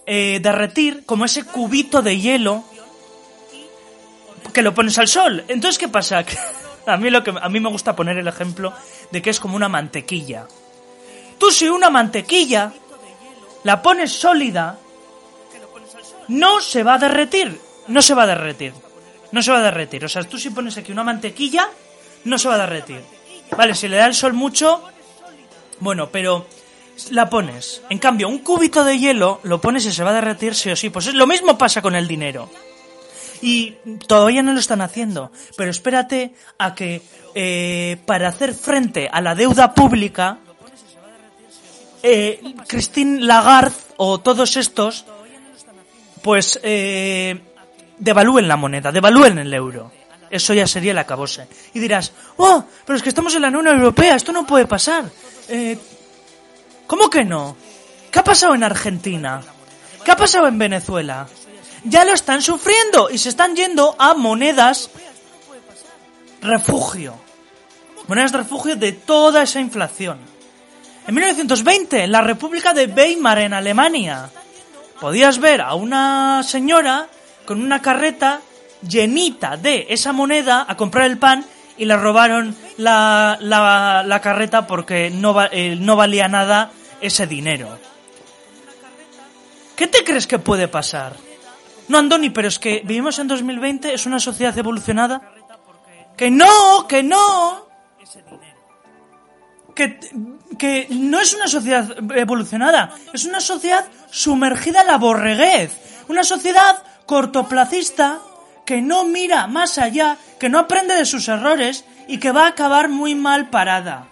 eh, 0.07 0.41
derretir 0.43 1.05
como 1.05 1.25
ese 1.25 1.45
cubito 1.45 2.03
de 2.03 2.19
hielo 2.19 2.65
que 4.53 4.63
lo 4.63 4.75
pones 4.75 4.99
al 4.99 5.09
sol. 5.09 5.45
Entonces, 5.49 5.79
¿qué 5.79 5.89
pasa? 5.89 6.25
A 6.87 6.97
mí, 6.97 7.11
lo 7.11 7.23
que, 7.23 7.33
a 7.41 7.49
mí 7.49 7.61
me 7.61 7.69
gusta 7.69 7.95
poner 7.95 8.19
el 8.19 8.29
ejemplo 8.29 8.73
de 9.11 9.23
que 9.23 9.31
es 9.31 9.41
como 9.41 9.57
una 9.57 9.69
mantequilla. 9.69 10.47
Tú 11.39 11.51
si 11.51 11.69
una 11.69 11.91
mantequilla 11.91 12.73
la 13.65 13.83
pones 13.83 14.13
sólida, 14.13 14.79
no 16.29 16.61
se 16.61 16.83
va 16.83 16.95
a 16.95 16.99
derretir. 16.99 17.61
No 17.89 18.03
se 18.03 18.15
va 18.15 18.25
a 18.25 18.27
derretir. 18.27 18.73
No 19.33 19.43
se 19.43 19.51
va 19.51 19.59
a 19.59 19.63
derretir. 19.63 20.05
O 20.05 20.09
sea, 20.09 20.23
tú 20.25 20.39
si 20.39 20.51
pones 20.51 20.77
aquí 20.77 20.93
una 20.93 21.05
mantequilla, 21.05 21.69
no 22.25 22.39
se 22.39 22.49
va 22.49 22.55
a 22.55 22.59
derretir. 22.59 23.03
Vale, 23.57 23.75
si 23.75 23.89
le 23.89 23.97
da 23.97 24.07
el 24.07 24.15
sol 24.15 24.33
mucho, 24.33 24.83
bueno, 25.81 26.11
pero 26.11 26.47
la 27.11 27.29
pones. 27.29 27.83
En 27.91 27.99
cambio, 27.99 28.29
un 28.29 28.39
cubito 28.39 28.85
de 28.85 28.99
hielo 28.99 29.41
lo 29.43 29.61
pones 29.61 29.85
y 29.87 29.93
se 29.93 30.05
va 30.05 30.11
a 30.11 30.15
derretir 30.15 30.55
sí 30.55 30.71
o 30.71 30.77
sí. 30.77 30.91
Pues 30.91 31.13
lo 31.15 31.27
mismo 31.27 31.59
pasa 31.59 31.83
con 31.83 31.95
el 31.95 32.07
dinero. 32.07 32.49
Y 33.43 33.77
todavía 34.07 34.43
no 34.43 34.55
lo 34.55 34.61
están 34.61 34.81
haciendo. 34.81 35.31
Pero 35.57 35.71
espérate 35.71 36.35
a 36.59 36.75
que 36.75 37.03
eh, 37.35 37.99
para 38.07 38.29
hacer 38.29 38.55
frente 38.55 39.11
a 39.13 39.21
la 39.21 39.35
deuda 39.35 39.75
pública, 39.75 40.39
eh, 42.03 42.55
Christine 42.67 43.21
Lagarde 43.21 43.77
o 43.97 44.21
todos 44.21 44.57
estos, 44.57 45.05
pues 46.23 46.59
eh, 46.63 47.41
devalúen 47.99 48.49
la 48.49 48.57
moneda, 48.57 48.91
devalúen 48.91 49.39
el 49.39 49.53
euro. 49.55 49.93
Eso 50.31 50.55
ya 50.55 50.67
sería 50.67 50.93
el 50.93 50.99
acabose. 50.99 51.47
Y 51.75 51.79
dirás, 51.79 52.13
oh, 52.39 52.65
pero 52.87 52.97
es 52.97 53.03
que 53.03 53.11
estamos 53.11 53.35
en 53.35 53.43
la 53.43 53.49
Unión 53.49 53.67
Europea, 53.67 54.17
esto 54.17 54.33
no 54.33 54.47
puede 54.47 54.67
pasar. 54.67 55.05
Eh, 55.49 55.79
¿Cómo 56.87 57.11
que 57.11 57.25
no? 57.25 57.57
¿Qué 58.11 58.19
ha 58.19 58.25
pasado 58.25 58.55
en 58.55 58.65
Argentina? 58.65 59.43
¿Qué 60.05 60.11
ha 60.11 60.17
pasado 60.17 60.47
en 60.49 60.59
Venezuela? 60.59 61.29
Ya 61.85 62.05
lo 62.05 62.13
están 62.13 62.43
sufriendo 62.43 63.11
y 63.11 63.19
se 63.19 63.29
están 63.29 63.57
yendo 63.57 63.95
a 63.99 64.15
monedas 64.15 64.91
refugio. 66.41 67.15
Monedas 68.09 68.33
de 68.33 68.39
refugio 68.39 68.77
de 68.77 68.93
toda 68.93 69.43
esa 69.43 69.61
inflación. 69.61 70.19
En 71.07 71.15
1920, 71.15 72.05
en 72.05 72.13
la 72.13 72.21
República 72.21 72.73
de 72.73 72.87
Weimar, 72.87 73.39
en 73.39 73.55
Alemania, 73.55 74.31
podías 75.01 75.39
ver 75.39 75.61
a 75.61 75.75
una 75.75 76.43
señora 76.43 77.09
con 77.45 77.61
una 77.61 77.83
carreta 77.83 78.41
llenita 78.87 79.57
de 79.57 79.87
esa 79.91 80.13
moneda 80.13 80.65
a 80.69 80.77
comprar 80.77 81.07
el 81.07 81.19
pan 81.19 81.45
y 81.77 81.85
le 81.85 81.97
robaron 81.97 82.55
la, 82.77 83.39
la, 83.41 84.21
carreta 84.21 84.67
porque 84.67 85.07
eh, 85.07 85.77
no 85.77 85.97
valía 85.97 86.29
nada 86.29 86.71
ese 87.01 87.27
dinero. 87.27 87.79
¿Qué 89.75 89.87
te 89.87 90.05
crees 90.05 90.27
que 90.27 90.39
puede 90.39 90.69
pasar? 90.69 91.17
No, 91.89 91.99
Andoni, 91.99 92.31
pero 92.31 92.49
es 92.49 92.59
que 92.59 92.83
vivimos 92.85 93.19
en 93.19 93.29
2020, 93.29 93.93
es 93.93 94.07
una 94.07 94.21
sociedad 94.21 94.57
evolucionada. 94.57 95.21
Que 96.17 96.31
no, 96.31 96.87
que 96.89 97.03
no. 97.03 97.67
Que, 99.75 99.99
que 100.59 100.87
no 100.91 101.19
es 101.19 101.33
una 101.35 101.49
sociedad 101.49 101.89
evolucionada, 102.15 102.95
es 103.15 103.25
una 103.25 103.41
sociedad 103.41 103.87
sumergida 104.11 104.83
en 104.83 104.87
la 104.87 104.99
borreguez. 104.99 106.05
Una 106.09 106.25
sociedad 106.25 106.83
cortoplacista 107.07 108.21
que 108.65 108.81
no 108.81 109.05
mira 109.05 109.47
más 109.47 109.79
allá, 109.79 110.19
que 110.39 110.49
no 110.49 110.59
aprende 110.59 110.95
de 110.95 111.05
sus 111.05 111.29
errores 111.29 111.85
y 112.07 112.19
que 112.19 112.33
va 112.33 112.45
a 112.45 112.49
acabar 112.49 112.89
muy 112.89 113.15
mal 113.15 113.51
parada. 113.51 114.09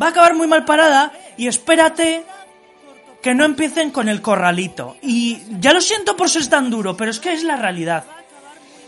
Va 0.00 0.06
a 0.06 0.10
acabar 0.10 0.34
muy 0.34 0.46
mal 0.46 0.64
parada 0.64 1.12
y 1.36 1.46
espérate 1.46 2.24
que 3.22 3.34
no 3.34 3.44
empiecen 3.44 3.90
con 3.90 4.08
el 4.08 4.22
corralito. 4.22 4.96
Y 5.02 5.38
ya 5.60 5.72
lo 5.72 5.80
siento 5.80 6.16
por 6.16 6.30
ser 6.30 6.46
tan 6.46 6.70
duro, 6.70 6.96
pero 6.96 7.10
es 7.10 7.18
que 7.20 7.32
es 7.32 7.42
la 7.42 7.56
realidad. 7.56 8.04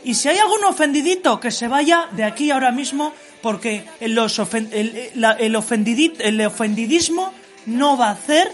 Y 0.04 0.14
si 0.14 0.28
hay 0.28 0.38
algún 0.38 0.64
ofendidito, 0.64 1.40
que 1.40 1.50
se 1.50 1.68
vaya 1.68 2.08
de 2.12 2.24
aquí 2.24 2.50
ahora 2.50 2.70
mismo, 2.72 3.12
porque 3.42 3.84
los 4.00 4.38
el, 4.38 5.10
el 5.14 5.54
ofendidi- 5.56 6.16
el 6.20 6.40
ofendidismo 6.46 7.34
no 7.66 7.96
va 7.98 8.08
a 8.08 8.12
hacer 8.12 8.50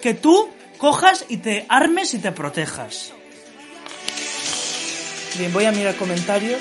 que 0.00 0.14
tú 0.14 0.48
cojas 0.78 1.24
y 1.28 1.38
te 1.38 1.66
armes 1.68 2.14
y 2.14 2.18
te 2.18 2.32
protejas. 2.32 3.12
Bien, 5.36 5.52
voy 5.52 5.66
a 5.66 5.72
mirar 5.72 5.96
comentarios. 5.96 6.60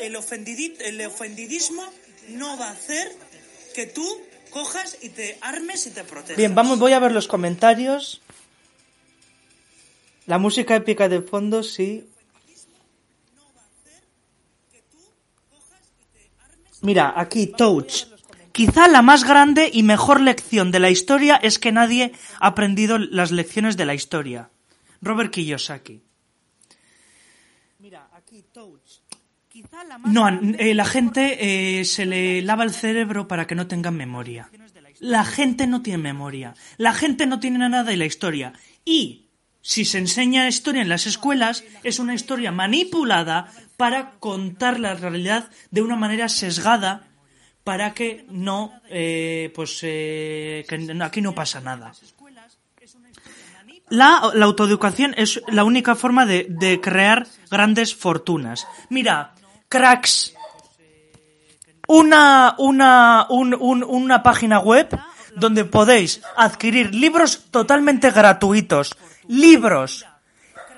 El, 0.00 0.16
ofendidi- 0.16 0.76
el 0.80 1.00
ofendidismo 1.06 1.82
no 2.28 2.56
va 2.58 2.68
a 2.68 2.72
hacer 2.72 3.10
que 3.74 3.86
tú 3.86 4.04
cojas 4.50 4.98
y 5.02 5.10
te 5.10 5.38
armes 5.40 5.86
y 5.86 5.90
te 5.90 6.04
protejas. 6.04 6.36
Bien, 6.36 6.54
vamos, 6.54 6.78
voy 6.78 6.92
a 6.92 6.98
ver 6.98 7.12
los 7.12 7.28
comentarios. 7.28 8.20
La 10.26 10.38
música 10.38 10.76
épica 10.76 11.08
de 11.08 11.22
fondo, 11.22 11.62
sí. 11.62 12.06
Mira, 16.82 17.12
aquí, 17.16 17.46
Touch. 17.46 18.04
Quizá 18.52 18.88
la 18.88 19.02
más 19.02 19.24
grande 19.24 19.70
y 19.72 19.82
mejor 19.82 20.20
lección 20.20 20.70
de 20.70 20.80
la 20.80 20.90
historia 20.90 21.36
es 21.36 21.58
que 21.58 21.72
nadie 21.72 22.12
ha 22.40 22.48
aprendido 22.48 22.98
las 22.98 23.30
lecciones 23.30 23.76
de 23.76 23.86
la 23.86 23.94
historia. 23.94 24.50
Robert 25.00 25.32
Kiyosaki. 25.32 26.02
Mira, 27.78 28.10
aquí, 28.12 28.42
Touch. 28.52 29.00
No, 30.04 30.28
eh, 30.28 30.74
la 30.74 30.84
gente 30.84 31.78
eh, 31.80 31.84
se 31.84 32.06
le 32.06 32.42
lava 32.42 32.64
el 32.64 32.72
cerebro 32.72 33.26
para 33.28 33.46
que 33.46 33.54
no 33.54 33.66
tengan 33.66 33.96
memoria. 33.96 34.50
La 35.00 35.24
gente 35.24 35.66
no 35.66 35.82
tiene 35.82 35.98
memoria. 35.98 36.54
La 36.76 36.92
gente 36.92 37.26
no 37.26 37.40
tiene 37.40 37.58
nada 37.58 37.84
de 37.84 37.96
la 37.96 38.04
historia. 38.04 38.52
Y 38.84 39.28
si 39.62 39.84
se 39.84 39.98
enseña 39.98 40.48
historia 40.48 40.82
en 40.82 40.88
las 40.88 41.06
escuelas, 41.06 41.64
es 41.82 41.98
una 41.98 42.14
historia 42.14 42.52
manipulada 42.52 43.52
para 43.76 44.12
contar 44.18 44.80
la 44.80 44.94
realidad 44.94 45.50
de 45.70 45.82
una 45.82 45.96
manera 45.96 46.28
sesgada 46.28 47.08
para 47.64 47.92
que 47.92 48.24
no, 48.30 48.72
eh, 48.88 49.52
pues, 49.54 49.80
eh, 49.82 50.64
que 50.68 50.98
aquí 51.02 51.20
no 51.20 51.34
pasa 51.34 51.60
nada. 51.60 51.92
La, 53.90 54.30
la 54.34 54.44
autoeducación 54.44 55.14
es 55.16 55.42
la 55.48 55.64
única 55.64 55.94
forma 55.94 56.26
de, 56.26 56.46
de 56.48 56.80
crear 56.80 57.26
grandes 57.50 57.94
fortunas. 57.94 58.66
Mira, 58.90 59.34
cracks, 59.68 60.32
una, 61.86 62.54
una, 62.58 63.26
un- 63.30 63.54
un- 63.54 63.84
una 63.84 64.22
página 64.22 64.58
web 64.60 64.88
donde 65.36 65.64
podéis 65.64 66.20
adquirir 66.36 66.94
libros 66.94 67.44
totalmente 67.50 68.10
gratuitos. 68.10 68.96
Libros 69.28 70.04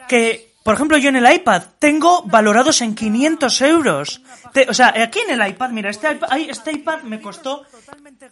que, 0.08 0.52
por 0.62 0.74
ejemplo, 0.74 0.98
yo 0.98 1.08
en 1.08 1.16
el 1.16 1.32
iPad 1.32 1.62
tengo 1.78 2.22
valorados 2.24 2.80
en 2.82 2.94
500 2.94 3.60
euros. 3.62 4.20
O 4.68 4.74
sea, 4.74 4.88
aquí 5.02 5.20
en 5.28 5.40
el 5.40 5.48
iPad, 5.48 5.70
mira, 5.70 5.90
este 5.90 6.18
este 6.48 6.72
iPad 6.72 7.02
me 7.02 7.20
costó 7.20 7.64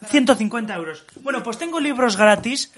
150 0.08 0.74
euros. 0.74 1.04
Bueno, 1.22 1.42
pues 1.42 1.58
tengo 1.58 1.80
libros 1.80 2.16
gratis 2.16 2.72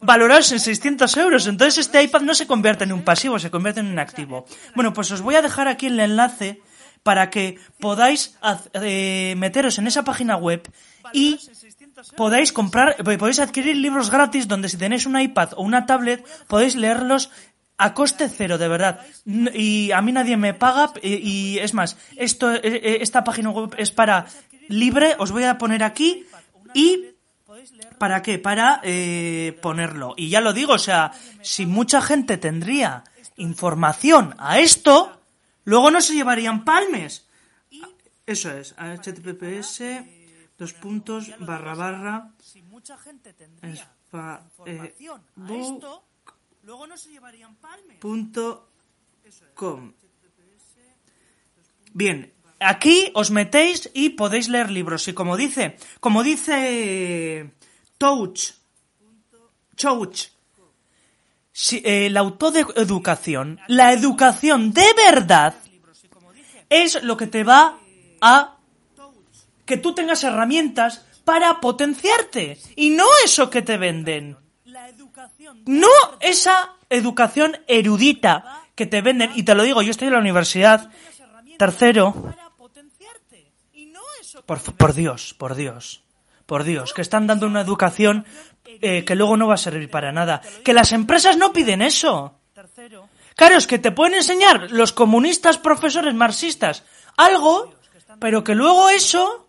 valorados 0.00 0.50
en 0.52 0.60
600 0.60 1.16
euros. 1.18 1.46
Entonces 1.46 1.78
este 1.78 2.02
iPad 2.02 2.22
no 2.22 2.34
se 2.34 2.46
convierte 2.46 2.84
en 2.84 2.92
un 2.92 3.02
pasivo, 3.02 3.38
se 3.38 3.50
convierte 3.50 3.80
en 3.80 3.86
un 3.86 3.98
activo. 3.98 4.46
Bueno, 4.74 4.92
pues 4.92 5.10
os 5.12 5.20
voy 5.20 5.36
a 5.36 5.42
dejar 5.42 5.68
aquí 5.68 5.86
el 5.86 6.00
enlace 6.00 6.60
para 7.02 7.30
que 7.30 7.58
podáis 7.80 8.36
eh, 8.74 9.34
meteros 9.36 9.78
en 9.78 9.86
esa 9.86 10.04
página 10.04 10.36
web 10.36 10.68
y 11.12 11.38
podáis 12.16 12.52
comprar, 12.52 12.96
eh, 12.98 13.18
podéis 13.18 13.40
adquirir 13.40 13.76
libros 13.76 14.10
gratis 14.10 14.48
donde 14.48 14.68
si 14.68 14.76
tenéis 14.76 15.06
un 15.06 15.18
iPad 15.18 15.54
o 15.56 15.62
una 15.62 15.86
tablet 15.86 16.24
podéis 16.46 16.76
leerlos 16.76 17.30
a 17.78 17.94
coste 17.94 18.28
cero, 18.28 18.58
de 18.58 18.68
verdad. 18.68 19.00
Y 19.24 19.92
a 19.92 20.02
mí 20.02 20.12
nadie 20.12 20.36
me 20.36 20.52
paga 20.52 20.92
y, 21.00 21.14
y 21.14 21.58
es 21.60 21.74
más, 21.74 21.96
esto, 22.16 22.52
eh, 22.52 22.60
eh, 22.62 22.98
esta 23.00 23.22
página 23.24 23.50
web 23.50 23.74
es 23.78 23.92
para 23.92 24.26
libre, 24.68 25.14
os 25.18 25.30
voy 25.30 25.44
a 25.44 25.58
poner 25.58 25.82
aquí 25.82 26.26
y 26.74 27.14
¿Para 27.98 28.22
qué? 28.22 28.38
Para 28.38 28.80
eh, 28.84 29.58
ponerlo. 29.60 30.14
Y 30.16 30.28
ya 30.28 30.40
lo 30.40 30.52
digo, 30.52 30.74
o 30.74 30.78
sea, 30.78 31.12
si 31.42 31.66
mucha 31.66 32.00
gente 32.00 32.36
tendría 32.36 33.04
información 33.36 34.34
a 34.38 34.60
esto, 34.60 35.17
luego 35.70 35.90
no 35.90 36.00
se 36.00 36.14
llevarían 36.14 36.64
palmes. 36.64 37.26
Eso 38.26 38.48
es, 38.52 38.74
https 38.76 39.80
dos 40.58 40.72
puntos 40.74 41.28
barra 41.46 41.74
barra 41.74 42.16
espa- 43.62 44.40
eh, 44.66 44.94
bu- 45.36 45.56
punto 48.00 48.68
com. 49.54 49.92
Bien, 51.94 52.32
aquí 52.60 53.10
os 53.14 53.30
metéis 53.30 53.88
y 53.94 54.10
podéis 54.10 54.48
leer 54.48 54.70
libros. 54.70 55.06
Y 55.08 55.12
como 55.14 55.36
dice, 55.36 55.76
como 56.00 56.22
dice 56.22 57.50
Touch, 57.98 58.52
Touch, 59.76 60.28
eh, 61.72 62.08
la 62.10 62.20
autoeducación, 62.20 63.60
la 63.66 63.92
educación 63.92 64.72
de 64.72 64.86
verdad, 64.96 65.54
es 66.70 67.02
lo 67.02 67.16
que 67.16 67.26
te 67.26 67.44
va 67.44 67.78
a 68.20 68.56
que 69.64 69.76
tú 69.76 69.94
tengas 69.94 70.24
herramientas 70.24 71.04
para 71.24 71.60
potenciarte. 71.60 72.58
Y 72.74 72.90
no 72.90 73.04
eso 73.24 73.50
que 73.50 73.62
te 73.62 73.76
venden. 73.76 74.36
No 75.66 75.88
esa 76.20 76.74
educación 76.88 77.56
erudita 77.66 78.62
que 78.74 78.86
te 78.86 79.02
venden, 79.02 79.32
y 79.34 79.42
te 79.42 79.54
lo 79.54 79.62
digo, 79.62 79.82
yo 79.82 79.90
estoy 79.90 80.08
en 80.08 80.14
la 80.14 80.20
universidad, 80.20 80.90
tercero, 81.58 82.34
por, 84.46 84.62
por 84.76 84.94
Dios, 84.94 85.34
por 85.34 85.54
Dios, 85.54 86.02
por 86.46 86.64
Dios, 86.64 86.94
que 86.94 87.02
están 87.02 87.26
dando 87.26 87.46
una 87.46 87.60
educación 87.60 88.24
eh, 88.80 89.04
que 89.04 89.14
luego 89.14 89.36
no 89.36 89.46
va 89.48 89.54
a 89.54 89.58
servir 89.58 89.90
para 89.90 90.12
nada. 90.12 90.40
Que 90.64 90.72
las 90.72 90.92
empresas 90.92 91.36
no 91.36 91.52
piden 91.52 91.82
eso. 91.82 92.38
Claro, 93.36 93.56
es 93.56 93.66
que 93.66 93.78
te 93.78 93.92
pueden 93.92 94.14
enseñar 94.14 94.70
los 94.72 94.92
comunistas 94.92 95.58
profesores 95.58 96.14
marxistas 96.14 96.84
algo, 97.16 97.72
pero 98.20 98.42
que 98.44 98.54
luego 98.54 98.88
eso 98.90 99.48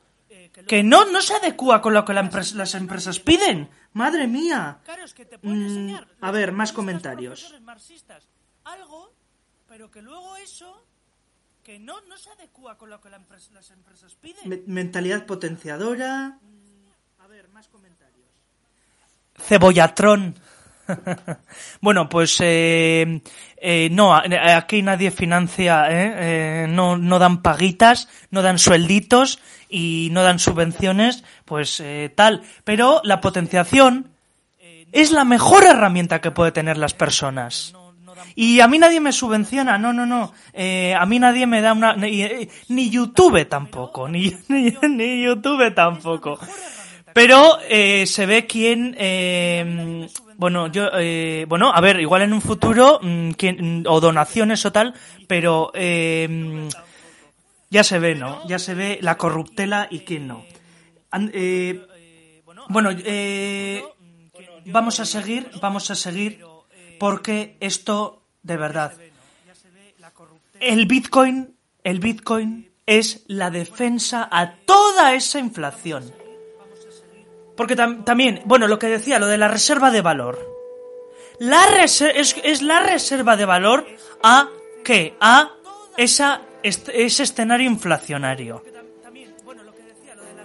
que 0.68 0.84
no, 0.84 1.06
no 1.06 1.22
se 1.22 1.34
adecua 1.34 1.82
con 1.82 1.94
lo 1.94 2.06
que 2.06 2.14
la 2.14 2.20
empresa- 2.22 2.56
las 2.56 2.76
empresas 2.76 3.20
piden. 3.20 3.70
Madre 3.94 4.28
mía. 4.28 4.80
Mm, 5.42 5.96
a 6.22 6.32
ver, 6.32 6.52
más 6.52 6.72
comentarios. 6.74 7.52
Algo, 8.66 9.12
pero 9.68 9.90
que 9.90 10.02
luego 10.02 10.36
eso 10.38 10.84
que 11.64 11.80
no, 11.80 12.02
no 12.02 12.18
se 12.18 12.30
adecua 12.32 12.78
con 12.78 12.90
lo 12.90 13.00
que 13.02 13.10
las 13.10 13.72
empresas 13.72 14.16
piden. 14.16 14.64
mentalidad 14.68 15.26
potenciadora. 15.26 16.38
A 17.20 17.28
ver, 17.28 17.48
más 17.50 17.68
comentarios. 17.68 18.09
Cebollatrón. 19.42 20.36
bueno, 21.82 22.10
pues 22.10 22.38
eh, 22.42 23.22
eh, 23.58 23.90
no, 23.92 24.16
aquí 24.16 24.82
nadie 24.82 25.12
financia, 25.12 25.86
¿eh? 25.90 26.64
Eh, 26.64 26.68
no, 26.68 26.98
no 26.98 27.20
dan 27.20 27.42
paguitas, 27.42 28.10
no 28.32 28.42
dan 28.42 28.58
suelditos 28.58 29.40
y 29.70 30.10
no 30.12 30.24
dan 30.24 30.40
subvenciones, 30.40 31.24
pues 31.46 31.80
eh, 31.80 32.12
tal. 32.16 32.44
Pero 32.64 33.02
la 33.04 33.22
potenciación 33.22 34.12
es 34.92 35.12
la 35.12 35.24
mejor 35.24 35.66
herramienta 35.66 36.22
que 36.22 36.32
puede 36.32 36.52
tener 36.52 36.78
las 36.78 36.94
personas. 36.94 37.74
Y 38.36 38.60
a 38.60 38.68
mí 38.68 38.80
nadie 38.80 39.00
me 39.00 39.12
subvenciona, 39.12 39.78
no, 39.78 39.94
no, 39.94 40.06
no. 40.06 40.34
Eh, 40.54 40.94
a 40.98 41.06
mí 41.06 41.20
nadie 41.20 41.48
me 41.48 41.62
da 41.62 41.74
una... 41.74 41.96
Ni, 41.96 42.22
eh, 42.22 42.50
ni 42.70 42.90
YouTube 42.90 43.48
tampoco, 43.48 44.08
ni, 44.08 44.36
ni, 44.48 44.76
ni 44.90 45.24
YouTube 45.24 45.74
tampoco. 45.74 46.40
Pero 47.20 47.60
eh, 47.68 48.06
se 48.08 48.26
ve 48.26 48.48
quién... 48.48 48.96
Eh, 48.98 50.08
bueno, 50.38 50.68
yo, 50.68 50.88
eh, 50.98 51.46
bueno, 51.50 51.70
a 51.70 51.82
ver, 51.82 52.00
igual 52.00 52.22
en 52.22 52.32
un 52.32 52.42
futuro, 52.42 53.02
mm, 53.02 53.32
quién- 53.32 53.84
o 53.90 54.00
donaciones 54.00 54.66
o 54.66 54.72
tal, 54.72 54.94
pero 55.28 55.70
eh, 55.74 56.70
ya 57.70 57.84
se 57.84 58.00
ve, 58.00 58.16
¿no? 58.16 58.48
Ya 58.48 58.58
se 58.58 58.74
ve 58.74 59.00
la 59.02 59.18
corruptela 59.18 59.90
y 59.92 60.00
quién 60.08 60.28
no. 60.30 60.46
An- 61.12 61.30
eh, 61.34 61.86
bueno, 62.70 62.90
eh, 62.96 63.84
vamos 64.68 65.02
a 65.02 65.06
seguir, 65.06 65.52
vamos 65.60 65.92
a 65.92 65.96
seguir, 65.96 66.40
porque 67.00 67.58
esto, 67.60 68.22
de 68.44 68.56
verdad, 68.56 68.94
el 70.62 70.86
Bitcoin, 70.86 71.54
el 71.84 72.00
Bitcoin 72.00 72.70
es 72.86 73.26
la 73.28 73.50
defensa 73.52 74.30
a 74.32 74.54
toda 74.66 75.14
esa 75.16 75.40
inflación. 75.40 76.14
Porque 77.60 77.76
tam- 77.76 78.06
también, 78.06 78.42
bueno, 78.46 78.70
lo 78.70 78.80
que 78.80 78.88
decía, 78.88 79.20
lo 79.20 79.28
de 79.28 79.38
la 79.38 79.50
reserva 79.50 79.92
de 79.92 80.00
valor. 80.00 80.40
La 81.40 81.66
es, 81.84 82.62
la 82.62 82.80
reserva 82.80 83.36
de 83.36 83.44
valor 83.44 83.86
a 84.24 84.48
qué? 84.82 85.14
A 85.20 85.52
esa, 85.98 86.44
ese 86.64 87.24
escenario 87.24 87.70
inflacionario. 87.70 88.64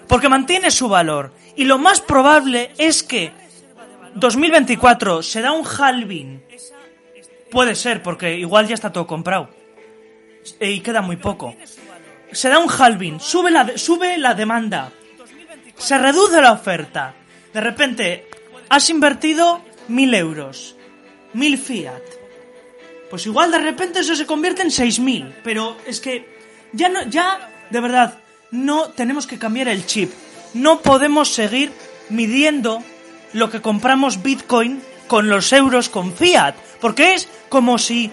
Porque 0.09 0.29
mantiene 0.29 0.73
su 0.73 0.89
valor. 0.89 1.31
Y 1.55 1.67
lo 1.67 1.79
más 1.79 2.01
probable 2.01 2.73
es 2.79 3.05
que 3.05 3.31
2024 4.17 5.23
será 5.23 5.53
un 5.53 5.65
halving. 5.65 6.43
Puede 7.49 7.77
ser, 7.77 8.03
porque 8.03 8.37
igual 8.37 8.67
ya 8.67 8.75
está 8.75 8.91
todo 8.91 9.07
comprado. 9.07 9.51
Eh, 10.59 10.73
Y 10.73 10.81
queda 10.81 11.01
muy 11.01 11.15
poco. 11.17 11.55
Será 12.33 12.59
un 12.59 12.69
halving. 12.69 13.21
Sube 13.21 13.53
la, 13.53 13.79
sube 13.79 14.19
la 14.19 14.35
demanda. 14.35 14.91
Se 15.79 15.99
reduce 15.99 16.41
la 16.41 16.53
oferta. 16.53 17.15
De 17.53 17.61
repente, 17.61 18.29
has 18.69 18.89
invertido 18.91 19.63
mil 19.89 20.15
euros. 20.15 20.77
Mil 21.33 21.59
fiat. 21.59 22.03
Pues 23.11 23.27
igual 23.27 23.51
de 23.51 23.59
repente 23.59 24.01
eso 24.01 24.17
se 24.17 24.27
convierte 24.27 24.63
en 24.63 24.69
6.000. 24.69 25.35
Pero 25.45 25.77
es 25.87 26.01
que 26.01 26.27
ya 26.73 26.89
no, 26.89 27.03
ya, 27.05 27.51
de 27.71 27.81
verdad, 27.81 28.19
no 28.51 28.91
tenemos 28.91 29.27
que 29.27 29.39
cambiar 29.39 29.69
el 29.69 29.87
chip. 29.87 30.13
No 30.55 30.81
podemos 30.81 31.33
seguir 31.33 31.73
midiendo 32.09 32.83
lo 33.33 33.51
que 33.51 33.61
compramos 33.61 34.23
Bitcoin 34.23 34.83
con 35.07 35.29
los 35.29 35.53
euros 35.53 35.89
con 35.89 36.15
fiat. 36.15 36.55
Porque 36.81 37.15
es 37.15 37.29
como 37.49 37.79
si 37.79 38.11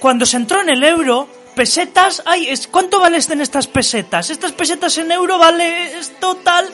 cuando 0.00 0.26
se 0.26 0.36
entró 0.36 0.60
en 0.60 0.70
el 0.70 0.82
euro, 0.82 1.28
pesetas, 1.54 2.22
ay, 2.26 2.52
¿cuánto 2.70 3.00
valen 3.00 3.40
estas 3.40 3.66
pesetas? 3.66 4.30
Estas 4.30 4.52
pesetas 4.52 4.96
en 4.98 5.12
euro 5.12 5.38
vale 5.38 5.98
es 5.98 6.18
total. 6.18 6.66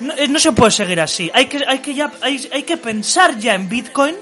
No, 0.00 0.14
eh, 0.14 0.28
no 0.28 0.38
se 0.38 0.52
puede 0.52 0.70
seguir 0.70 1.00
así. 1.00 1.30
Hay 1.34 1.46
que, 1.46 1.64
hay 1.66 1.78
que 1.78 1.94
ya, 1.94 2.12
hay, 2.20 2.48
hay 2.52 2.62
que 2.64 2.76
pensar 2.76 3.38
ya 3.38 3.54
en 3.54 3.68
Bitcoin. 3.68 4.16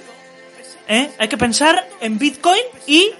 ¿eh? 0.88 1.10
Hay 1.18 1.28
que 1.28 1.36
pensar 1.36 1.88
en 2.00 2.18
Bitcoin 2.18 2.62
y 2.86 3.10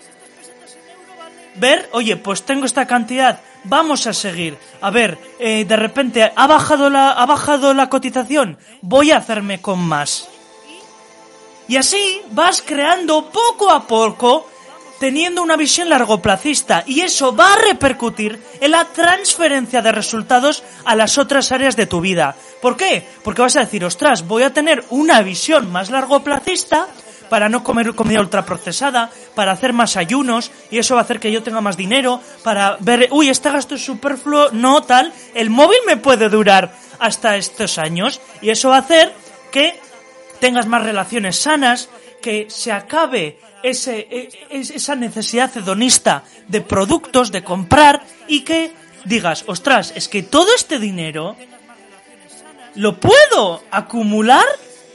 ver, 1.57 1.89
oye, 1.93 2.17
pues 2.17 2.43
tengo 2.43 2.67
esta 2.67 2.87
cantidad, 2.87 3.41
vamos 3.65 4.07
a 4.07 4.13
seguir. 4.13 4.57
A 4.81 4.91
ver, 4.91 5.19
eh, 5.39 5.65
de 5.65 5.77
repente 5.77 6.33
ha 6.35 6.47
bajado 6.47 6.91
la, 6.91 7.11
ha 7.11 7.27
bajado 7.27 7.75
la 7.75 7.89
cotización, 7.89 8.59
voy 8.81 9.11
a 9.11 9.19
hacerme 9.19 9.61
con 9.61 9.81
más. 9.81 10.29
Y 11.69 11.77
así 11.77 12.21
vas 12.31 12.63
creando 12.63 13.31
poco 13.31 13.71
a 13.71 13.87
poco, 13.87 14.49
teniendo 15.03 15.43
una 15.43 15.57
visión 15.57 15.89
largoplacista, 15.89 16.85
y 16.87 17.01
eso 17.01 17.35
va 17.35 17.55
a 17.55 17.57
repercutir 17.57 18.41
en 18.61 18.71
la 18.71 18.85
transferencia 18.85 19.83
de 19.83 19.91
resultados 19.91 20.63
a 20.85 20.95
las 20.95 21.19
otras 21.19 21.51
áreas 21.51 21.75
de 21.75 21.87
tu 21.87 22.01
vida. 22.01 22.37
¿Por 22.61 22.77
qué? 22.77 23.05
Porque 23.25 23.43
vas 23.43 23.57
a 23.57 23.65
decir, 23.65 23.85
ostras, 23.85 24.29
voy 24.29 24.45
a 24.45 24.55
tener 24.55 24.85
una 24.91 25.21
visión 25.23 25.73
más 25.73 25.91
largoplacista 25.91 26.87
para 27.29 27.49
no 27.49 27.65
comer 27.65 27.97
comida 27.97 28.21
ultraprocesada, 28.21 29.11
para 29.35 29.51
hacer 29.51 29.73
más 29.73 29.97
ayunos, 29.97 30.53
y 30.71 30.79
eso 30.79 30.95
va 30.95 31.01
a 31.01 31.03
hacer 31.05 31.19
que 31.19 31.33
yo 31.33 31.43
tenga 31.43 31.61
más 31.61 31.77
dinero, 31.77 32.21
para 32.45 32.77
ver, 32.79 33.09
uy, 33.11 33.29
este 33.29 33.51
gasto 33.51 33.75
es 33.75 33.85
superfluo, 33.85 34.51
no 34.53 34.85
tal, 34.85 35.13
el 35.35 35.51
móvil 35.51 35.81
me 35.85 35.97
puede 35.97 36.29
durar 36.29 36.77
hasta 37.01 37.37
estos 37.37 37.77
años, 37.79 38.21
y 38.41 38.51
eso 38.51 38.69
va 38.69 38.77
a 38.77 38.81
hacer 38.83 39.13
que 39.51 39.81
tengas 40.39 40.69
más 40.69 40.85
relaciones 40.85 41.41
sanas, 41.41 41.89
que 42.23 42.47
se 42.49 42.71
acabe 42.71 43.41
ese, 43.63 44.07
e- 44.11 44.29
es- 44.51 44.71
esa 44.71 44.95
necesidad 44.97 45.57
hedonista 45.57 46.25
de 46.49 46.61
productos, 46.61 47.31
de 47.33 47.43
comprar, 47.45 48.03
y 48.29 48.41
que 48.41 48.73
digas, 49.05 49.45
ostras, 49.47 49.93
es 49.97 50.09
que 50.09 50.23
todo 50.23 50.55
este 50.55 50.79
dinero 50.79 51.37
lo 52.75 52.99
puedo 52.99 53.63
acumular 53.71 54.45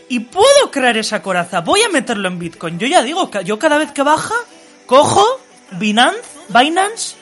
y 0.09 0.21
puedo 0.21 0.71
crear 0.71 0.97
esa 0.97 1.21
coraza. 1.21 1.61
Voy 1.61 1.81
a 1.81 1.89
meterlo 1.89 2.27
en 2.27 2.39
Bitcoin. 2.39 2.79
Yo 2.79 2.87
ya 2.87 3.01
digo, 3.03 3.29
yo 3.43 3.59
cada 3.59 3.77
vez 3.77 3.91
que 3.91 4.03
baja, 4.03 4.35
cojo 4.85 5.23
Binance, 5.71 6.21
Binance, 6.49 7.15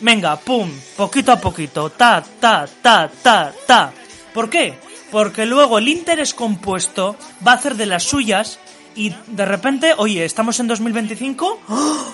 venga, 0.00 0.36
pum, 0.36 0.70
poquito 0.96 1.32
a 1.32 1.36
poquito, 1.36 1.90
ta, 1.90 2.24
ta, 2.40 2.66
ta, 2.82 3.10
ta, 3.22 3.52
ta. 3.66 3.92
¿Por 4.32 4.48
qué? 4.50 4.74
Porque 5.10 5.46
luego 5.46 5.78
el 5.78 5.86
interés 5.88 6.34
compuesto 6.34 7.14
va 7.46 7.52
a 7.52 7.56
hacer 7.56 7.76
de 7.76 7.86
las 7.86 8.02
suyas 8.02 8.58
y 8.96 9.14
de 9.26 9.44
repente, 9.44 9.94
oye, 9.96 10.24
estamos 10.24 10.58
en 10.60 10.68
2025. 10.68 11.60
¡oh! 11.68 12.12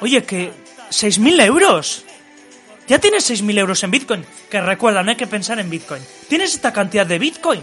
Oye, 0.00 0.22
que 0.24 0.52
6.000 0.90 1.44
euros. 1.44 2.04
Ya 2.86 2.98
tienes 2.98 3.30
6.000 3.30 3.58
euros 3.58 3.82
en 3.82 3.90
Bitcoin. 3.90 4.24
Que 4.50 4.60
recuerda, 4.60 5.02
no 5.02 5.10
hay 5.10 5.16
que 5.16 5.26
pensar 5.26 5.58
en 5.60 5.70
Bitcoin. 5.70 6.02
Tienes 6.28 6.54
esta 6.54 6.72
cantidad 6.72 7.06
de 7.06 7.18
Bitcoin. 7.18 7.62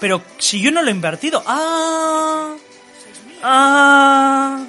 Pero 0.00 0.22
si 0.38 0.60
yo 0.60 0.70
no 0.70 0.82
lo 0.82 0.88
he 0.88 0.92
invertido. 0.92 1.42
Ah. 1.46 2.54
Ah. 3.42 4.66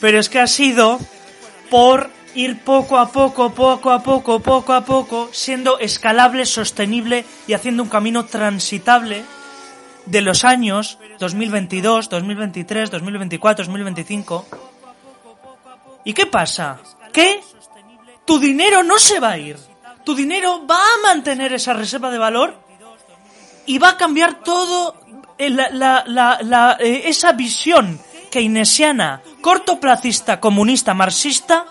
Pero 0.00 0.18
es 0.18 0.28
que 0.28 0.40
ha 0.40 0.46
sido 0.46 0.98
por 1.70 2.10
ir 2.34 2.60
poco 2.60 2.98
a 2.98 3.12
poco, 3.12 3.54
poco 3.54 3.90
a 3.90 4.02
poco, 4.02 4.40
poco 4.40 4.72
a 4.72 4.84
poco, 4.84 5.30
siendo 5.32 5.78
escalable, 5.78 6.44
sostenible 6.44 7.24
y 7.46 7.52
haciendo 7.52 7.82
un 7.82 7.88
camino 7.88 8.24
transitable 8.24 9.24
de 10.06 10.20
los 10.20 10.44
años 10.44 10.98
2022, 11.18 12.08
2023, 12.08 12.90
2024, 12.90 13.64
2025. 13.64 14.46
¿Y 16.04 16.12
qué 16.12 16.26
pasa? 16.26 16.80
Que 17.12 17.40
tu 18.24 18.38
dinero 18.38 18.82
no 18.82 18.98
se 18.98 19.20
va 19.20 19.32
a 19.32 19.38
ir. 19.38 19.56
Tu 20.04 20.14
dinero 20.14 20.66
va 20.66 20.76
a 20.78 21.06
mantener 21.06 21.52
esa 21.52 21.74
reserva 21.74 22.10
de 22.10 22.18
valor 22.18 22.56
y 23.66 23.78
va 23.78 23.90
a 23.90 23.96
cambiar 23.96 24.42
todo 24.42 24.96
eh, 25.38 25.50
la, 25.50 26.76
eh, 26.80 27.02
esa 27.04 27.32
visión 27.32 28.00
keynesiana, 28.30 29.22
cortoplacista, 29.40 30.40
comunista, 30.40 30.94
marxista, 30.94 31.66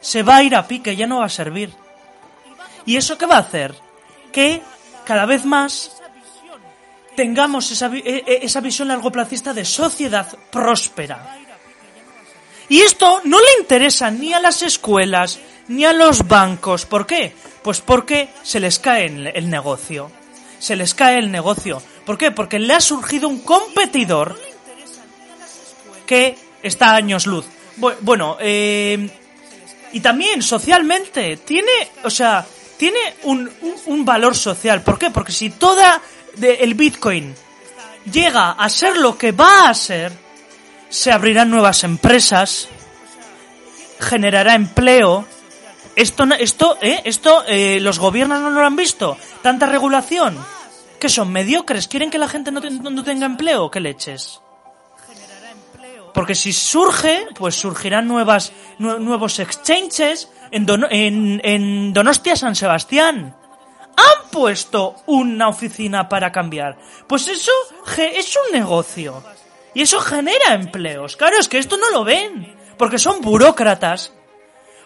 se 0.00 0.22
va 0.22 0.36
a 0.36 0.42
ir 0.42 0.54
a 0.54 0.66
pique, 0.66 0.94
ya 0.94 1.06
no 1.06 1.20
va 1.20 1.26
a 1.26 1.30
servir. 1.30 1.74
¿Y 2.84 2.96
eso 2.96 3.16
qué 3.16 3.26
va 3.26 3.36
a 3.36 3.40
hacer? 3.40 3.74
Que 4.32 4.62
cada 5.04 5.26
vez 5.26 5.44
más 5.44 6.01
tengamos 7.16 7.70
esa, 7.70 7.86
eh, 7.94 8.02
eh, 8.26 8.38
esa 8.42 8.60
visión 8.60 8.88
largoplacista 8.88 9.52
de 9.54 9.64
sociedad 9.64 10.26
próspera. 10.50 11.38
Y 12.68 12.80
esto 12.80 13.20
no 13.24 13.38
le 13.38 13.60
interesa 13.60 14.10
ni 14.10 14.32
a 14.32 14.40
las 14.40 14.62
escuelas 14.62 15.38
ni 15.68 15.84
a 15.84 15.92
los 15.92 16.26
bancos. 16.26 16.86
¿Por 16.86 17.06
qué? 17.06 17.34
Pues 17.62 17.80
porque 17.80 18.30
se 18.42 18.60
les 18.60 18.78
cae 18.78 19.06
el, 19.06 19.50
negocio. 19.50 20.10
Se 20.58 20.74
les 20.76 20.94
cae 20.94 21.18
el 21.18 21.30
negocio. 21.30 21.82
¿Por 22.06 22.16
qué? 22.18 22.30
Porque 22.30 22.58
le 22.58 22.72
ha 22.74 22.80
surgido 22.80 23.28
un 23.28 23.40
competidor 23.40 24.38
que 26.06 26.36
está 26.62 26.92
a 26.92 26.96
años 26.96 27.26
luz. 27.26 27.46
Bu- 27.78 27.94
Bueno, 28.00 28.36
eh, 28.40 29.08
y 29.92 30.00
también 30.00 30.42
socialmente 30.42 31.36
tiene, 31.38 31.70
o 32.04 32.10
sea, 32.10 32.44
tiene 32.76 32.98
un, 33.24 33.40
un- 33.60 33.74
un 33.86 34.04
valor 34.04 34.34
social. 34.36 34.82
¿Por 34.82 34.98
qué? 34.98 35.10
Porque 35.10 35.32
si 35.32 35.50
toda 35.50 36.00
de- 36.36 36.54
el 36.56 36.74
Bitcoin 36.74 37.34
llega 38.10 38.50
a 38.52 38.68
ser 38.68 38.96
lo 38.96 39.16
que 39.16 39.32
va 39.32 39.68
a 39.68 39.74
ser, 39.74 40.12
se 40.88 41.12
abrirán 41.12 41.50
nuevas 41.50 41.84
empresas, 41.84 42.68
generará 44.00 44.54
empleo. 44.54 45.26
Esto, 45.94 46.24
esto, 46.38 46.78
¿eh? 46.80 47.02
Esto, 47.04 47.44
eh, 47.46 47.78
los 47.80 47.98
gobiernos 47.98 48.40
no 48.40 48.50
lo 48.50 48.64
han 48.66 48.76
visto. 48.76 49.16
Tanta 49.42 49.66
regulación. 49.66 50.38
¿Qué 50.98 51.08
son? 51.08 51.30
¿Mediocres? 51.32 51.88
¿Quieren 51.88 52.10
que 52.10 52.18
la 52.18 52.28
gente 52.28 52.50
no, 52.50 52.60
te- 52.60 52.70
no 52.70 53.04
tenga 53.04 53.26
empleo? 53.26 53.70
¿Qué 53.70 53.80
leches? 53.80 54.40
Porque 56.14 56.34
si 56.34 56.52
surge, 56.52 57.26
pues 57.34 57.54
surgirán 57.54 58.06
nuevas, 58.06 58.52
nue- 58.78 58.98
nuevos 58.98 59.38
exchanges 59.38 60.28
en, 60.50 60.66
en, 60.90 61.40
en 61.44 61.92
Donostia 61.92 62.36
San 62.36 62.54
Sebastián. 62.54 63.34
Han 63.96 64.30
puesto 64.30 64.96
una 65.06 65.48
oficina 65.48 66.08
para 66.08 66.32
cambiar. 66.32 66.78
Pues 67.06 67.28
eso 67.28 67.52
es 67.96 68.36
un 68.36 68.58
negocio. 68.58 69.22
Y 69.74 69.82
eso 69.82 70.00
genera 70.00 70.54
empleos. 70.54 71.16
Claro, 71.16 71.36
es 71.38 71.48
que 71.48 71.58
esto 71.58 71.76
no 71.76 71.90
lo 71.90 72.04
ven. 72.04 72.54
Porque 72.76 72.98
son 72.98 73.20
burócratas. 73.20 74.12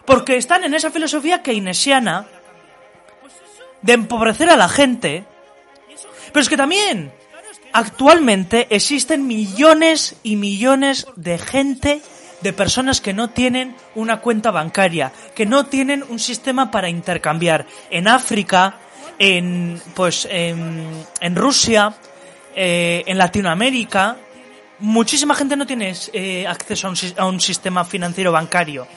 Porque 0.05 0.37
están 0.37 0.63
en 0.63 0.73
esa 0.73 0.91
filosofía 0.91 1.41
keynesiana 1.41 2.27
de 3.81 3.93
empobrecer 3.93 4.49
a 4.49 4.57
la 4.57 4.69
gente. 4.69 5.25
Pero 6.27 6.41
es 6.41 6.49
que 6.49 6.57
también, 6.57 7.11
actualmente 7.73 8.67
existen 8.69 9.27
millones 9.27 10.15
y 10.23 10.35
millones 10.35 11.07
de 11.15 11.37
gente, 11.37 12.01
de 12.41 12.53
personas 12.53 13.01
que 13.01 13.13
no 13.13 13.29
tienen 13.29 13.75
una 13.95 14.21
cuenta 14.21 14.51
bancaria, 14.51 15.11
que 15.35 15.45
no 15.45 15.65
tienen 15.65 16.03
un 16.07 16.19
sistema 16.19 16.71
para 16.71 16.89
intercambiar. 16.89 17.65
En 17.89 18.07
África, 18.07 18.77
en, 19.19 19.81
pues, 19.95 20.27
en, 20.29 21.05
en 21.19 21.35
Rusia, 21.35 21.93
eh, 22.55 23.03
en 23.05 23.17
Latinoamérica, 23.17 24.17
muchísima 24.79 25.35
gente 25.35 25.55
no 25.55 25.65
tiene 25.65 25.93
eh, 26.13 26.45
acceso 26.47 26.87
a 26.87 26.91
un, 26.91 26.97
a 27.17 27.25
un 27.25 27.39
sistema 27.39 27.85
financiero 27.85 28.31
bancario. 28.31 28.87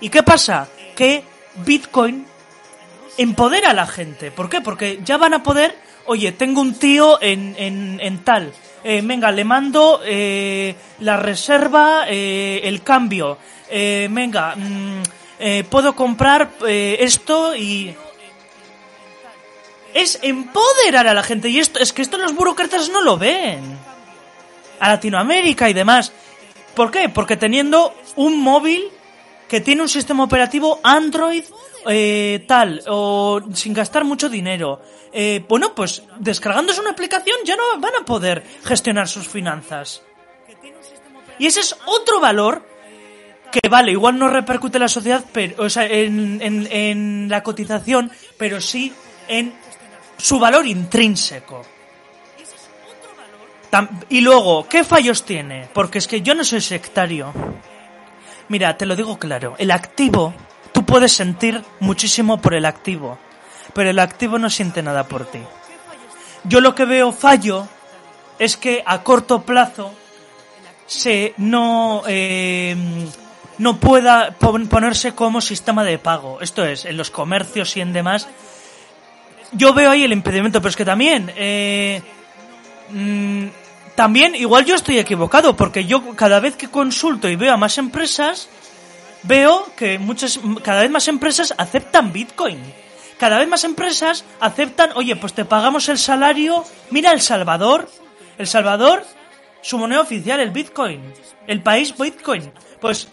¿Y 0.00 0.08
qué 0.08 0.22
pasa? 0.22 0.68
Que 0.94 1.22
Bitcoin 1.64 2.26
empodera 3.16 3.70
a 3.70 3.74
la 3.74 3.86
gente. 3.86 4.30
¿Por 4.30 4.48
qué? 4.48 4.60
Porque 4.60 5.00
ya 5.04 5.16
van 5.16 5.34
a 5.34 5.42
poder, 5.42 5.76
oye, 6.06 6.32
tengo 6.32 6.60
un 6.60 6.74
tío 6.74 7.20
en, 7.20 7.54
en, 7.58 7.98
en 8.00 8.18
tal. 8.24 8.52
Eh, 8.84 9.00
venga, 9.04 9.32
le 9.32 9.44
mando 9.44 10.00
eh, 10.04 10.76
la 11.00 11.16
reserva, 11.16 12.06
el 12.08 12.82
cambio. 12.82 13.38
Venga, 13.68 14.54
mm, 14.56 15.02
puedo 15.68 15.94
comprar 15.94 16.50
esto 16.66 17.54
y... 17.56 17.94
Es 19.94 20.18
empoderar 20.22 21.06
a 21.06 21.14
la 21.14 21.22
gente. 21.22 21.48
Y 21.48 21.58
esto 21.58 21.80
es 21.80 21.92
que 21.92 22.02
esto 22.02 22.18
los 22.18 22.34
burócratas 22.34 22.88
no 22.90 23.00
lo 23.02 23.16
ven. 23.16 23.60
A 24.80 24.88
Latinoamérica 24.88 25.68
y 25.68 25.72
demás. 25.72 26.12
¿Por 26.74 26.90
qué? 26.90 27.08
Porque 27.08 27.36
teniendo 27.36 27.94
un 28.16 28.40
móvil 28.40 28.84
que 29.48 29.60
tiene 29.60 29.82
un 29.82 29.88
sistema 29.88 30.22
operativo 30.24 30.78
Android 30.82 31.42
eh, 31.88 32.44
tal, 32.46 32.82
o 32.86 33.40
sin 33.54 33.72
gastar 33.72 34.04
mucho 34.04 34.28
dinero. 34.28 34.80
Eh, 35.12 35.42
bueno, 35.48 35.74
pues 35.74 36.02
descargándose 36.18 36.80
una 36.80 36.90
aplicación 36.90 37.36
ya 37.44 37.56
no 37.56 37.80
van 37.80 37.94
a 38.00 38.04
poder 38.04 38.44
gestionar 38.64 39.08
sus 39.08 39.26
finanzas. 39.26 40.02
Y 41.38 41.46
ese 41.46 41.60
es 41.60 41.74
otro 41.86 42.20
valor 42.20 42.62
que 43.50 43.66
vale, 43.70 43.92
igual 43.92 44.18
no 44.18 44.28
repercute 44.28 44.76
en 44.76 44.82
la 44.82 44.88
sociedad, 44.88 45.24
pero, 45.32 45.64
o 45.64 45.70
sea, 45.70 45.86
en, 45.86 46.40
en- 46.42 46.68
en 46.70 47.28
la 47.30 47.42
cotización, 47.42 48.10
pero 48.36 48.60
sí 48.60 48.92
en 49.28 49.54
su 50.18 50.38
valor 50.38 50.66
intrínseco. 50.66 51.64
Y 54.08 54.22
luego, 54.22 54.66
¿qué 54.68 54.82
fallos 54.82 55.24
tiene? 55.24 55.68
Porque 55.74 55.98
es 55.98 56.08
que 56.08 56.22
yo 56.22 56.34
no 56.34 56.42
soy 56.44 56.60
sectario. 56.60 57.32
Mira, 58.48 58.76
te 58.78 58.86
lo 58.86 58.96
digo 58.96 59.18
claro, 59.18 59.54
el 59.58 59.70
activo, 59.70 60.32
tú 60.72 60.84
puedes 60.86 61.12
sentir 61.12 61.62
muchísimo 61.80 62.40
por 62.40 62.54
el 62.54 62.64
activo, 62.64 63.18
pero 63.74 63.90
el 63.90 63.98
activo 63.98 64.38
no 64.38 64.48
siente 64.48 64.82
nada 64.82 65.06
por 65.06 65.26
ti. 65.26 65.40
Yo 66.44 66.62
lo 66.62 66.74
que 66.74 66.86
veo 66.86 67.12
fallo 67.12 67.68
es 68.38 68.56
que 68.56 68.82
a 68.86 69.02
corto 69.02 69.42
plazo 69.42 69.92
se 70.86 71.34
no 71.36 72.04
eh, 72.06 72.74
no 73.58 73.78
pueda 73.78 74.30
pon- 74.30 74.66
ponerse 74.68 75.14
como 75.14 75.42
sistema 75.42 75.84
de 75.84 75.98
pago. 75.98 76.40
Esto 76.40 76.64
es, 76.64 76.86
en 76.86 76.96
los 76.96 77.10
comercios 77.10 77.76
y 77.76 77.82
en 77.82 77.92
demás. 77.92 78.28
Yo 79.52 79.72
veo 79.72 79.90
ahí 79.90 80.04
el 80.04 80.12
impedimento, 80.12 80.60
pero 80.60 80.70
es 80.70 80.76
que 80.76 80.84
también 80.84 81.32
eh, 81.36 82.02
mm, 82.90 83.46
también 83.94 84.34
igual 84.34 84.64
yo 84.64 84.74
estoy 84.74 84.98
equivocado 84.98 85.56
porque 85.56 85.84
yo 85.84 86.14
cada 86.14 86.38
vez 86.40 86.56
que 86.56 86.68
consulto 86.68 87.28
y 87.28 87.36
veo 87.36 87.52
a 87.52 87.56
más 87.56 87.78
empresas 87.78 88.48
veo 89.22 89.66
que 89.76 89.98
muchas 89.98 90.38
cada 90.62 90.82
vez 90.82 90.90
más 90.90 91.08
empresas 91.08 91.54
aceptan 91.56 92.12
Bitcoin. 92.12 92.58
Cada 93.18 93.38
vez 93.38 93.48
más 93.48 93.64
empresas 93.64 94.24
aceptan, 94.38 94.90
oye, 94.94 95.16
pues 95.16 95.32
te 95.32 95.44
pagamos 95.44 95.88
el 95.88 95.98
salario. 95.98 96.64
Mira 96.90 97.10
El 97.10 97.20
Salvador, 97.20 97.90
El 98.38 98.46
Salvador, 98.46 99.04
su 99.60 99.76
moneda 99.76 100.00
oficial, 100.00 100.38
el 100.38 100.50
Bitcoin, 100.50 101.12
el 101.48 101.60
país 101.60 101.96
Bitcoin. 101.98 102.52
Pues 102.80 103.08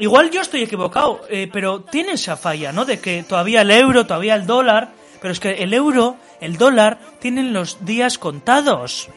igual 0.00 0.30
yo 0.30 0.40
estoy 0.40 0.62
equivocado, 0.62 1.20
eh, 1.28 1.48
pero 1.52 1.82
tiene 1.82 2.12
esa 2.12 2.36
falla, 2.36 2.72
¿no? 2.72 2.84
De 2.84 2.98
que 2.98 3.22
todavía 3.22 3.62
el 3.62 3.70
euro, 3.70 4.04
todavía 4.04 4.34
el 4.34 4.46
dólar, 4.46 4.90
pero 5.20 5.32
es 5.32 5.40
que 5.40 5.62
el 5.62 5.74
euro, 5.74 6.16
el 6.40 6.56
dólar, 6.56 6.98
tienen 7.18 7.52
los 7.52 7.84
días 7.84 8.18
contados. 8.18 9.08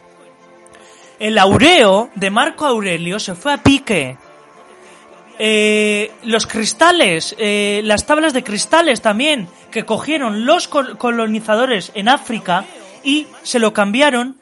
El 1.19 1.37
aureo 1.37 2.09
de 2.15 2.29
Marco 2.29 2.65
Aurelio 2.65 3.19
se 3.19 3.35
fue 3.35 3.53
a 3.53 3.63
pique. 3.63 4.17
Eh, 5.39 6.11
los 6.23 6.45
cristales, 6.45 7.35
eh, 7.39 7.81
las 7.83 8.05
tablas 8.05 8.33
de 8.33 8.43
cristales 8.43 9.01
también, 9.01 9.47
que 9.71 9.85
cogieron 9.85 10.45
los 10.45 10.67
col- 10.67 10.97
colonizadores 10.97 11.91
en 11.95 12.07
África 12.09 12.65
y 13.03 13.27
se 13.41 13.59
lo 13.59 13.73
cambiaron 13.73 14.37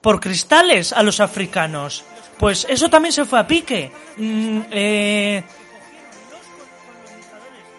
por 0.00 0.20
cristales 0.20 0.92
a 0.92 1.02
los 1.02 1.20
africanos. 1.20 2.04
Pues 2.38 2.66
eso 2.68 2.88
también 2.90 3.12
se 3.12 3.24
fue 3.24 3.38
a 3.38 3.46
pique. 3.46 3.92
Mm, 4.16 4.60
eh, 4.70 5.42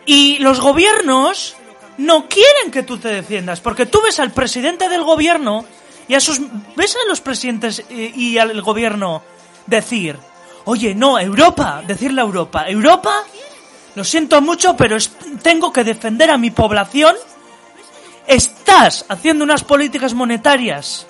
y 0.06 0.38
los 0.40 0.60
gobiernos 0.60 1.56
no 2.02 2.28
quieren 2.28 2.72
que 2.72 2.84
tú 2.84 2.98
te 2.98 3.10
defiendas, 3.10 3.62
porque 3.62 3.86
tú 3.86 4.02
ves 4.02 4.20
al 4.20 4.32
presidente 4.32 4.90
del 4.90 5.04
gobierno 5.04 5.66
y 6.08 6.16
a 6.16 6.20
sus 6.20 6.40
ves 6.76 6.96
a 6.96 7.08
los 7.08 7.22
presidentes 7.22 7.84
eh, 7.90 8.12
y 8.16 8.38
al 8.38 8.62
gobierno 8.62 9.24
decir, 9.68 10.18
oye, 10.66 10.96
no, 10.96 11.20
Europa, 11.20 11.84
decirle 11.86 12.22
a 12.22 12.26
Europa, 12.26 12.68
Europa, 12.68 13.24
lo 13.96 14.04
siento 14.04 14.42
mucho, 14.42 14.76
pero 14.76 14.98
tengo 15.42 15.72
que 15.72 15.84
defender 15.84 16.32
a 16.32 16.38
mi 16.38 16.52
población. 16.52 17.16
Estás 18.28 19.06
haciendo 19.10 19.44
unas 19.44 19.64
políticas 19.64 20.14
monetarias 20.14 21.06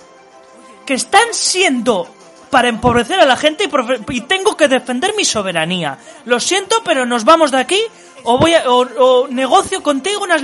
que 0.86 0.96
están 0.96 1.28
siendo 1.32 2.08
para 2.50 2.68
empobrecer 2.68 3.20
a 3.20 3.26
la 3.26 3.38
gente 3.38 3.66
y, 3.66 4.18
y 4.18 4.22
tengo 4.22 4.58
que 4.58 4.68
defender 4.68 5.14
mi 5.16 5.24
soberanía. 5.24 5.98
Lo 6.26 6.40
siento, 6.40 6.82
pero 6.84 7.06
nos 7.06 7.24
vamos 7.24 7.52
de 7.52 7.60
aquí 7.60 7.82
o 8.24 8.38
voy 8.38 8.54
a, 8.54 8.64
o, 8.70 9.28
negocio 9.28 9.82
contigo 9.82 10.24
unas 10.24 10.42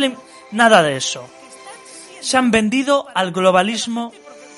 nada 0.52 0.84
de 0.84 0.98
eso. 0.98 1.28
Se 2.20 2.38
han 2.38 2.52
vendido 2.52 3.08
al 3.14 3.32
globalismo 3.32 4.14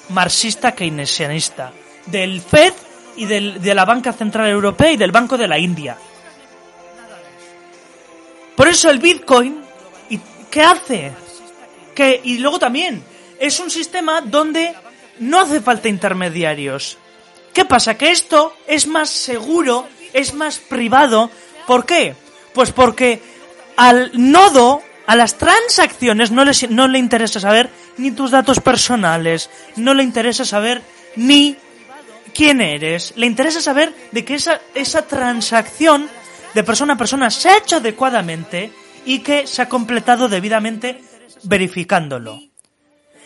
marxista 0.09 0.73
keynesianista 0.73 1.71
del 2.05 2.41
Fed 2.41 2.73
y 3.15 3.25
de 3.25 3.73
la 3.75 3.85
Banca 3.85 4.13
Central 4.13 4.49
Europea 4.49 4.91
y 4.91 4.97
del 4.97 5.11
Banco 5.11 5.37
de 5.37 5.47
la 5.47 5.59
India. 5.59 5.97
Por 8.55 8.67
eso 8.67 8.89
el 8.89 8.99
Bitcoin, 8.99 9.61
¿y 10.09 10.19
¿qué 10.49 10.61
hace? 10.61 11.13
Que, 11.95 12.19
y 12.23 12.39
luego 12.39 12.59
también, 12.59 13.03
es 13.39 13.59
un 13.59 13.69
sistema 13.69 14.21
donde 14.21 14.75
no 15.19 15.39
hace 15.39 15.61
falta 15.61 15.87
intermediarios. 15.87 16.97
¿Qué 17.53 17.65
pasa? 17.65 17.97
Que 17.97 18.11
esto 18.11 18.53
es 18.67 18.85
más 18.87 19.09
seguro, 19.09 19.87
es 20.13 20.33
más 20.33 20.59
privado. 20.59 21.29
¿Por 21.67 21.85
qué? 21.85 22.15
Pues 22.53 22.71
porque 22.71 23.21
al 23.77 24.11
nodo, 24.13 24.81
a 25.09 25.15
las 25.15 25.39
transacciones, 25.39 26.29
no, 26.29 26.45
les, 26.45 26.69
no 26.69 26.87
le 26.87 26.99
interesa 26.99 27.39
saber 27.39 27.71
ni 27.97 28.11
tus 28.11 28.29
datos 28.29 28.59
personales, 28.59 29.49
no 29.75 29.95
le 29.95 30.03
interesa 30.03 30.45
saber 30.45 30.83
ni 31.15 31.57
quién 32.35 32.61
eres. 32.61 33.13
Le 33.15 33.25
interesa 33.25 33.59
saber 33.59 33.91
de 34.11 34.23
que 34.23 34.35
esa, 34.35 34.61
esa 34.75 35.07
transacción 35.07 36.07
de 36.53 36.63
persona 36.63 36.93
a 36.93 36.97
persona 36.97 37.31
se 37.31 37.49
ha 37.49 37.57
hecho 37.57 37.77
adecuadamente 37.77 38.71
y 39.03 39.21
que 39.21 39.47
se 39.47 39.63
ha 39.63 39.67
completado 39.67 40.29
debidamente 40.29 41.01
verificándolo. 41.41 42.43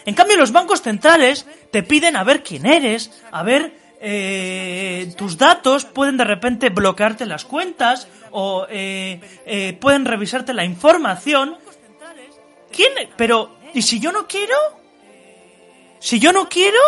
En 0.05 0.15
cambio, 0.15 0.37
los 0.37 0.53
bancos 0.53 0.81
centrales 0.81 1.45
te 1.69 1.83
piden 1.83 2.15
a 2.15 2.23
ver 2.23 2.43
quién 2.43 2.65
eres, 2.65 3.11
a 3.29 3.43
ver 3.43 3.73
eh, 3.99 5.13
tus 5.17 5.37
datos, 5.37 5.83
pueden 5.83 6.15
de 6.15 6.23
repente 6.25 6.69
bloquearte 6.69 7.25
las 7.25 7.43
cuentas 7.43 8.09
o 8.31 8.67
eh, 8.69 9.19
eh, 9.45 9.77
pueden 9.79 10.03
revisarte 10.05 10.53
la 10.53 10.65
información. 10.65 11.57
¿Quién? 12.75 12.91
Pero, 13.15 13.57
¿y 13.73 13.81
si 13.81 13.99
yo 13.99 14.11
no 14.11 14.27
quiero? 14.27 14.55
Si 15.99 16.19
yo 16.19 16.33
no 16.33 16.49
quiero, 16.49 16.79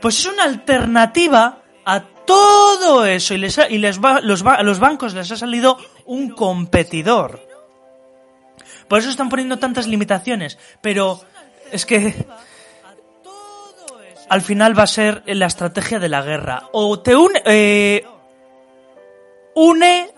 pues 0.00 0.18
es 0.20 0.26
una 0.26 0.44
alternativa 0.44 1.62
a 1.84 2.00
todo 2.26 3.04
eso 3.06 3.34
y 3.34 3.38
les, 3.38 3.58
ha- 3.58 3.68
y 3.68 3.78
les 3.78 4.00
va, 4.00 4.20
los, 4.20 4.44
a 4.44 4.62
los 4.62 4.78
bancos 4.78 5.14
les 5.14 5.30
ha 5.32 5.36
salido 5.36 5.78
un 6.04 6.30
competidor. 6.30 7.40
Por 8.88 9.00
eso 9.00 9.10
están 9.10 9.28
poniendo 9.28 9.58
tantas 9.58 9.86
limitaciones. 9.88 10.58
Pero 10.80 11.20
es 11.72 11.84
que 11.86 12.26
al 14.28 14.42
final 14.42 14.78
va 14.78 14.84
a 14.84 14.88
ser 14.88 15.22
la 15.26 15.46
estrategia 15.46 15.98
de 15.98 16.08
la 16.08 16.22
guerra. 16.22 16.68
O 16.72 17.00
te 17.00 17.14
une, 17.16 17.42
eh, 17.44 18.04
une, 19.54 20.10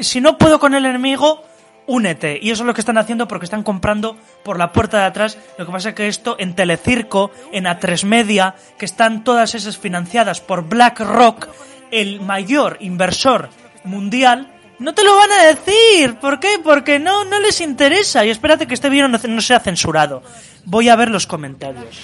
si 0.00 0.20
no 0.20 0.38
puedo 0.38 0.58
con 0.58 0.74
el 0.74 0.86
enemigo, 0.86 1.42
únete. 1.88 2.38
Y 2.40 2.50
eso 2.50 2.62
es 2.62 2.66
lo 2.66 2.74
que 2.74 2.82
están 2.82 2.98
haciendo 2.98 3.26
porque 3.26 3.46
están 3.46 3.64
comprando 3.64 4.16
por 4.44 4.58
la 4.58 4.72
puerta 4.72 4.98
de 4.98 5.06
atrás. 5.06 5.38
Lo 5.58 5.66
que 5.66 5.72
pasa 5.72 5.88
es 5.88 5.94
que 5.96 6.06
esto 6.06 6.36
en 6.38 6.54
Telecirco, 6.54 7.32
en 7.50 7.64
A3 7.64 8.04
Media, 8.04 8.54
que 8.78 8.84
están 8.84 9.24
todas 9.24 9.56
esas 9.56 9.76
financiadas 9.76 10.40
por 10.40 10.68
BlackRock, 10.68 11.48
el 11.90 12.20
mayor 12.20 12.76
inversor 12.80 13.48
mundial, 13.82 14.54
no 14.78 14.94
te 14.94 15.02
lo 15.02 15.16
van 15.16 15.32
a 15.32 15.44
decir. 15.44 16.16
¿Por 16.16 16.38
qué? 16.38 16.60
Porque 16.62 16.98
no, 16.98 17.24
no 17.24 17.40
les 17.40 17.60
interesa. 17.60 18.24
Y 18.24 18.30
espérate 18.30 18.66
que 18.66 18.74
este 18.74 18.90
vídeo 18.90 19.08
no, 19.08 19.18
no 19.18 19.40
sea 19.40 19.58
censurado. 19.58 20.22
Voy 20.64 20.88
a 20.88 20.96
ver 20.96 21.10
los 21.10 21.26
comentarios. 21.26 22.00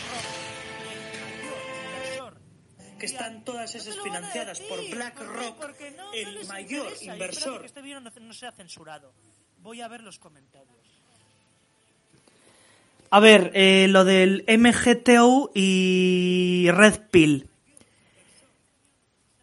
Que 2.99 3.07
están 3.07 3.45
todas 3.45 3.75
esas 3.75 3.99
financiadas 4.03 4.61
por 4.61 4.81
BlackRock, 4.91 5.63
el 6.15 6.47
mayor 6.49 6.91
inversor. 7.03 7.61
Que 7.61 7.67
este 7.67 7.83
vídeo 7.83 8.01
no 8.01 8.33
sea 8.33 8.51
censurado. 8.51 9.13
Voy 9.65 9.81
a 9.81 9.89
ver 9.89 10.03
los 10.03 10.19
comentarios. 10.19 10.77
A 13.09 13.19
ver, 13.19 13.51
eh, 13.55 13.87
lo 13.89 14.05
del 14.05 14.45
MGTO 14.47 15.53
y 15.55 16.69
Red 16.71 17.01
Pill. 17.11 17.49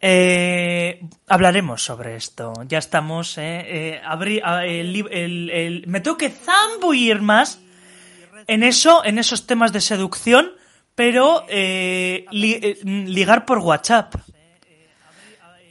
Eh, 0.00 1.00
hablaremos 1.26 1.82
sobre 1.82 2.14
esto. 2.14 2.52
Ya 2.68 2.78
estamos. 2.78 3.36
Eh, 3.36 3.98
eh 3.98 4.00
el, 4.64 5.08
el, 5.10 5.50
el, 5.50 5.84
me 5.88 6.00
tengo 6.00 6.16
que 6.16 6.30
zambuir 6.30 7.20
más 7.20 7.60
en 8.46 8.62
eso, 8.62 9.04
en 9.04 9.18
esos 9.18 9.48
temas 9.48 9.72
de 9.72 9.80
seducción, 9.80 10.52
pero 10.94 11.44
eh, 11.48 12.26
li, 12.30 12.52
eh, 12.62 12.78
ligar 12.84 13.44
por 13.44 13.58
WhatsApp. 13.58 14.14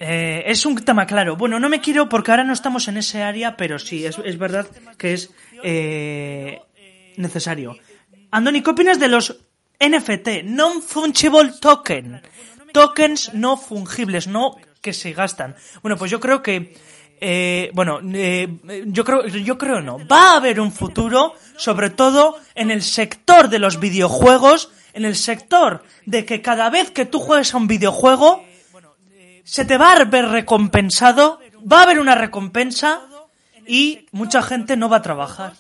Eh, 0.04 0.44
es 0.48 0.66
un 0.66 0.76
tema 0.84 1.06
claro. 1.06 1.36
Bueno, 1.36 1.60
no 1.60 1.70
me 1.70 1.80
quiero 1.80 2.10
porque 2.10 2.32
ahora 2.32 2.44
no 2.44 2.54
estamos 2.54 2.88
en 2.88 2.98
ese 2.98 3.22
área, 3.22 3.56
pero 3.56 3.78
sí, 3.78 4.04
es, 4.04 4.18
es 4.26 4.38
verdad 4.40 4.68
que 4.98 5.14
es 5.14 5.32
eh, 5.64 6.60
necesario. 7.18 7.78
Andoni, 8.32 8.64
¿qué 8.64 8.72
opinas 8.72 9.00
de 9.00 9.10
los 9.10 9.38
NFT, 9.80 10.44
Non-Fungible 10.46 11.54
Token? 11.62 12.22
Tokens 12.74 13.34
no 13.34 13.58
fungibles, 13.58 14.28
no 14.28 14.56
que 14.82 14.94
se 14.94 15.14
gastan. 15.14 15.56
Bueno, 15.84 15.98
pues 15.98 16.10
yo 16.10 16.20
creo 16.20 16.42
que 16.42 16.74
eh, 17.24 17.70
bueno, 17.76 18.00
eh, 18.04 18.48
yo 18.88 19.06
creo, 19.06 19.28
yo 19.28 19.56
creo 19.56 19.82
no. 19.82 20.00
Va 20.08 20.32
a 20.32 20.38
haber 20.38 20.60
un 20.60 20.72
futuro, 20.72 21.36
sobre 21.56 21.92
todo 21.92 22.38
en 22.56 22.72
el 22.72 22.82
sector 22.82 23.50
de 23.50 23.60
los 23.60 23.80
videojuegos, 23.80 24.72
en 24.94 25.06
el 25.06 25.16
sector 25.16 25.84
de 26.08 26.26
que 26.26 26.42
cada 26.42 26.72
vez 26.72 26.90
que 26.90 27.06
tú 27.06 27.20
juegues 27.20 27.54
a 27.54 27.58
un 27.58 27.68
videojuego, 27.68 28.44
se 29.44 29.66
te 29.66 29.78
va 29.78 29.94
a 29.94 30.04
ver 30.06 30.26
recompensado, 30.26 31.40
va 31.72 31.80
a 31.80 31.84
haber 31.84 32.00
una 32.00 32.16
recompensa 32.16 33.02
y 33.68 34.08
mucha 34.12 34.42
gente 34.42 34.78
no 34.78 34.90
va 34.90 34.98
a 34.98 35.02
trabajar. 35.02 35.54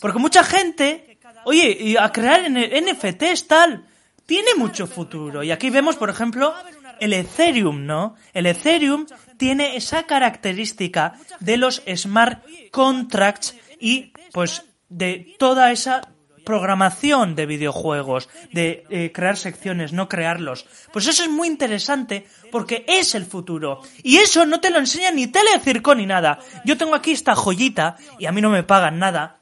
Porque 0.00 0.18
mucha 0.18 0.42
gente, 0.44 1.18
oye, 1.44 1.76
y 1.80 1.96
a 1.96 2.10
crear 2.10 2.50
NFTs 2.50 3.46
tal, 3.46 3.86
tiene 4.26 4.54
mucho 4.56 4.86
futuro. 4.86 5.42
Y 5.42 5.50
aquí 5.50 5.70
vemos, 5.70 5.96
por 5.96 6.10
ejemplo, 6.10 6.54
el 7.00 7.12
Ethereum, 7.12 7.86
¿no? 7.86 8.14
El 8.32 8.46
Ethereum 8.46 9.06
tiene 9.36 9.76
esa 9.76 10.04
característica 10.04 11.14
de 11.40 11.56
los 11.56 11.82
smart 11.96 12.44
contracts 12.70 13.56
y, 13.80 14.12
pues, 14.32 14.64
de 14.88 15.34
toda 15.38 15.72
esa 15.72 16.02
programación 16.44 17.34
de 17.34 17.46
videojuegos, 17.46 18.28
de 18.52 18.84
eh, 18.90 19.12
crear 19.12 19.36
secciones, 19.36 19.92
no 19.92 20.08
crearlos. 20.08 20.66
Pues 20.92 21.06
eso 21.06 21.22
es 21.22 21.30
muy 21.30 21.48
interesante 21.48 22.26
porque 22.50 22.84
es 22.88 23.14
el 23.14 23.24
futuro. 23.24 23.80
Y 24.02 24.18
eso 24.18 24.46
no 24.46 24.60
te 24.60 24.70
lo 24.70 24.78
enseña 24.78 25.10
ni 25.10 25.26
Telecirco 25.26 25.94
ni 25.94 26.06
nada. 26.06 26.38
Yo 26.64 26.76
tengo 26.76 26.94
aquí 26.94 27.12
esta 27.12 27.34
joyita 27.34 27.96
y 28.18 28.26
a 28.26 28.32
mí 28.32 28.40
no 28.40 28.50
me 28.50 28.62
pagan 28.62 28.98
nada. 28.98 29.38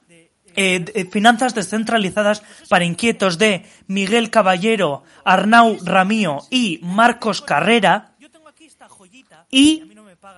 Eh, 0.56 0.84
eh, 0.94 1.04
finanzas 1.04 1.54
descentralizadas 1.54 2.42
para 2.68 2.84
inquietos 2.84 3.38
de 3.38 3.64
Miguel 3.86 4.30
Caballero, 4.30 5.04
Arnau 5.24 5.78
Ramío 5.84 6.38
y 6.50 6.80
Marcos 6.82 7.40
Carrera. 7.40 8.14
Y 9.50 9.84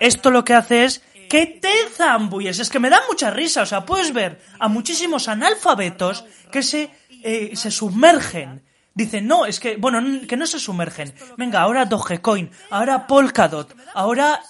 esto 0.00 0.30
lo 0.30 0.44
que 0.44 0.54
hace 0.54 0.84
es 0.84 1.02
que 1.32 1.46
te 1.46 1.88
zambulles. 1.88 2.58
Es 2.58 2.68
que 2.68 2.78
me 2.78 2.90
da 2.90 3.00
mucha 3.08 3.30
risa. 3.30 3.62
O 3.62 3.66
sea, 3.66 3.86
puedes 3.86 4.12
ver 4.12 4.38
a 4.58 4.68
muchísimos 4.68 5.28
analfabetos 5.28 6.26
que 6.50 6.62
se, 6.62 6.90
eh, 7.08 7.56
se 7.56 7.70
sumergen. 7.70 8.62
Dicen, 8.92 9.26
no, 9.26 9.46
es 9.46 9.58
que, 9.58 9.76
bueno, 9.76 9.98
que 10.28 10.36
no 10.36 10.46
se 10.46 10.58
sumergen. 10.58 11.14
Venga, 11.38 11.62
ahora 11.62 11.86
Dogecoin, 11.86 12.50
ahora 12.68 13.06
Polkadot, 13.06 13.74
ahora... 13.94 14.42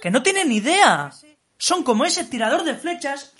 Que 0.00 0.12
no 0.12 0.22
tienen 0.22 0.52
idea. 0.52 1.10
Son 1.58 1.82
como 1.82 2.04
ese 2.04 2.22
tirador 2.22 2.62
de 2.62 2.76
flechas 2.76 3.32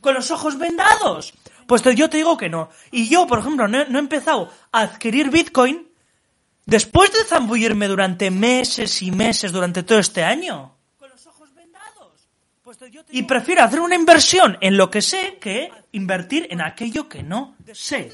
con 0.00 0.14
los 0.14 0.30
ojos 0.30 0.56
vendados. 0.56 1.34
Pues 1.66 1.82
yo 1.82 2.08
te 2.08 2.16
digo 2.16 2.38
que 2.38 2.48
no. 2.48 2.70
Y 2.90 3.10
yo, 3.10 3.26
por 3.26 3.40
ejemplo, 3.40 3.68
no 3.68 3.78
he 3.78 3.98
empezado 3.98 4.50
a 4.72 4.80
adquirir 4.80 5.28
Bitcoin 5.28 5.86
después 6.66 7.12
de 7.12 7.24
zambullirme 7.24 7.88
durante 7.88 8.30
meses 8.30 9.00
y 9.00 9.10
meses 9.10 9.52
durante 9.52 9.82
todo 9.82 9.98
este 9.98 10.22
año. 10.22 10.74
Y 13.10 13.22
prefiero 13.22 13.62
hacer 13.62 13.80
una 13.80 13.94
inversión 13.94 14.58
en 14.60 14.76
lo 14.76 14.90
que 14.90 15.00
sé 15.00 15.38
que 15.40 15.70
invertir 15.92 16.48
en 16.50 16.60
aquello 16.60 17.08
que 17.08 17.22
no 17.22 17.56
sé. 17.72 18.12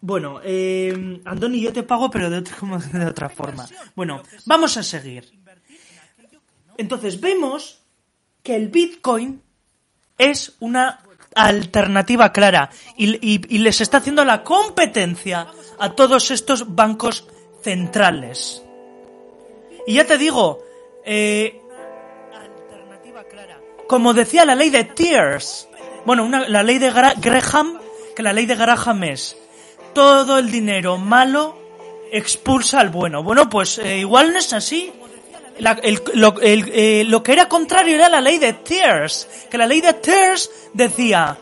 Bueno, 0.00 0.40
eh, 0.44 1.20
Andoni, 1.24 1.60
yo 1.60 1.72
te 1.72 1.82
pago, 1.82 2.10
pero 2.10 2.30
de 2.30 2.38
otra, 2.38 2.56
de 2.92 3.06
otra 3.06 3.28
forma. 3.28 3.66
Bueno, 3.96 4.22
vamos 4.44 4.76
a 4.76 4.82
seguir. 4.82 5.32
Entonces 6.76 7.20
vemos 7.20 7.82
que 8.42 8.54
el 8.54 8.68
Bitcoin 8.68 9.42
es 10.18 10.56
una 10.60 11.00
alternativa 11.34 12.32
clara 12.32 12.70
y, 12.96 13.58
les 13.58 13.80
está 13.80 13.98
haciendo 13.98 14.24
la 14.24 14.42
competencia 14.42 15.46
a 15.78 15.92
todos 15.92 16.30
estos 16.30 16.74
bancos 16.74 17.26
centrales. 17.62 18.62
Y 19.86 19.94
ya 19.94 20.06
te 20.06 20.18
digo, 20.18 20.60
eh, 21.04 21.60
como 23.88 24.12
decía 24.14 24.44
la 24.44 24.54
ley 24.54 24.70
de 24.70 24.84
Tears, 24.84 25.68
bueno, 26.04 26.24
una, 26.24 26.48
la 26.48 26.62
ley 26.62 26.78
de 26.78 26.90
Gra 26.90 27.14
Graham, 27.16 27.78
que 28.14 28.22
la 28.22 28.32
ley 28.32 28.46
de 28.46 28.56
Graham 28.56 29.04
es 29.04 29.36
todo 29.94 30.38
el 30.38 30.50
dinero 30.50 30.98
malo 30.98 31.58
expulsa 32.12 32.80
al 32.80 32.90
bueno. 32.90 33.22
Bueno, 33.22 33.48
pues 33.48 33.78
eh, 33.78 33.98
igual 33.98 34.32
no 34.32 34.38
es 34.38 34.52
así. 34.52 34.92
El, 35.58 36.00
el, 36.42 36.70
eh, 36.72 37.04
lo, 37.06 37.22
que 37.22 37.32
era 37.32 37.48
contrario 37.48 37.96
era 37.96 38.08
la 38.08 38.20
ley 38.20 38.38
de 38.38 38.52
Tears, 38.52 39.28
que 39.50 39.58
la 39.58 39.66
ley 39.66 39.80
de 39.80 39.92
Tears 39.94 40.50
decía 40.72 41.36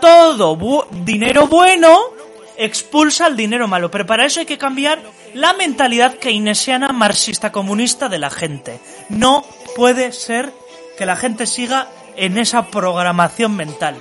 todo 0.00 0.86
dinero 0.90 1.46
bueno 1.46 2.14
expulsa 2.56 3.26
al 3.26 3.36
dinero 3.36 3.68
malo, 3.68 3.90
pero 3.90 4.06
para 4.06 4.24
eso 4.24 4.40
hay 4.40 4.46
que 4.46 4.58
cambiar 4.58 5.00
la 5.34 5.52
mentalidad 5.54 6.16
keynesiana 6.16 6.92
marxista 6.92 7.52
comunista 7.52 8.08
de 8.08 8.18
la 8.18 8.30
gente. 8.30 8.80
No 9.08 9.44
puede 9.76 10.12
ser 10.12 10.52
que 10.96 11.06
la 11.06 11.16
gente 11.16 11.46
siga 11.46 11.88
en 12.16 12.38
esa 12.38 12.66
programación 12.66 13.56
mental. 13.56 13.96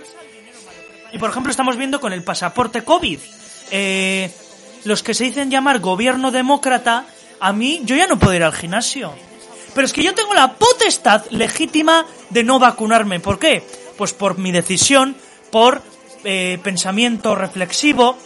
Y 1.12 1.18
por 1.18 1.30
ejemplo 1.30 1.52
estamos 1.52 1.78
viendo 1.78 2.00
con 2.00 2.14
el 2.14 2.24
pasaporte 2.24 2.84
COVID. 2.84 3.20
Eh, 3.72 4.32
los 4.84 5.02
que 5.04 5.14
se 5.14 5.24
dicen 5.24 5.50
llamar 5.50 5.80
gobierno 5.80 6.32
demócrata, 6.32 7.06
a 7.40 7.54
mí 7.54 7.82
yo 7.86 7.96
ya 7.96 8.08
no 8.08 8.20
puedo 8.20 8.34
ir 8.34 8.44
al 8.44 8.54
gimnasio. 8.54 9.14
Pero 9.74 9.86
es 9.86 9.94
que 9.94 10.04
yo 10.04 10.14
tengo 10.14 10.34
la 10.34 10.54
potestad 10.54 11.26
legítima 11.30 12.06
de 12.30 12.44
no 12.44 12.60
vacunarme. 12.60 13.20
¿Por 13.20 13.40
qué? 13.40 13.64
Pues 13.98 14.14
por 14.14 14.38
mi 14.38 14.52
decisión, 14.52 15.16
por 15.52 15.82
eh, 16.24 16.60
pensamiento 16.64 17.36
reflexivo, 17.36 18.18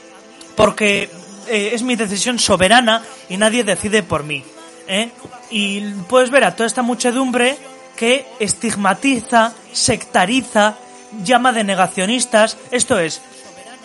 porque 0.55 1.09
eh, 1.47 1.71
es 1.73 1.83
mi 1.83 1.95
decisión 1.95 2.39
soberana 2.39 3.03
y 3.29 3.37
nadie 3.37 3.63
decide 3.63 4.03
por 4.03 4.23
mí. 4.23 4.43
¿eh? 4.87 5.09
Y 5.49 5.81
puedes 6.09 6.29
ver 6.29 6.43
a 6.43 6.55
toda 6.55 6.67
esta 6.67 6.81
muchedumbre 6.81 7.57
que 7.95 8.25
estigmatiza, 8.39 9.53
sectariza, 9.71 10.75
llama 11.23 11.51
de 11.53 11.63
negacionistas. 11.63 12.57
Esto 12.71 12.99
es, 12.99 13.21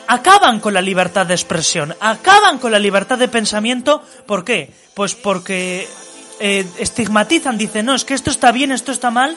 acaban 0.06 0.60
con 0.60 0.74
la 0.74 0.82
libertad 0.82 1.26
de 1.26 1.34
expresión, 1.34 1.94
acaban 2.00 2.58
con 2.58 2.72
la 2.72 2.78
libertad 2.78 3.18
de 3.18 3.28
pensamiento. 3.28 4.02
¿Por 4.26 4.44
qué? 4.44 4.70
Pues 4.94 5.14
porque 5.14 5.88
eh, 6.45 6.66
estigmatizan, 6.78 7.57
dicen, 7.57 7.86
no, 7.86 7.95
es 7.95 8.05
que 8.05 8.14
esto 8.14 8.30
está 8.30 8.51
bien, 8.51 8.72
esto 8.72 8.90
está 8.90 9.12
mal. 9.12 9.36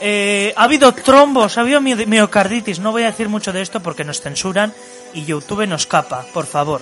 Eh, 0.00 0.54
ha 0.56 0.62
habido 0.62 0.94
trombos, 0.94 1.58
ha 1.58 1.62
habido 1.62 1.80
miocarditis. 1.80 2.78
No 2.78 2.92
voy 2.92 3.02
a 3.02 3.06
decir 3.06 3.28
mucho 3.28 3.52
de 3.52 3.60
esto 3.60 3.82
porque 3.82 4.04
nos 4.04 4.20
censuran 4.20 4.72
y 5.14 5.24
YouTube 5.24 5.66
nos 5.66 5.88
capa, 5.88 6.24
por 6.32 6.46
favor. 6.46 6.80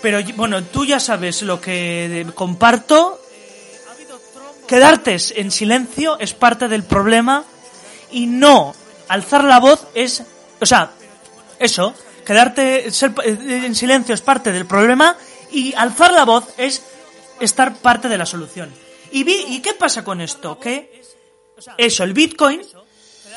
Pero 0.00 0.20
bueno, 0.36 0.62
tú 0.62 0.84
ya 0.84 1.00
sabes 1.00 1.42
lo 1.42 1.60
que 1.60 2.24
comparto. 2.36 3.20
Quedarte 4.68 5.16
en 5.34 5.50
silencio 5.50 6.16
es 6.20 6.32
parte 6.32 6.68
del 6.68 6.84
problema 6.84 7.42
y 8.12 8.26
no 8.26 8.72
alzar 9.08 9.42
la 9.42 9.58
voz 9.58 9.88
es, 9.94 10.22
o 10.60 10.66
sea, 10.66 10.92
eso, 11.58 11.92
quedarte 12.24 12.92
ser, 12.92 13.14
en 13.24 13.74
silencio 13.74 14.14
es 14.14 14.20
parte 14.20 14.52
del 14.52 14.64
problema 14.64 15.16
y 15.50 15.74
alzar 15.74 16.12
la 16.12 16.24
voz 16.24 16.46
es 16.56 16.82
estar 17.40 17.74
parte 17.76 18.08
de 18.08 18.18
la 18.18 18.26
solución. 18.26 18.72
¿Y, 19.12 19.24
vi- 19.24 19.44
¿Y 19.48 19.60
qué 19.60 19.74
pasa 19.74 20.02
con 20.04 20.20
esto? 20.20 20.58
Que 20.58 21.02
eso, 21.78 22.04
el 22.04 22.12
Bitcoin 22.12 22.60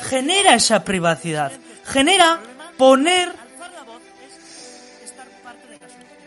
genera 0.02 0.54
esa 0.54 0.84
privacidad, 0.84 1.52
genera 1.86 2.40
poner 2.76 3.32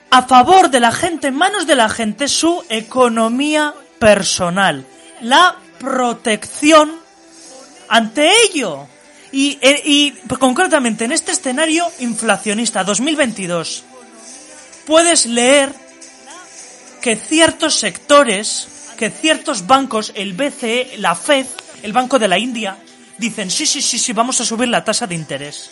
a 0.09 0.23
favor 0.23 0.69
de 0.69 0.79
la 0.79 0.91
gente, 0.91 1.27
en 1.27 1.35
manos 1.35 1.65
de 1.67 1.75
la 1.75 1.87
gente, 1.89 2.27
su 2.27 2.63
economía 2.69 3.73
personal, 3.99 4.85
la 5.21 5.55
protección 5.79 6.91
ante 7.87 8.29
ello. 8.43 8.87
Y, 9.31 9.57
eh, 9.61 9.81
y 9.85 10.11
concretamente 10.37 11.05
en 11.05 11.13
este 11.13 11.31
escenario 11.31 11.85
inflacionista 11.99 12.83
2022, 12.83 13.85
puedes 14.85 15.25
leer 15.25 15.73
que 17.01 17.15
ciertos 17.15 17.75
sectores, 17.75 18.67
que 18.97 19.09
ciertos 19.09 19.65
bancos, 19.65 20.11
el 20.15 20.33
BCE, 20.33 20.97
la 20.97 21.15
FED, 21.15 21.47
el 21.83 21.93
Banco 21.93 22.19
de 22.19 22.27
la 22.27 22.37
India, 22.37 22.77
dicen, 23.17 23.49
sí, 23.49 23.65
sí, 23.65 23.81
sí, 23.81 23.97
sí, 23.97 24.13
vamos 24.13 24.39
a 24.39 24.45
subir 24.45 24.69
la 24.69 24.83
tasa 24.83 25.07
de 25.07 25.15
interés. 25.15 25.69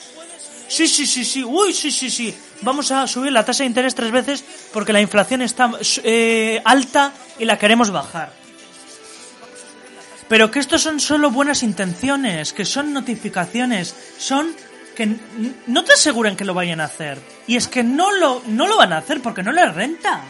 Sí, 0.68 0.88
sí, 0.88 1.08
sí, 1.08 1.26
sí, 1.26 1.44
uy, 1.44 1.74
sí, 1.74 1.92
sí, 1.92 2.10
sí, 2.10 2.36
vamos 2.62 2.92
a 2.92 3.08
subir 3.08 3.32
la 3.32 3.44
tasa 3.46 3.64
de 3.64 3.68
interés 3.68 3.96
tres 3.96 4.12
veces 4.12 4.44
porque 4.72 4.94
la 4.94 5.02
inflación 5.02 5.42
está 5.42 5.72
eh, 6.04 6.62
alta 6.64 7.14
y 7.40 7.46
la 7.46 7.58
queremos 7.58 7.90
bajar. 7.90 8.32
Pero 10.28 10.52
que 10.52 10.60
estos 10.60 10.84
son 10.84 11.00
solo 11.00 11.32
buenas 11.32 11.64
intenciones, 11.64 12.54
que 12.54 12.66
son 12.66 12.94
notificaciones, 12.94 13.96
son 14.20 14.56
que 14.96 15.16
no 15.66 15.84
te 15.84 15.94
aseguran 15.94 16.36
que 16.36 16.46
lo 16.46 16.54
vayan 16.54 16.82
a 16.82 16.86
hacer. 16.86 17.20
Y 17.48 17.56
es 17.56 17.68
que 17.68 17.84
no 17.84 18.12
lo, 18.12 18.44
no 18.46 18.68
lo 18.68 18.78
van 18.78 18.94
a 18.94 18.98
hacer 18.98 19.22
porque 19.22 19.42
no 19.42 19.52
les 19.52 19.74
renta. 19.74 20.24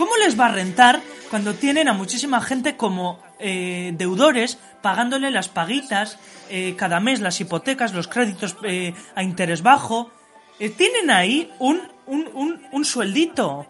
¿Cómo 0.00 0.16
les 0.16 0.40
va 0.40 0.46
a 0.46 0.52
rentar 0.52 1.02
cuando 1.28 1.52
tienen 1.52 1.86
a 1.86 1.92
muchísima 1.92 2.40
gente 2.40 2.74
como 2.74 3.22
eh, 3.38 3.92
deudores 3.92 4.56
pagándole 4.80 5.30
las 5.30 5.50
paguitas 5.50 6.18
eh, 6.48 6.74
cada 6.74 7.00
mes, 7.00 7.20
las 7.20 7.38
hipotecas, 7.38 7.92
los 7.92 8.08
créditos 8.08 8.56
eh, 8.62 8.94
a 9.14 9.22
interés 9.22 9.60
bajo? 9.60 10.10
Eh, 10.58 10.70
tienen 10.70 11.10
ahí 11.10 11.52
un, 11.58 11.82
un, 12.06 12.30
un, 12.32 12.62
un 12.72 12.84
sueldito. 12.86 13.66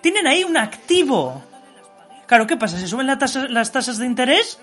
Tienen 0.00 0.26
ahí 0.26 0.42
un 0.42 0.56
activo. 0.56 1.44
Claro, 2.26 2.48
¿qué 2.48 2.56
pasa? 2.56 2.76
Si 2.80 2.88
suben 2.88 3.06
las 3.06 3.70
tasas 3.70 3.98
de 3.98 4.04
interés, 4.04 4.58